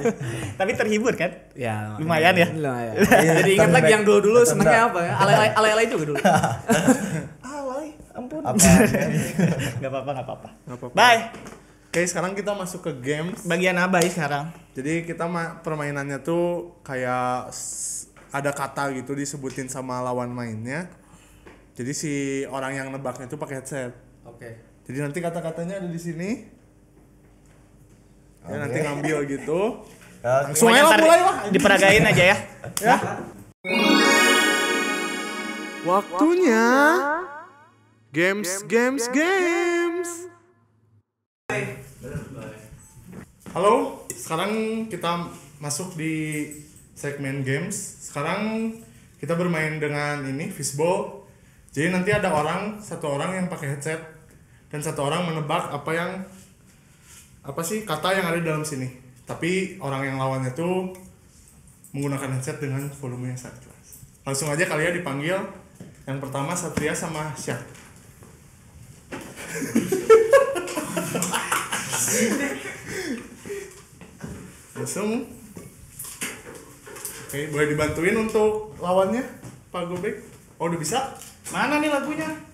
tapi 0.53 0.71
terhibur 0.75 1.17
kan? 1.17 1.33
ya 1.53 1.97
Lumayan 1.97 2.35
ya? 2.35 2.49
lumayan 2.53 2.93
jadi 3.41 3.51
ingat 3.57 3.73
lagi 3.73 3.91
yang 3.91 4.05
dulu 4.05 4.21
dulu 4.23 4.41
senengnya 4.45 4.93
apa 4.93 5.01
ya 5.01 5.13
alay 5.17 5.35
alay 5.51 5.71
alay 5.73 5.87
juga 5.87 6.05
dulu 6.07 6.21
Alay, 7.43 7.89
ampun. 8.13 8.41
Apa? 8.43 8.59
Gak 9.81 9.89
apa-apa, 9.89 10.11
gak 10.13 10.25
apa-apa. 10.25 10.49
Nggak 10.67 10.77
apa-apa. 10.77 10.95
Bye. 10.95 11.21
Oke, 11.89 12.01
sekarang 12.05 12.33
kita 12.33 12.53
masuk 12.53 12.81
ke 12.83 12.93
games. 12.99 13.45
Bagian 13.45 13.77
Abai 13.77 14.09
sekarang. 14.09 14.49
Jadi 14.73 15.05
kita 15.05 15.25
ma- 15.27 15.57
permainannya 15.59 16.21
tuh 16.21 16.77
kayak 16.81 17.53
ada 18.31 18.51
kata 18.51 18.93
gitu 18.93 19.13
disebutin 19.13 19.69
sama 19.69 20.01
lawan 20.01 20.29
mainnya. 20.29 20.89
Jadi 21.73 21.93
si 21.93 22.13
orang 22.47 22.73
yang 22.75 22.89
nebaknya 22.89 23.25
tuh 23.27 23.37
pakai 23.37 23.61
headset. 23.61 23.93
oke 24.23 24.72
Jadi 24.83 24.99
nanti 24.99 25.19
kata-katanya 25.23 25.79
ada 25.79 25.89
di 25.89 26.01
sini. 26.01 26.31
Ya 28.43 28.57
nanti 28.59 28.79
ngambil 28.83 29.17
gitu. 29.31 29.87
Ya, 30.23 30.51
Langsung 30.51 30.75
aja 30.75 30.83
lah 30.91 30.99
mulai 30.99 31.21
lah. 31.23 31.37
Diperagain 31.55 32.05
aja 32.07 32.25
ya. 32.35 32.37
Ya. 32.83 32.97
Waktunya 35.87 36.67
games 38.11 38.67
games 38.67 39.07
games. 39.15 40.11
Halo, 43.55 44.03
sekarang 44.11 44.87
kita 44.91 45.31
masuk 45.63 45.95
di 45.95 46.47
segmen 46.99 47.47
games. 47.47 47.79
Sekarang 48.11 48.75
kita 49.23 49.39
bermain 49.39 49.79
dengan 49.79 50.27
ini 50.27 50.51
fishball. 50.51 51.23
Jadi 51.71 51.95
nanti 51.95 52.11
ada 52.11 52.35
orang, 52.35 52.83
satu 52.83 53.15
orang 53.15 53.39
yang 53.39 53.47
pakai 53.47 53.79
headset 53.79 54.12
dan 54.73 54.81
satu 54.81 55.05
orang 55.05 55.29
menebak 55.29 55.69
apa 55.69 55.91
yang 55.93 56.11
apa 57.45 57.61
sih 57.61 57.85
kata 57.85 58.17
yang 58.17 58.25
ada 58.25 58.41
di 58.41 58.49
dalam 58.49 58.65
sini. 58.65 58.89
Tapi 59.29 59.77
orang 59.85 60.09
yang 60.09 60.17
lawannya 60.17 60.57
tuh 60.57 60.97
menggunakan 61.93 62.41
headset 62.41 62.57
dengan 62.57 62.89
volume 62.97 63.29
yang 63.29 63.39
sangat 63.39 63.69
keras. 63.69 64.01
Langsung 64.25 64.49
aja 64.49 64.65
kalian 64.65 64.97
dipanggil. 64.97 65.37
Yang 66.09 66.19
pertama 66.25 66.57
Satria 66.57 66.97
sama 66.97 67.37
Syah. 67.37 67.61
Langsung. 74.81 75.29
Oke, 77.29 77.49
boleh 77.49 77.67
dibantuin 77.73 78.17
untuk 78.19 78.77
lawannya, 78.81 79.25
Pak 79.73 79.89
Gobek? 79.89 80.17
Oh, 80.61 80.69
udah 80.69 80.81
bisa? 80.81 81.17
Mana 81.49 81.81
nih 81.81 81.89
lagunya? 81.89 82.52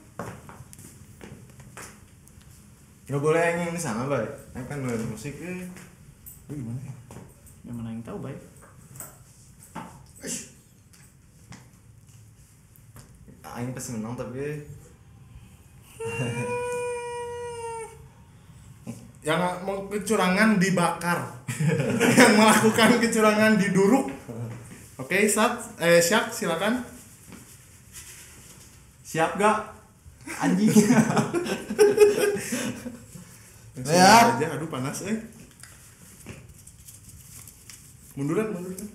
Nggak 3.09 3.25
boleh 3.25 3.41
yang 3.41 3.73
ini 3.73 3.81
sama, 3.81 4.05
Bay. 4.05 4.29
Yang 4.53 4.69
kan 4.69 4.85
boleh 4.85 5.01
musik 5.09 5.33
eh. 5.41 5.65
Ini 6.49 6.53
gimana 6.53 6.81
ya? 6.85 6.93
Yang 7.65 7.75
mana 7.81 7.89
yang 7.97 8.05
tahu, 8.05 8.21
baik. 8.21 8.41
Aing 13.49 13.73
pasti 13.75 13.97
menang 13.97 14.13
tapi 14.15 14.61
yang 19.27 19.43
mau 19.67 19.83
kecurangan 19.91 20.63
dibakar 20.63 21.27
yang 22.23 22.39
melakukan 22.39 23.03
kecurangan 23.03 23.59
diduruk 23.59 24.07
oke 24.95 25.19
sat 25.27 25.59
eh 25.83 25.99
syak 25.99 26.31
silakan 26.31 26.87
Siap 29.09 29.41
gak? 29.41 29.73
Anjing. 30.37 30.69
ya 33.87 34.35
aja 34.35 34.47
aduh 34.55 34.67
panas 34.67 35.07
eh 35.07 35.19
munduran 38.15 38.51
munduran 38.51 38.89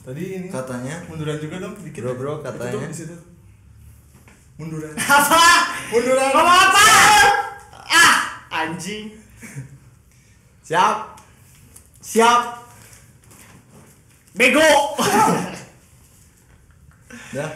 tadi 0.00 0.22
ini 0.40 0.48
Katanya 0.48 1.04
munduran 1.04 1.36
juga 1.36 1.60
dong 1.60 1.76
dikit 1.78 2.00
Bro, 2.00 2.12
bro, 2.16 2.32
katanya. 2.40 2.88
di 2.88 2.96
situ 2.96 3.16
munduran 4.56 4.96
Apa? 5.18 5.44
munduran 5.92 6.28
Ngomong 6.32 6.60
apa? 6.66 6.86
Ah, 7.88 8.16
anjing. 8.50 9.12
Siap. 10.60 11.16
Siap. 12.00 12.42
Bego. 14.34 14.64
dah 17.28 17.50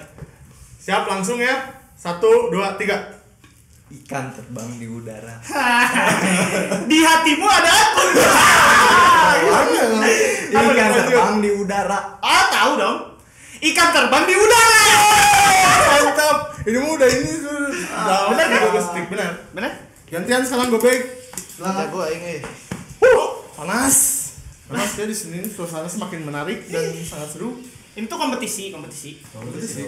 siap 0.76 1.04
langsung 1.06 1.40
ya 1.40 1.64
satu 1.96 2.48
dua 2.52 2.76
tiga 2.76 3.11
ikan 3.92 4.32
terbang 4.32 4.70
di 4.80 4.86
udara. 4.88 5.34
Di 6.90 6.98
hatimu 7.04 7.44
ada 7.44 7.70
apa? 7.70 8.02
Ikan 10.52 10.88
terbang 10.92 11.36
di 11.40 11.50
udara. 11.52 11.98
Ah, 12.20 12.44
tahu 12.48 12.72
dong. 12.80 12.98
Ikan 13.60 13.88
terbang 13.92 14.24
di 14.24 14.34
udara. 14.36 14.80
mantap 16.12 16.38
ini 16.68 16.76
mah 16.78 16.90
udah 16.94 17.08
ini 17.08 17.30
udah 17.40 18.20
bener 18.32 18.46
kan? 18.46 18.82
stick 18.84 19.06
benar 19.08 19.30
Bener? 19.56 19.72
gantian 20.12 20.42
sekarang 20.44 20.68
gobek 20.68 21.00
Jago 21.56 21.98
aing 22.04 22.24
eh. 22.38 22.40
panas 23.56 23.96
panas 24.68 24.90
ya 24.98 25.04
di 25.08 25.16
sini 25.16 25.40
suasana 25.48 25.88
semakin 25.88 26.26
menarik 26.26 26.68
dan 26.68 26.92
sangat 27.06 27.28
seru 27.32 27.56
Ini 27.92 28.08
tuh 28.08 28.16
kompetisi, 28.16 28.72
kompetisi. 28.72 29.20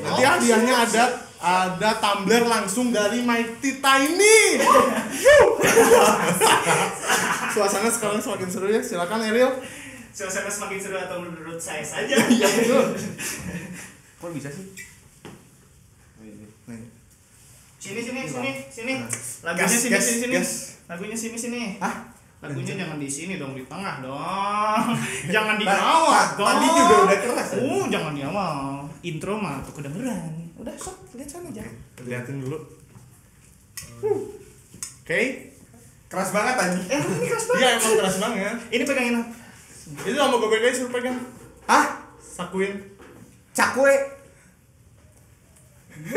nanti 0.05 0.23
hadiahnya 0.29 0.75
ada 0.77 1.05
ada 1.41 1.91
tumbler 2.05 2.45
langsung 2.45 2.93
dari 2.93 3.25
Mighty 3.25 3.81
Tiny 3.81 4.61
suasana 7.55 7.89
sekarang 7.89 8.21
semakin 8.21 8.49
seru 8.53 8.69
ya 8.69 8.85
silakan 8.85 9.25
Ariel 9.25 9.57
Suasana 10.15 10.47
semakin 10.47 10.79
seru 10.79 10.95
atau 10.95 11.19
menurut 11.27 11.59
saya 11.59 11.83
saja. 11.83 12.15
iya 12.35 12.47
betul 12.47 12.95
Kok 14.23 14.31
bisa 14.31 14.47
sih? 14.47 14.67
Nih. 16.71 16.81
Sini 17.83 18.01
sini 18.01 18.21
sini 18.25 18.51
sini. 18.71 18.93
Nah. 19.03 19.11
Lagunya 19.51 19.69
sini 19.69 19.99
sini 19.99 20.19
sini. 20.23 20.37
Lagunya 20.87 21.17
sini 21.19 21.37
sini. 21.37 21.63
Hah? 21.83 22.14
Lagunya 22.45 22.75
jangan 22.77 23.01
di 23.01 23.09
sini 23.09 23.41
dong, 23.41 23.57
di 23.57 23.65
tengah 23.65 24.05
dong. 24.05 24.85
jangan 25.35 25.57
di 25.57 25.65
bawah 25.65 26.25
dong. 26.37 26.45
tadi 26.45 26.67
juga 26.69 26.95
udah 27.03 27.19
keras 27.19 27.49
ya? 27.49 27.59
Oh, 27.59 27.85
jangan 27.89 28.13
di 28.13 28.23
awal. 28.23 28.85
Intro 29.01 29.35
mah 29.37 29.65
tuh 29.65 29.81
kedengeran. 29.81 30.33
Udah, 30.55 30.77
sok, 30.77 30.97
lihat 31.15 31.27
sana 31.27 31.49
aja. 31.49 31.65
liatin 32.05 32.39
dulu 32.39 32.61
oke 35.05 35.21
Keras 36.05 36.31
banget 36.31 36.55
anjing. 36.55 36.85
Eh, 36.87 37.01
ini 37.01 37.27
keras 37.27 37.45
banget. 37.49 37.59
iya 37.59 37.69
emang 37.75 37.95
keras 37.99 38.17
banget 38.21 38.57
Ini 38.71 38.83
pegangin. 38.85 39.17
itu 40.01 40.17
sama 40.17 40.37
gobek 40.39 40.61
guys 40.63 40.77
suruh 40.79 40.93
pegang 40.93 41.19
Hah? 41.65 41.87
sakuin 42.17 42.73
Cakwe. 43.53 43.95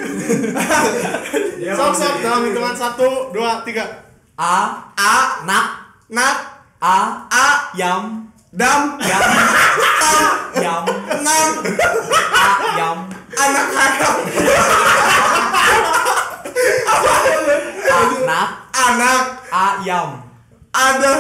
sok 1.70 1.94
sok 1.94 2.14
dalam 2.20 2.42
hitungan 2.44 2.74
satu 2.74 3.30
dua 3.30 3.62
tiga 3.62 3.86
A 4.34 4.90
A 4.94 5.16
nak 5.46 5.87
nak 6.08 6.64
A 6.80 7.28
A 7.28 7.48
yam. 7.76 8.32
Dam 8.56 8.96
yam. 9.04 9.22
Tam 10.00 10.28
yam. 10.56 10.86
Nam 11.20 11.52
A 12.32 12.46
yam. 12.80 12.98
Anak 13.38 13.68
ayam 13.76 14.16
anak. 18.28 18.50
Anak. 18.72 19.24
Ayam 19.52 20.10
ada. 20.72 21.14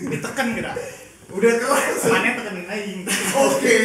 Ditekan 0.09 0.47
kita. 0.55 0.73
udah 1.29 1.53
kelas 1.61 2.09
Mana 2.09 2.31
tekenin 2.41 2.67
aing. 2.73 3.01
oke 3.37 3.79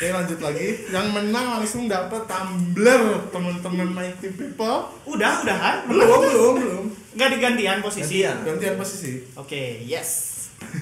Oke 0.00 0.16
lanjut 0.16 0.40
lagi 0.40 0.88
Yang 0.88 1.06
menang 1.12 1.60
langsung 1.60 1.84
dapat 1.84 2.24
tumbler 2.24 3.20
Teman-teman 3.28 3.92
Mighty 3.92 4.32
People 4.32 4.88
Udah, 5.04 5.44
udahan. 5.44 5.84
Belum 5.92 6.08
belum 6.08 6.54
belum 6.56 6.84
Enggak 7.12 7.36
digantian 7.36 7.84
posisi. 7.84 8.24
Gantian. 8.24 8.48
Gantian 8.48 8.80
posisi 8.80 9.20
Oke, 9.36 9.84
yes. 9.84 10.40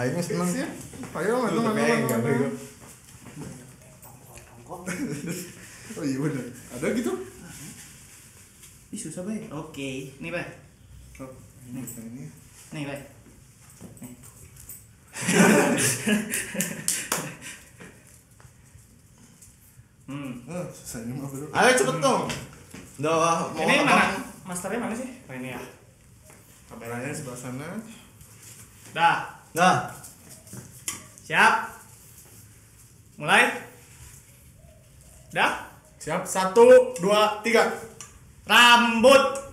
Aing 0.00 0.16
seneng. 0.16 0.48
Siap 0.48 0.72
Ayo 1.12 1.44
mana 1.44 1.60
mana. 1.60 2.08
Oh 5.92 6.04
iya 6.08 6.16
bener 6.24 6.44
Ada 6.72 6.86
gitu 6.96 7.12
Ih, 8.88 8.96
susah, 8.96 9.28
Bay. 9.28 9.44
Oke, 9.52 10.16
nih, 10.16 10.32
Bay. 10.32 10.48
Oh, 11.20 11.28
ini 11.68 11.84
ini 11.84 12.24
Nih, 12.72 12.88
Bay. 12.88 13.04
Nih. 14.00 14.37
Hmm. 20.08 20.32
Oh 20.48 20.66
ini 21.02 21.12
mah 21.18 21.28
ayo 21.58 21.70
cepet 21.76 21.96
dong 22.00 22.24
Udah, 22.98 23.46
mau 23.54 23.62
Ini 23.62 23.86
mana? 23.86 24.10
Masternya 24.42 24.82
mana 24.82 24.90
sih? 24.90 25.06
Oh, 25.30 25.34
ini 25.38 25.54
ya. 25.54 25.60
Kameranya 26.66 27.14
sebelah 27.14 27.38
sana 27.38 27.78
Dah. 28.90 29.38
Nah, 29.54 29.94
Siap. 31.22 31.78
Mulai. 33.22 33.54
Dah. 35.30 35.70
Siap 36.02 36.26
Satu 36.26 36.98
Dua 36.98 37.38
Tiga 37.46 37.70
Rambut. 38.50 39.46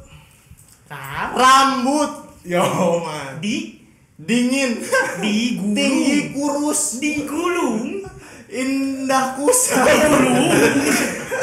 Ram. 0.90 1.30
rambut 1.38 2.12
Yo 2.42 2.66
man 3.06 3.38
Di. 3.46 3.85
Dingin 4.16 4.80
Digulung. 5.20 5.76
tinggi 5.76 6.32
kurus 6.32 7.04
Digulung. 7.04 8.08
indah 8.48 9.36
kusa 9.36 9.84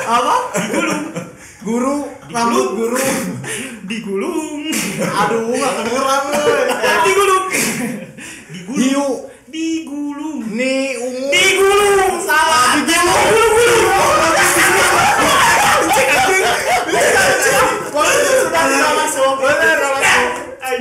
apa 0.08 0.36
guru 1.60 2.08
rambut 2.32 2.68
guru 2.72 2.96
Digulung. 3.84 4.72
aduh 5.04 5.52
nggak 5.52 5.72
kedengeran 5.84 6.22
euy. 6.32 6.64
Digulung. 7.04 7.44
Digulung. 8.48 8.80
hiu 8.80 9.08
Digulung. 9.52 10.40
ni 10.56 10.96
ungu 10.96 11.28
Digulung. 11.28 12.14
Salah. 12.24 12.80
Digulung. 12.88 13.52
Bener 17.92 18.40
tidak 18.48 18.92
masuk 18.96 19.36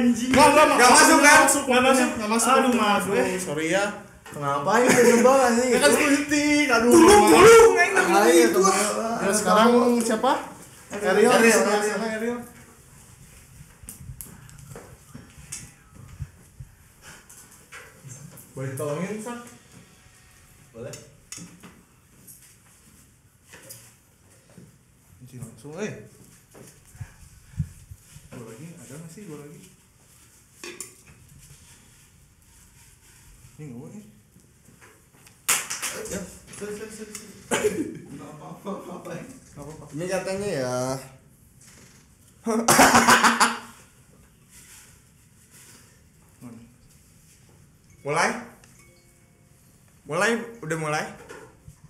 Anjing. 0.02 0.30
Nggak 0.34 0.48
nggak 0.52 0.66
Nggak 0.74 0.92
masuk, 0.92 1.20
kan? 1.22 1.40
masuk 1.46 1.64
Nggak 1.70 1.84
masuk. 1.86 2.10
Nggak 2.18 2.30
masuk 2.34 2.50
Aduh, 2.52 2.74
maaf, 2.74 3.04
Aduh, 3.06 3.38
Sorry 3.38 3.68
ya 3.70 3.86
kenapa 4.32 4.72
ini 4.80 4.96
nembak 5.12 5.52
sih 5.60 5.68
Ya 5.76 5.80
kan 5.84 5.92
politik 5.92 6.66
Aduh 6.72 6.92
mah 6.96 7.12
Ah, 8.12 8.28
iya, 8.28 8.48
gitu. 8.48 8.60
kenapa? 8.60 9.24
Ya 9.24 9.32
sekarang 9.32 9.70
siapa? 10.00 10.32
Ariel, 10.92 11.32
Ariel, 11.32 11.60
Ariel. 12.00 12.40
Boleh 18.52 18.76
tolongin, 18.76 19.16
Sak? 19.24 19.40
Boleh. 20.76 20.96
Kunci 25.18 25.36
langsung, 25.40 25.74
eh. 25.80 25.94
Gua 28.32 28.44
lagi, 28.52 28.68
ada 28.76 28.94
nggak 29.00 29.12
sih 29.12 29.24
gua 29.28 29.40
lagi? 29.40 29.71
Ini 33.62 33.70
nggak 33.70 33.78
boleh. 33.78 34.03
ya 36.09 36.18
sorry, 36.57 36.74
sorry, 36.74 36.89
sorry, 36.97 37.14
sorry. 37.14 37.70
Nggak 38.09 38.30
apa-apa 38.41 38.72
apa 38.89 39.09
ya 39.14 39.22
Nggak 39.22 39.62
apa-apa. 39.70 39.84
Ini 39.93 40.05
katanya 40.09 40.49
ya 40.49 40.74
mulai 48.01 48.34
mulai 50.09 50.32
udah 50.66 50.78
mulai 50.82 51.05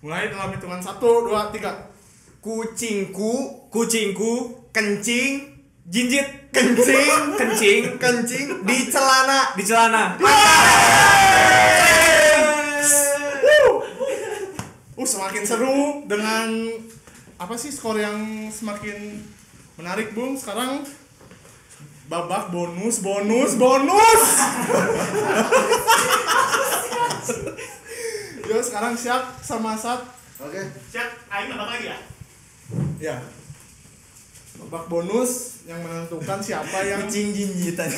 Mulai 0.04 0.28
dalam 0.28 0.52
hitungan 0.52 0.82
satu, 0.84 1.24
dua, 1.24 1.48
tiga. 1.48 1.88
kucingku 2.44 3.64
kucingku 3.72 4.60
kencing 4.76 5.51
jinjit 5.90 6.52
kencing 6.54 7.10
kencing 7.38 7.82
kencing 7.98 8.46
di 8.62 8.78
celana 8.90 9.54
Di 9.58 9.62
celana. 9.66 10.04
Uh, 10.18 11.02
semakin 15.12 15.42
seru 15.44 16.04
dengan 16.08 16.48
apa 17.36 17.54
sih 17.58 17.74
skor 17.74 17.98
yang 17.98 18.48
semakin 18.48 19.20
menarik, 19.74 20.14
Bung. 20.14 20.38
Sekarang 20.38 20.86
babak 22.06 22.54
bonus, 22.54 23.02
bonus, 23.02 23.58
bonus. 23.58 24.22
Yo, 28.50 28.58
sekarang 28.62 28.98
siap 28.98 29.40
sama 29.42 29.78
Sat. 29.78 30.04
Oke. 30.42 30.62
Siap, 30.90 31.08
ayo 31.30 31.44
nambah 31.54 31.68
lagi 31.70 31.86
ya. 31.90 31.98
Ya. 32.98 33.16
Babak 34.60 34.84
bonus 34.92 35.64
yang 35.64 35.80
menentukan 35.80 36.38
siapa 36.44 36.84
yang 36.84 37.08
kucing 37.08 37.32
jinjitan 37.32 37.88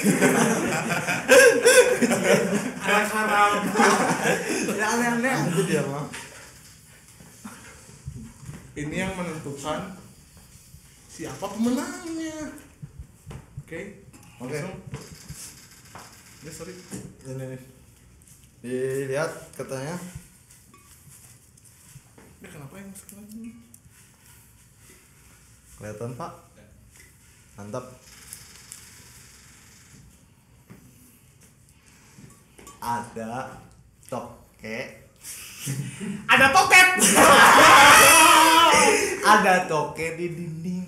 anak 2.85 3.09
haram. 3.11 3.53
Ya 4.75 4.87
aneh-aneh 4.95 5.33
aja 5.35 5.63
dia 5.67 5.83
mah. 5.89 6.07
Ini 8.75 8.97
yang 9.07 9.15
menentukan 9.15 9.99
siapa 11.11 11.47
pemenangnya. 11.47 12.59
Oke. 13.63 14.03
Oke. 14.43 14.59
Langsung. 14.61 14.79
Ya, 16.45 16.51
sorry. 16.53 16.75
Ini 17.25 17.45
nih. 17.55 17.63
Dilihat 18.61 19.31
katanya. 19.57 19.97
Ya, 22.43 22.49
kenapa 22.51 22.77
yang 22.77 22.93
masuk 22.93 23.17
lagi? 23.17 23.57
Kelihatan, 25.81 26.13
Pak. 26.19 26.44
Mantap. 27.55 27.87
Ada 32.83 33.55
toke. 34.11 34.79
Ada 36.35 36.47
toket. 36.51 36.89
Ada 39.33 39.71
toke 39.71 40.07
di 40.19 40.27
dinding. 40.35 40.83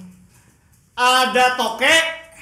Ada 0.99 1.55
toket 1.55 2.35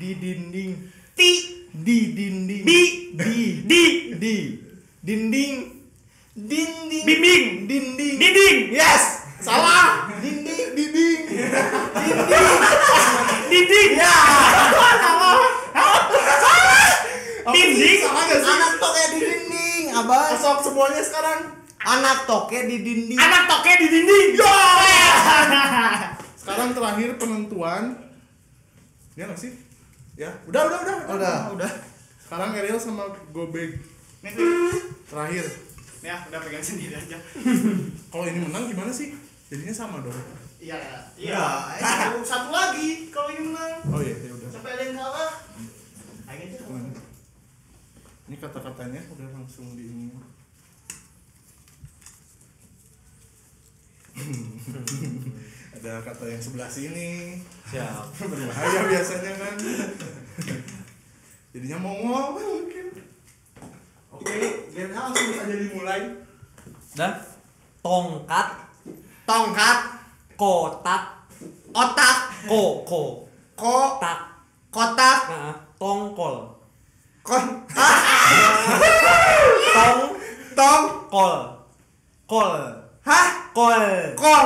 Di 0.00 0.16
dinding. 0.16 0.72
ti 1.12 1.30
Di 1.76 2.16
dinding. 2.16 2.64
Di. 2.64 2.80
di 3.12 3.60
di 3.60 3.84
di 4.16 4.36
dinding. 5.04 5.56
Dinding. 6.32 7.04
Bimbing. 7.04 7.44
Dinding. 7.68 8.16
dinding. 8.20 8.58
Yes. 8.72 9.25
Salah. 9.46 10.10
Dinding. 10.18 10.74
Dinding. 10.74 11.20
Dinding. 13.46 13.90
Ya. 13.94 14.14
Dinding. 17.46 17.98
Salah 18.02 18.22
gak 18.26 18.38
sih? 18.42 18.50
Anak 18.50 18.72
toke 18.82 19.02
di 19.06 19.18
dinding, 19.22 19.84
abang. 19.94 20.34
Masuk 20.34 20.66
semuanya 20.66 20.98
sekarang. 20.98 21.62
Anak 21.78 22.26
toke 22.26 22.58
di 22.66 22.82
dinding. 22.82 23.14
Anak 23.14 23.46
toket 23.46 23.78
di 23.78 23.86
dinding. 23.86 24.34
Sekarang 26.42 26.74
terakhir 26.74 27.14
penentuan. 27.14 27.94
Ya 29.14 29.26
nggak 29.26 29.38
sih? 29.38 29.50
Ya, 30.14 30.30
udah, 30.46 30.62
udah, 30.66 30.78
udah, 30.82 30.96
Udah. 31.14 31.38
udah. 31.54 31.70
Sekarang 32.18 32.54
Ariel 32.54 32.78
sama 32.78 33.06
Gobeg 33.30 33.78
nih. 34.26 34.34
terakhir. 35.06 35.46
Ya, 36.02 36.22
udah 36.26 36.38
pegang 36.42 36.62
sendiri 36.62 36.94
aja. 36.94 37.18
Kalau 38.10 38.24
ini 38.26 38.42
menang 38.42 38.66
gimana 38.66 38.90
sih? 38.90 39.14
Jadinya 39.46 39.74
sama 39.74 40.02
dong. 40.02 40.14
Iya, 40.58 41.06
iya. 41.14 41.38
Satu, 41.78 42.18
satu 42.26 42.50
lagi 42.50 43.06
kalau 43.14 43.30
ini 43.30 43.42
menang. 43.46 43.78
Oh 43.94 44.02
iya, 44.02 44.18
ya 44.18 44.32
udah. 44.34 44.50
Sampai 44.50 44.74
ada 44.74 44.82
yang 44.82 44.98
kalah. 44.98 45.32
Aja. 46.26 46.58
Ini 48.26 48.36
kata-katanya 48.42 49.00
udah 49.14 49.28
langsung 49.30 49.78
di 49.78 49.86
ini. 49.86 50.10
Ada 55.76 56.00
kata 56.02 56.24
yang 56.26 56.42
sebelah 56.42 56.66
sini. 56.72 57.38
siap 57.68 58.10
Berbahaya 58.18 58.80
biasanya 58.90 59.32
kan. 59.38 59.54
Jadinya 61.54 61.78
mongol 61.78 62.34
mungkin. 62.34 62.86
Oke, 64.10 64.72
biar 64.74 64.90
langsung 64.90 65.36
aja 65.36 65.54
dimulai. 65.54 66.02
dah 66.96 67.12
tongkat 67.84 68.65
Tongkat. 69.26 69.78
kotak 70.38 71.02
Otak. 71.74 72.16
ko 72.46 72.86
ko 72.86 73.02
Ko. 73.58 73.98
tak 73.98 74.18
Kotak. 74.70 75.18
nah 75.28 75.52
tongkol 75.76 76.54
Kon. 77.26 77.44
tong 79.76 80.02
Tong. 80.54 80.84
kol 81.10 81.34
kol 82.30 82.54
Hah? 83.02 83.26
kol 83.50 83.82
Kol. 84.14 84.44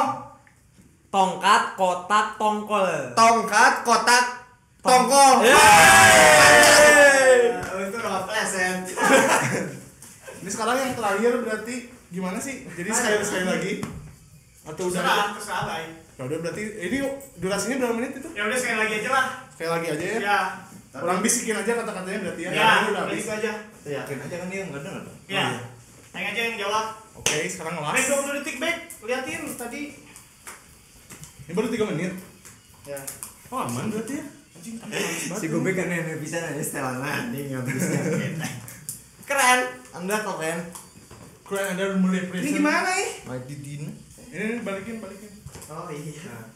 tongkat 1.12 1.62
kotak 1.76 2.26
tongkol 2.40 2.88
Tongkat. 3.12 3.72
Kotak. 3.84 4.24
Tongkol. 4.80 5.44
itu 7.80 7.96
udah 8.00 8.24
pleset 8.24 8.80
Ini 10.40 10.48
sekarang 10.48 10.76
yang 10.80 10.92
terakhir 10.96 11.32
berarti 11.44 11.74
gimana 12.08 12.40
sih? 12.40 12.64
Jadi 12.64 12.88
sekali 12.88 13.20
sekali 13.20 13.44
lagi 13.44 13.72
atau 14.70 14.84
udah? 14.86 15.00
Terserah, 15.00 15.26
terserah 15.34 15.62
lah. 15.66 15.78
Ya 16.14 16.22
udah 16.24 16.38
berarti 16.38 16.62
ini 16.78 16.96
durasinya 17.36 17.76
berapa 17.80 17.94
menit 17.96 18.12
itu? 18.16 18.28
Ya 18.32 18.42
udah 18.44 18.56
sekali 18.56 18.76
lagi 18.78 18.94
aja 19.00 19.10
lah. 19.10 19.26
Sekali 19.50 19.70
lagi 19.70 19.86
aja 19.90 20.04
ya. 20.04 20.18
Ya. 20.20 20.38
Orang 20.90 21.22
bisikin 21.22 21.54
aja 21.54 21.72
kata-katanya 21.72 22.18
berarti 22.24 22.42
ya. 22.42 22.50
Ya, 22.50 22.70
Ini 22.76 22.88
udah 22.90 23.02
habis. 23.06 23.22
itu 23.22 23.30
aja. 23.30 23.52
Yakin 23.80 24.18
aja 24.20 24.34
kan 24.36 24.48
dia 24.48 24.62
nggak 24.66 24.82
dengar. 24.82 25.02
Ya. 25.26 25.44
Yang 26.10 26.24
aja 26.26 26.40
yang 26.44 26.56
jawab. 26.58 26.84
Oke, 27.14 27.36
sekarang 27.46 27.74
ngelas. 27.78 27.94
Baik 27.94 28.06
20 28.10 28.38
detik 28.38 28.56
baik. 28.58 28.76
Liatin 29.00 29.40
tadi. 29.54 29.82
Ini 31.46 31.52
baru 31.52 31.68
3 31.68 31.90
menit. 31.90 32.12
Ya. 32.84 33.00
Oh, 33.48 33.62
aman 33.62 33.86
berarti 33.88 34.18
ya. 34.18 34.26
Si 35.32 35.46
Gobek 35.48 35.72
kan 35.72 35.88
nenek 35.88 36.20
bisa 36.20 36.36
nanya 36.36 36.60
setelan 36.60 37.00
anjing 37.00 37.48
nggak 37.48 37.64
bisa. 37.64 37.96
Keren. 39.24 39.60
Anda 39.94 40.16
keren. 40.20 40.58
Keren 41.42 41.66
ada 41.72 41.84
mulai 41.96 42.20
Ini 42.20 42.28
present. 42.28 42.54
gimana 42.54 42.88
nih? 42.90 43.08
Mati 43.24 43.54
din. 43.56 43.82
Ini 44.30 44.62
balikin, 44.62 45.02
balikin. 45.02 45.32
Oh 45.66 45.90
iya. 45.90 46.46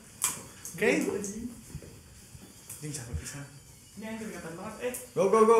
Oke. 0.79 0.91
Anjing 1.11 2.93
capek 2.95 3.17
pisan. 3.19 3.47
Ini 3.99 4.15
yang 4.15 4.17
kelihatan 4.23 4.55
banget. 4.55 4.75
Eh. 4.87 4.95
Go 5.11 5.27
go 5.27 5.43
go. 5.43 5.59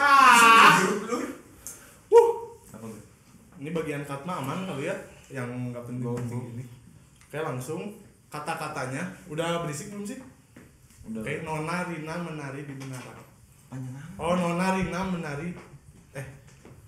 Ah. 0.00 0.80
Wuh. 2.08 2.56
Ini 3.60 3.68
bagian 3.76 4.08
katma 4.08 4.40
aman 4.40 4.64
kali 4.64 4.88
ya 4.88 4.96
yang 5.28 5.52
nggak 5.68 5.84
penting 5.84 6.08
penting 6.08 6.42
ini. 6.56 6.64
Oke, 7.28 7.38
langsung 7.44 8.00
kata-katanya 8.32 9.12
udah 9.28 9.60
berisik 9.60 9.92
belum 9.92 10.08
sih? 10.08 10.24
Udah. 11.04 11.20
Oke, 11.20 11.44
Nona 11.44 11.84
Rina 11.84 12.14
menari 12.16 12.64
di 12.64 12.74
menara. 12.80 13.12
Panjang 13.68 13.92
apa? 13.92 14.16
Oh, 14.16 14.34
Nona 14.40 14.80
Rina 14.80 15.00
menari 15.04 15.52
eh 16.16 16.26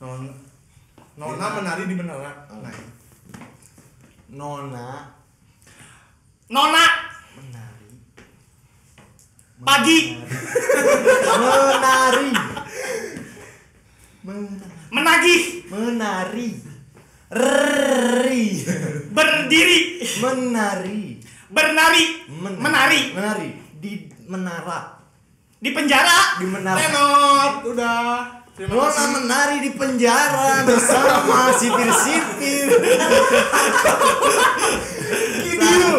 Nona 0.01 0.33
Nona 1.21 1.47
menari 1.61 1.85
di 1.85 1.95
menara. 2.01 2.49
Nah, 2.49 2.73
ini. 2.73 3.04
Nona 4.35 5.14
Nona 6.51 6.85
menari. 7.39 7.91
pagi 9.62 9.99
Menari. 11.39 12.30
Men- 14.26 14.59
menagih 14.91 15.43
Menari. 15.70 16.49
Ri. 17.35 18.47
berdiri 19.14 19.78
Menari. 20.18 21.22
bernari 21.51 22.05
Men- 22.26 22.59
menari 22.59 23.01
Menari 23.14 23.49
di 23.78 24.11
menara. 24.26 24.99
di 25.62 25.70
penjara 25.70 26.43
Di 26.43 26.47
menara. 26.51 26.78
Tenot, 26.82 27.55
udah. 27.70 28.43
Terima 28.55 28.87
Nona 28.87 29.05
menari 29.19 29.67
di 29.67 29.75
penjara 29.75 30.63
bersama 30.63 31.51
sipir-sipir. 31.59 32.71
Gitu. 35.43 35.93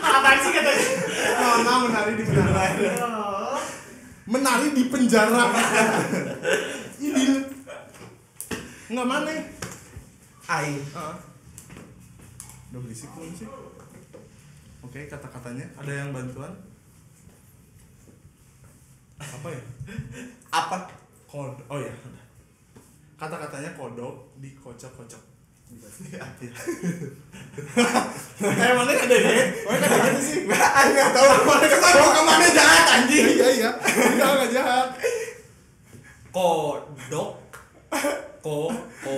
apaan 0.00 0.38
sih 0.40 0.52
katanya 0.56 0.86
Nona 1.44 1.72
menari 1.76 2.12
di 2.16 2.24
menara. 2.24 2.64
Menari 4.24 4.68
di 4.72 4.84
penjara. 4.88 5.44
Ini 7.04 7.24
nggak 8.96 9.06
mana? 9.12 9.32
Ai. 10.48 10.80
Ah. 10.96 11.20
Udah 12.72 12.80
berisik 12.80 13.12
belum 13.12 13.28
sih? 13.36 13.48
Oke, 14.80 15.04
kata-katanya 15.04 15.68
ada 15.76 15.92
yang 15.92 16.16
bantuan? 16.16 16.71
Apa 19.22 19.48
ya? 19.54 19.62
Apa? 20.50 20.76
Kod. 21.30 21.54
Oh 21.70 21.78
ya, 21.78 21.88
udah. 21.88 22.24
Kata-katanya 23.16 23.70
kodok 23.78 24.34
dikocok-kocok. 24.42 25.22
Eh 28.42 28.72
mana 28.76 28.92
ada 28.92 29.16
ya? 29.16 29.32
Mana 29.64 29.86
ada 29.88 30.10
ya 30.12 30.20
sih? 30.20 30.44
Nah, 30.44 30.84
enggak 30.84 31.16
tahu 31.16 31.48
mana 31.48 31.64
ketemu 31.64 32.08
ke 32.12 32.22
mana 32.28 32.46
jahat 32.52 32.84
anjing. 32.92 33.26
Iya 33.40 33.48
iya. 33.56 33.70
Enggak 33.80 34.28
enggak 34.36 34.50
jahat. 34.52 34.88
Kodok. 36.28 37.40
Ko 38.42 38.68
ko 39.00 39.12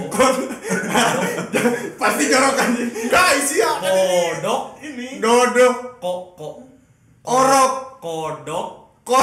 Pasti 1.99 2.25
jorok 2.31 2.55
anjing. 2.55 2.91
Enggak 2.93 3.27
isi 3.41 3.59
ya. 3.59 3.73
kodok 3.83 4.79
Ini. 4.85 5.19
dodo 5.19 5.69
ko 5.99 6.13
ko 6.39 6.49
orok 7.25 7.99
kodok 7.99 8.84
ko 9.05 9.21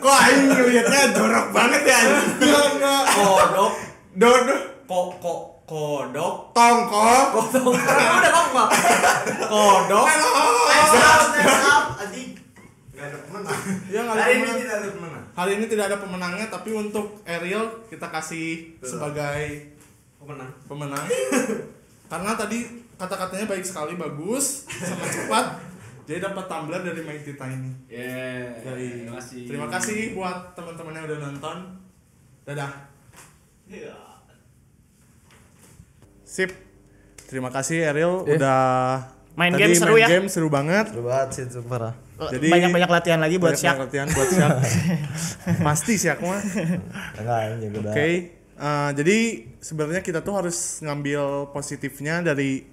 kok 0.00 0.16
aing 0.24 0.48
ngeliatnya 0.48 1.12
dorok 1.12 1.46
banget 1.52 1.82
ya? 1.84 1.98
Anjing 2.08 2.56
Enggak. 2.80 3.04
Kodok. 3.12 3.72
Dodo 4.16 4.56
ko 4.88 4.98
ko 5.20 5.34
kodok? 5.68 6.56
Tongkol. 6.56 7.20
Kodok. 7.36 7.76
Udah 7.76 8.30
tongkol. 8.32 8.68
Kodok. 9.52 10.04
Ya 13.92 14.00
enggak 14.02 14.16
ada 14.16 14.24
hari 14.24 14.40
ini 14.40 14.52
tidak 14.56 14.76
ada 14.80 14.88
pemenang. 14.88 15.24
Hari 15.36 15.52
ini 15.60 15.64
tidak 15.68 15.84
ada 15.92 15.96
pemenangnya 16.00 16.46
tapi 16.48 16.70
untuk 16.72 17.20
Ariel 17.28 17.84
kita 17.92 18.08
kasih 18.08 18.80
sebagai 18.80 19.76
pemenang. 20.16 20.48
pemenang. 20.64 21.04
Karena 22.08 22.32
tadi 22.32 22.64
kata-katanya 22.96 23.44
baik 23.44 23.66
sekali, 23.68 24.00
bagus, 24.00 24.64
sama 24.64 25.04
cepat. 25.04 25.46
Jadi 26.06 26.18
dapat 26.22 26.44
tumbler 26.46 26.80
dari 26.80 27.02
Mighty 27.02 27.34
Tiny. 27.34 27.70
yeah 27.88 28.62
Dari 28.62 28.86
terima 29.02 29.18
kasih 29.18 29.40
Terima 29.44 29.66
kasih 29.66 29.98
buat 30.12 30.54
teman-teman 30.54 30.92
yang 30.94 31.04
udah 31.04 31.18
nonton. 31.20 31.56
Dadah. 32.44 32.70
Sip. 36.24 36.50
Terima 37.26 37.50
kasih 37.50 37.90
Ariel 37.90 38.22
Eh. 38.24 38.38
udah 38.38 38.60
Main 39.34 39.52
tadi 39.52 39.62
game 39.66 39.74
seru 39.74 39.96
ya? 39.96 40.06
game 40.06 40.28
seru 40.30 40.48
banget. 40.48 40.88
Seru 40.88 41.02
banget 41.04 41.28
sih 41.32 41.42
itu 41.44 41.60
parah. 41.62 41.92
Jadi- 42.16 42.48
banyak-banyak 42.48 42.88
latihan 42.88 43.20
lagi 43.20 43.36
buat 43.36 43.52
Banyak 43.52 43.60
siak. 43.60 43.76
latihan 43.76 44.08
buat 44.08 44.28
siap. 44.30 44.50
Pasti 45.66 45.92
siak 45.98 46.18
mah. 46.18 46.40
Enggak 47.18 47.38
ini 47.50 47.56
juga 47.66 47.76
udah. 47.82 47.92
Oke, 47.92 48.08
eh, 48.56 48.90
jadi 48.94 49.18
sebenarnya 49.58 50.00
kita 50.00 50.22
tuh 50.22 50.34
harus 50.34 50.56
ngambil 50.80 51.50
positifnya 51.50 52.22
dari 52.22 52.64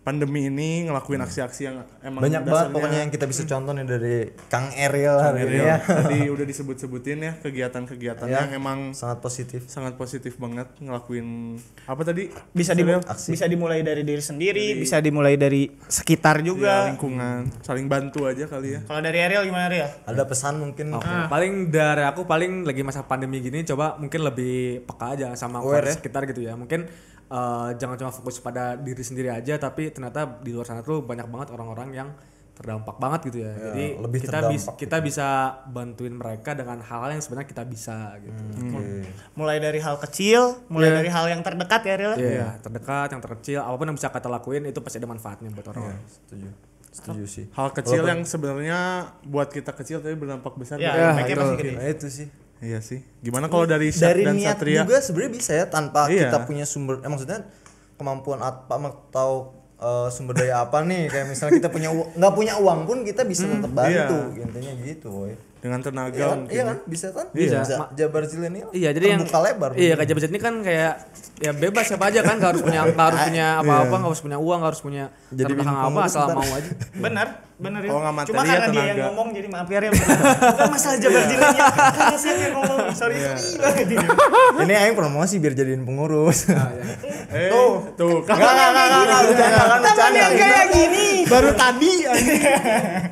pandemi 0.00 0.48
ini 0.48 0.84
ngelakuin 0.84 1.20
aksi-aksi 1.20 1.60
yang 1.62 1.76
emang 2.00 2.20
Banyak 2.20 2.40
banget 2.40 2.50
dasarnya 2.56 2.72
pokoknya 2.72 2.98
yang 2.98 3.10
kita 3.10 3.24
bisa 3.24 3.42
contoh 3.44 3.72
nih 3.72 3.84
dari 3.84 4.16
Kang 4.46 4.72
Ariel 4.72 5.16
hari 5.16 5.38
ini 5.38 5.48
Ariel. 5.52 5.66
ya. 5.66 5.76
Tadi 5.78 6.18
udah 6.34 6.46
disebut-sebutin 6.46 7.18
ya 7.20 7.32
kegiatan-kegiatan 7.36 8.24
Ya. 8.24 8.40
yang 8.40 8.56
emang 8.56 8.78
Sangat 8.90 9.20
positif. 9.20 9.60
sangat 9.66 9.94
positif 9.94 10.34
banget 10.34 10.72
ngelakuin 10.78 11.56
apa 11.84 12.00
tadi? 12.02 12.32
Bisa 12.50 12.72
di, 12.72 12.80
Aksi. 12.82 13.28
bisa 13.30 13.44
dimulai 13.44 13.80
dari 13.80 14.00
diri 14.00 14.20
sendiri, 14.20 14.72
bisa 14.74 14.98
dimulai 14.98 15.34
dari 15.34 15.68
sekitar 15.82 16.38
Ya, 16.38 16.44
juga. 16.44 16.74
lingkungan, 16.88 17.52
saling 17.60 17.84
bantu 17.84 18.24
aja 18.24 18.46
kali 18.46 18.74
ya. 18.74 18.80
Kalau 18.82 19.00
dari 19.00 19.20
Ariel 19.20 19.44
gimana 19.44 19.68
Ariel? 19.68 19.90
Ada 20.02 20.24
pesan 20.24 20.58
mungkin 20.58 20.90
Oke, 20.92 21.06
paling 21.28 21.68
dari 21.68 22.02
aku 22.02 22.24
paling 22.24 22.64
lagi 22.64 22.80
masa 22.80 23.02
pandemi 23.02 23.38
gini 23.38 23.62
coba 23.62 23.94
mungkin 23.94 24.20
lebih 24.22 24.50
peka 24.84 25.12
aja 25.12 25.28
sama 25.34 25.60
kondisi 25.60 25.86
ya. 25.86 25.94
sekitar 25.94 26.24
gitu 26.24 26.40
ya. 26.40 26.54
Mungkin 26.54 26.88
eh, 27.30 27.68
jangan 27.74 27.96
cuma 27.96 28.10
fokus 28.10 28.36
pada 28.38 28.74
diri 28.74 29.00
sendiri 29.00 29.30
aja 29.30 29.54
tapi 29.56 29.88
ternyata 29.88 30.42
di 30.42 30.50
luar 30.50 30.66
sana 30.66 30.82
tuh 30.82 31.00
banyak 31.00 31.24
banget 31.24 31.48
orang-orang 31.50 31.90
yang 31.92 32.08
terdampak 32.52 33.00
banget 33.00 33.20
gitu 33.32 33.38
ya. 33.40 33.52
Jadi 33.56 33.84
lebih 33.96 34.20
kita 34.20 34.38
bisa 34.44 34.68
kita 34.76 34.96
bisa 35.00 35.26
bantuin 35.64 36.12
mereka 36.12 36.52
dengan 36.52 36.84
hal-hal 36.84 37.16
yang 37.16 37.22
sebenarnya 37.24 37.48
kita 37.48 37.64
bisa 37.64 38.20
gitu. 38.20 38.42
Oke. 38.68 39.08
Mulai 39.32 39.56
dari 39.64 39.80
hal 39.80 39.96
kecil, 39.96 40.60
mulai 40.68 40.92
dari 40.92 41.08
hal 41.08 41.24
yang 41.24 41.40
terdekat 41.40 41.80
ya 41.88 41.92
Ariel. 41.96 42.14
Iya, 42.20 42.48
terdekat, 42.60 43.16
yang 43.16 43.22
terkecil, 43.24 43.64
apa 43.64 43.72
pun 43.72 43.88
yang 43.88 43.96
bisa 43.96 44.12
kita 44.12 44.28
lakuin 44.28 44.68
itu 44.68 44.76
pasti 44.84 45.00
ada 45.00 45.08
manfaatnya 45.08 45.48
buat 45.48 45.72
orang. 45.72 45.96
Setuju. 46.04 46.48
Setuju 46.90 47.24
sih. 47.24 47.46
Hal 47.54 47.72
kecil 47.72 48.02
yang 48.04 48.20
sebenarnya 48.28 48.78
buat 49.24 49.48
kita 49.48 49.72
kecil 49.72 50.04
tapi 50.04 50.12
berdampak 50.20 50.52
besar. 50.60 50.76
Ya, 50.76 50.92
buat- 50.92 51.16
efeknya 51.16 51.32
itu. 51.32 51.40
pasti 51.40 51.56
gede. 51.56 51.72
Nah 51.72 51.86
itu 51.88 52.06
sih. 52.12 52.26
Iya 52.60 52.84
sih. 52.84 53.00
Gimana 53.20 53.48
kalau 53.48 53.64
dari 53.64 53.88
Syak 53.88 54.14
dari 54.14 54.22
dan 54.28 54.36
niat 54.36 54.56
Satria? 54.60 54.84
juga 54.84 55.00
sebenarnya 55.00 55.32
bisa 55.32 55.52
ya 55.56 55.64
tanpa 55.66 56.12
Iya. 56.12 56.28
kita 56.28 56.38
punya 56.44 56.64
sumber 56.68 57.00
eh, 57.00 57.08
maksudnya 57.08 57.48
kemampuan 57.96 58.40
apa 58.40 58.74
atau 58.76 59.56
eh, 59.80 60.08
sumber 60.12 60.36
daya 60.36 60.60
apa 60.60 60.84
nih 60.84 61.08
kayak 61.08 61.26
misalnya 61.26 61.56
kita 61.56 61.68
punya 61.72 61.88
nggak 61.90 62.32
punya 62.36 62.54
uang 62.60 62.84
pun 62.84 62.98
kita 63.00 63.24
bisa 63.24 63.48
tetap 63.48 63.72
bantu 63.72 64.36
intinya 64.36 64.72
gitu 64.84 65.08
woy. 65.08 65.32
Dengan 65.60 65.78
tenaga 65.78 66.08
Iya 66.10 66.24
kan? 66.24 66.38
mungkin. 66.38 66.50
Iya 66.50 66.58
ya. 66.58 66.64
kan? 66.64 66.76
Bisa 66.84 67.06
kan? 67.10 67.26
Bisa. 67.30 67.56
Bisa. 67.60 67.74
Jabar 67.92 68.22
Zilenial. 68.24 68.68
Iya, 68.72 68.88
jadi 68.90 69.06
yang 69.12 69.22
lebar. 69.22 69.70
Iya, 69.72 69.92
kayak 69.94 70.08
Jabar 70.08 70.22
ini 70.24 70.40
kan 70.40 70.54
kayak 70.60 70.92
ya 71.36 71.52
bebas 71.52 71.84
siapa 71.84 72.04
aja 72.06 72.20
kan, 72.20 72.36
nggak 72.36 72.50
harus 72.50 72.62
punya 72.62 72.80
nggak 72.86 73.06
harus 73.06 73.22
punya 73.22 73.46
apa-apa, 73.58 73.94
nggak 73.94 74.10
harus 74.10 74.22
punya 74.22 74.38
uang, 74.38 74.58
nggak 74.58 74.70
harus 74.72 74.82
punya 74.82 75.04
Jadi 75.30 75.36
jadi 75.38 75.52
belakang 75.54 75.76
bingung 75.78 75.92
apa 75.94 76.00
asal 76.06 76.20
ntar. 76.22 76.34
mau 76.34 76.48
aja. 76.50 76.70
Benar, 76.94 77.26
benar 77.56 77.80
ya. 77.80 77.90
Nggak 77.90 78.14
materi 78.14 78.28
Cuma 78.30 78.40
ya 78.40 78.48
karena 78.50 78.56
dia 78.56 78.72
tenaga. 78.74 78.88
yang 78.90 79.00
ngomong 79.06 79.28
jadi 79.30 79.48
maaf 79.48 79.68
ya. 79.68 79.78
Bukan 79.90 80.68
masalah 80.70 80.96
jabar 80.96 81.22
jilanya. 81.26 81.62
Karena 81.90 82.16
saya 82.16 82.34
yang 82.36 82.54
ngomong. 82.56 82.78
Sorry, 82.90 83.16
sorry 83.20 83.52
banget 83.58 83.86
ini. 83.86 84.06
Ini 84.60 84.74
aing 84.78 84.96
promosi 84.96 85.34
biar 85.36 85.54
jadiin 85.54 85.82
pengurus. 85.82 86.38
Eh, 87.30 87.46
tuh, 87.48 87.72
tuh. 87.94 88.16
Enggak 88.26 88.50
enggak 88.50 88.86
enggak 88.90 89.20
bercanda 89.22 89.62
kan 89.62 89.80
bercanda. 89.80 90.18
yang 90.18 90.34
kayak 90.34 90.66
gini. 90.72 91.06
Baru 91.24 91.50
tadi. 91.54 91.92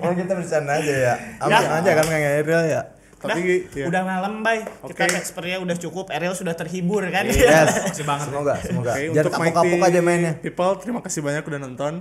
Oh 0.00 0.12
kita 0.18 0.32
bercanda 0.34 0.72
aja 0.74 0.94
ya. 0.94 1.14
Ambil 1.38 1.64
aja 1.70 1.90
kan 1.94 2.06
kayak 2.08 2.37
Ariel 2.38 2.64
ya. 2.70 2.82
Tapi 3.18 3.66
ya. 3.74 3.90
Udah 3.90 4.02
malam, 4.06 4.46
Bay. 4.46 4.62
Kita 4.62 5.10
Oke. 5.10 5.26
sepertinya 5.26 5.58
udah 5.66 5.76
cukup. 5.76 6.06
Ariel 6.14 6.38
sudah 6.38 6.54
terhibur 6.54 7.02
kan? 7.10 7.26
Yes. 7.26 7.98
Semoga 7.98 8.62
semoga. 8.62 8.94
Oke, 8.94 9.10
Jangan 9.10 9.26
untuk 9.26 9.32
kapok-kapok 9.34 9.80
aja 9.90 10.00
mainnya. 10.00 10.32
People, 10.38 10.72
terima 10.78 11.00
kasih 11.02 11.20
banyak 11.26 11.42
udah 11.42 11.60
nonton. 11.60 11.92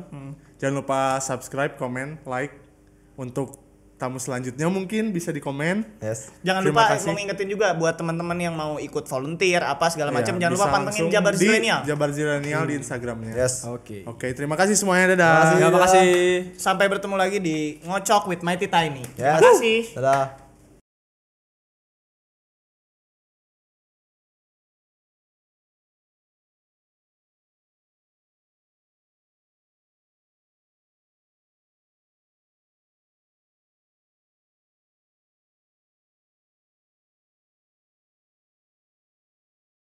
Jangan 0.62 0.74
lupa 0.78 1.18
subscribe, 1.18 1.74
komen, 1.76 2.22
like. 2.30 2.54
Untuk 3.18 3.67
tamu 3.98 4.22
selanjutnya 4.22 4.70
mungkin 4.70 5.10
bisa 5.10 5.34
di 5.34 5.42
komen. 5.42 5.82
Yes. 6.00 6.30
Jangan 6.46 6.62
Terima 6.62 6.86
lupa 6.86 6.94
kasih. 6.94 7.08
mau 7.10 7.16
ngingetin 7.18 7.48
juga 7.50 7.68
buat 7.74 7.98
teman-teman 7.98 8.38
yang 8.38 8.54
mau 8.54 8.78
ikut 8.78 9.06
volunteer 9.10 9.66
apa 9.66 9.90
segala 9.90 10.14
macam 10.14 10.38
Ya, 10.38 10.42
jangan 10.46 10.54
lupa 10.54 10.68
pantengin 10.70 11.10
Jabar 11.10 11.34
Zilenial. 11.34 11.80
Jabar 11.82 12.10
Zilenial 12.14 12.64
di 12.70 12.74
Instagramnya. 12.78 13.34
Yes. 13.34 13.66
Oke. 13.66 14.06
Oke, 14.06 14.38
terima 14.38 14.54
kasih 14.54 14.78
semuanya. 14.78 15.18
Dadah. 15.18 15.34
Terima 15.34 15.42
kasih. 15.50 15.66
Terima 15.66 15.80
kasih. 15.82 16.08
Sampai 16.62 16.86
bertemu 16.86 17.16
lagi 17.18 17.38
di 17.42 17.82
Ngocok 17.82 18.30
with 18.30 18.46
Mighty 18.46 18.70
Tiny. 18.70 19.02
Yes. 19.18 19.42
Terima 19.42 19.52
kasih. 19.58 19.80
Dadah. 19.98 20.47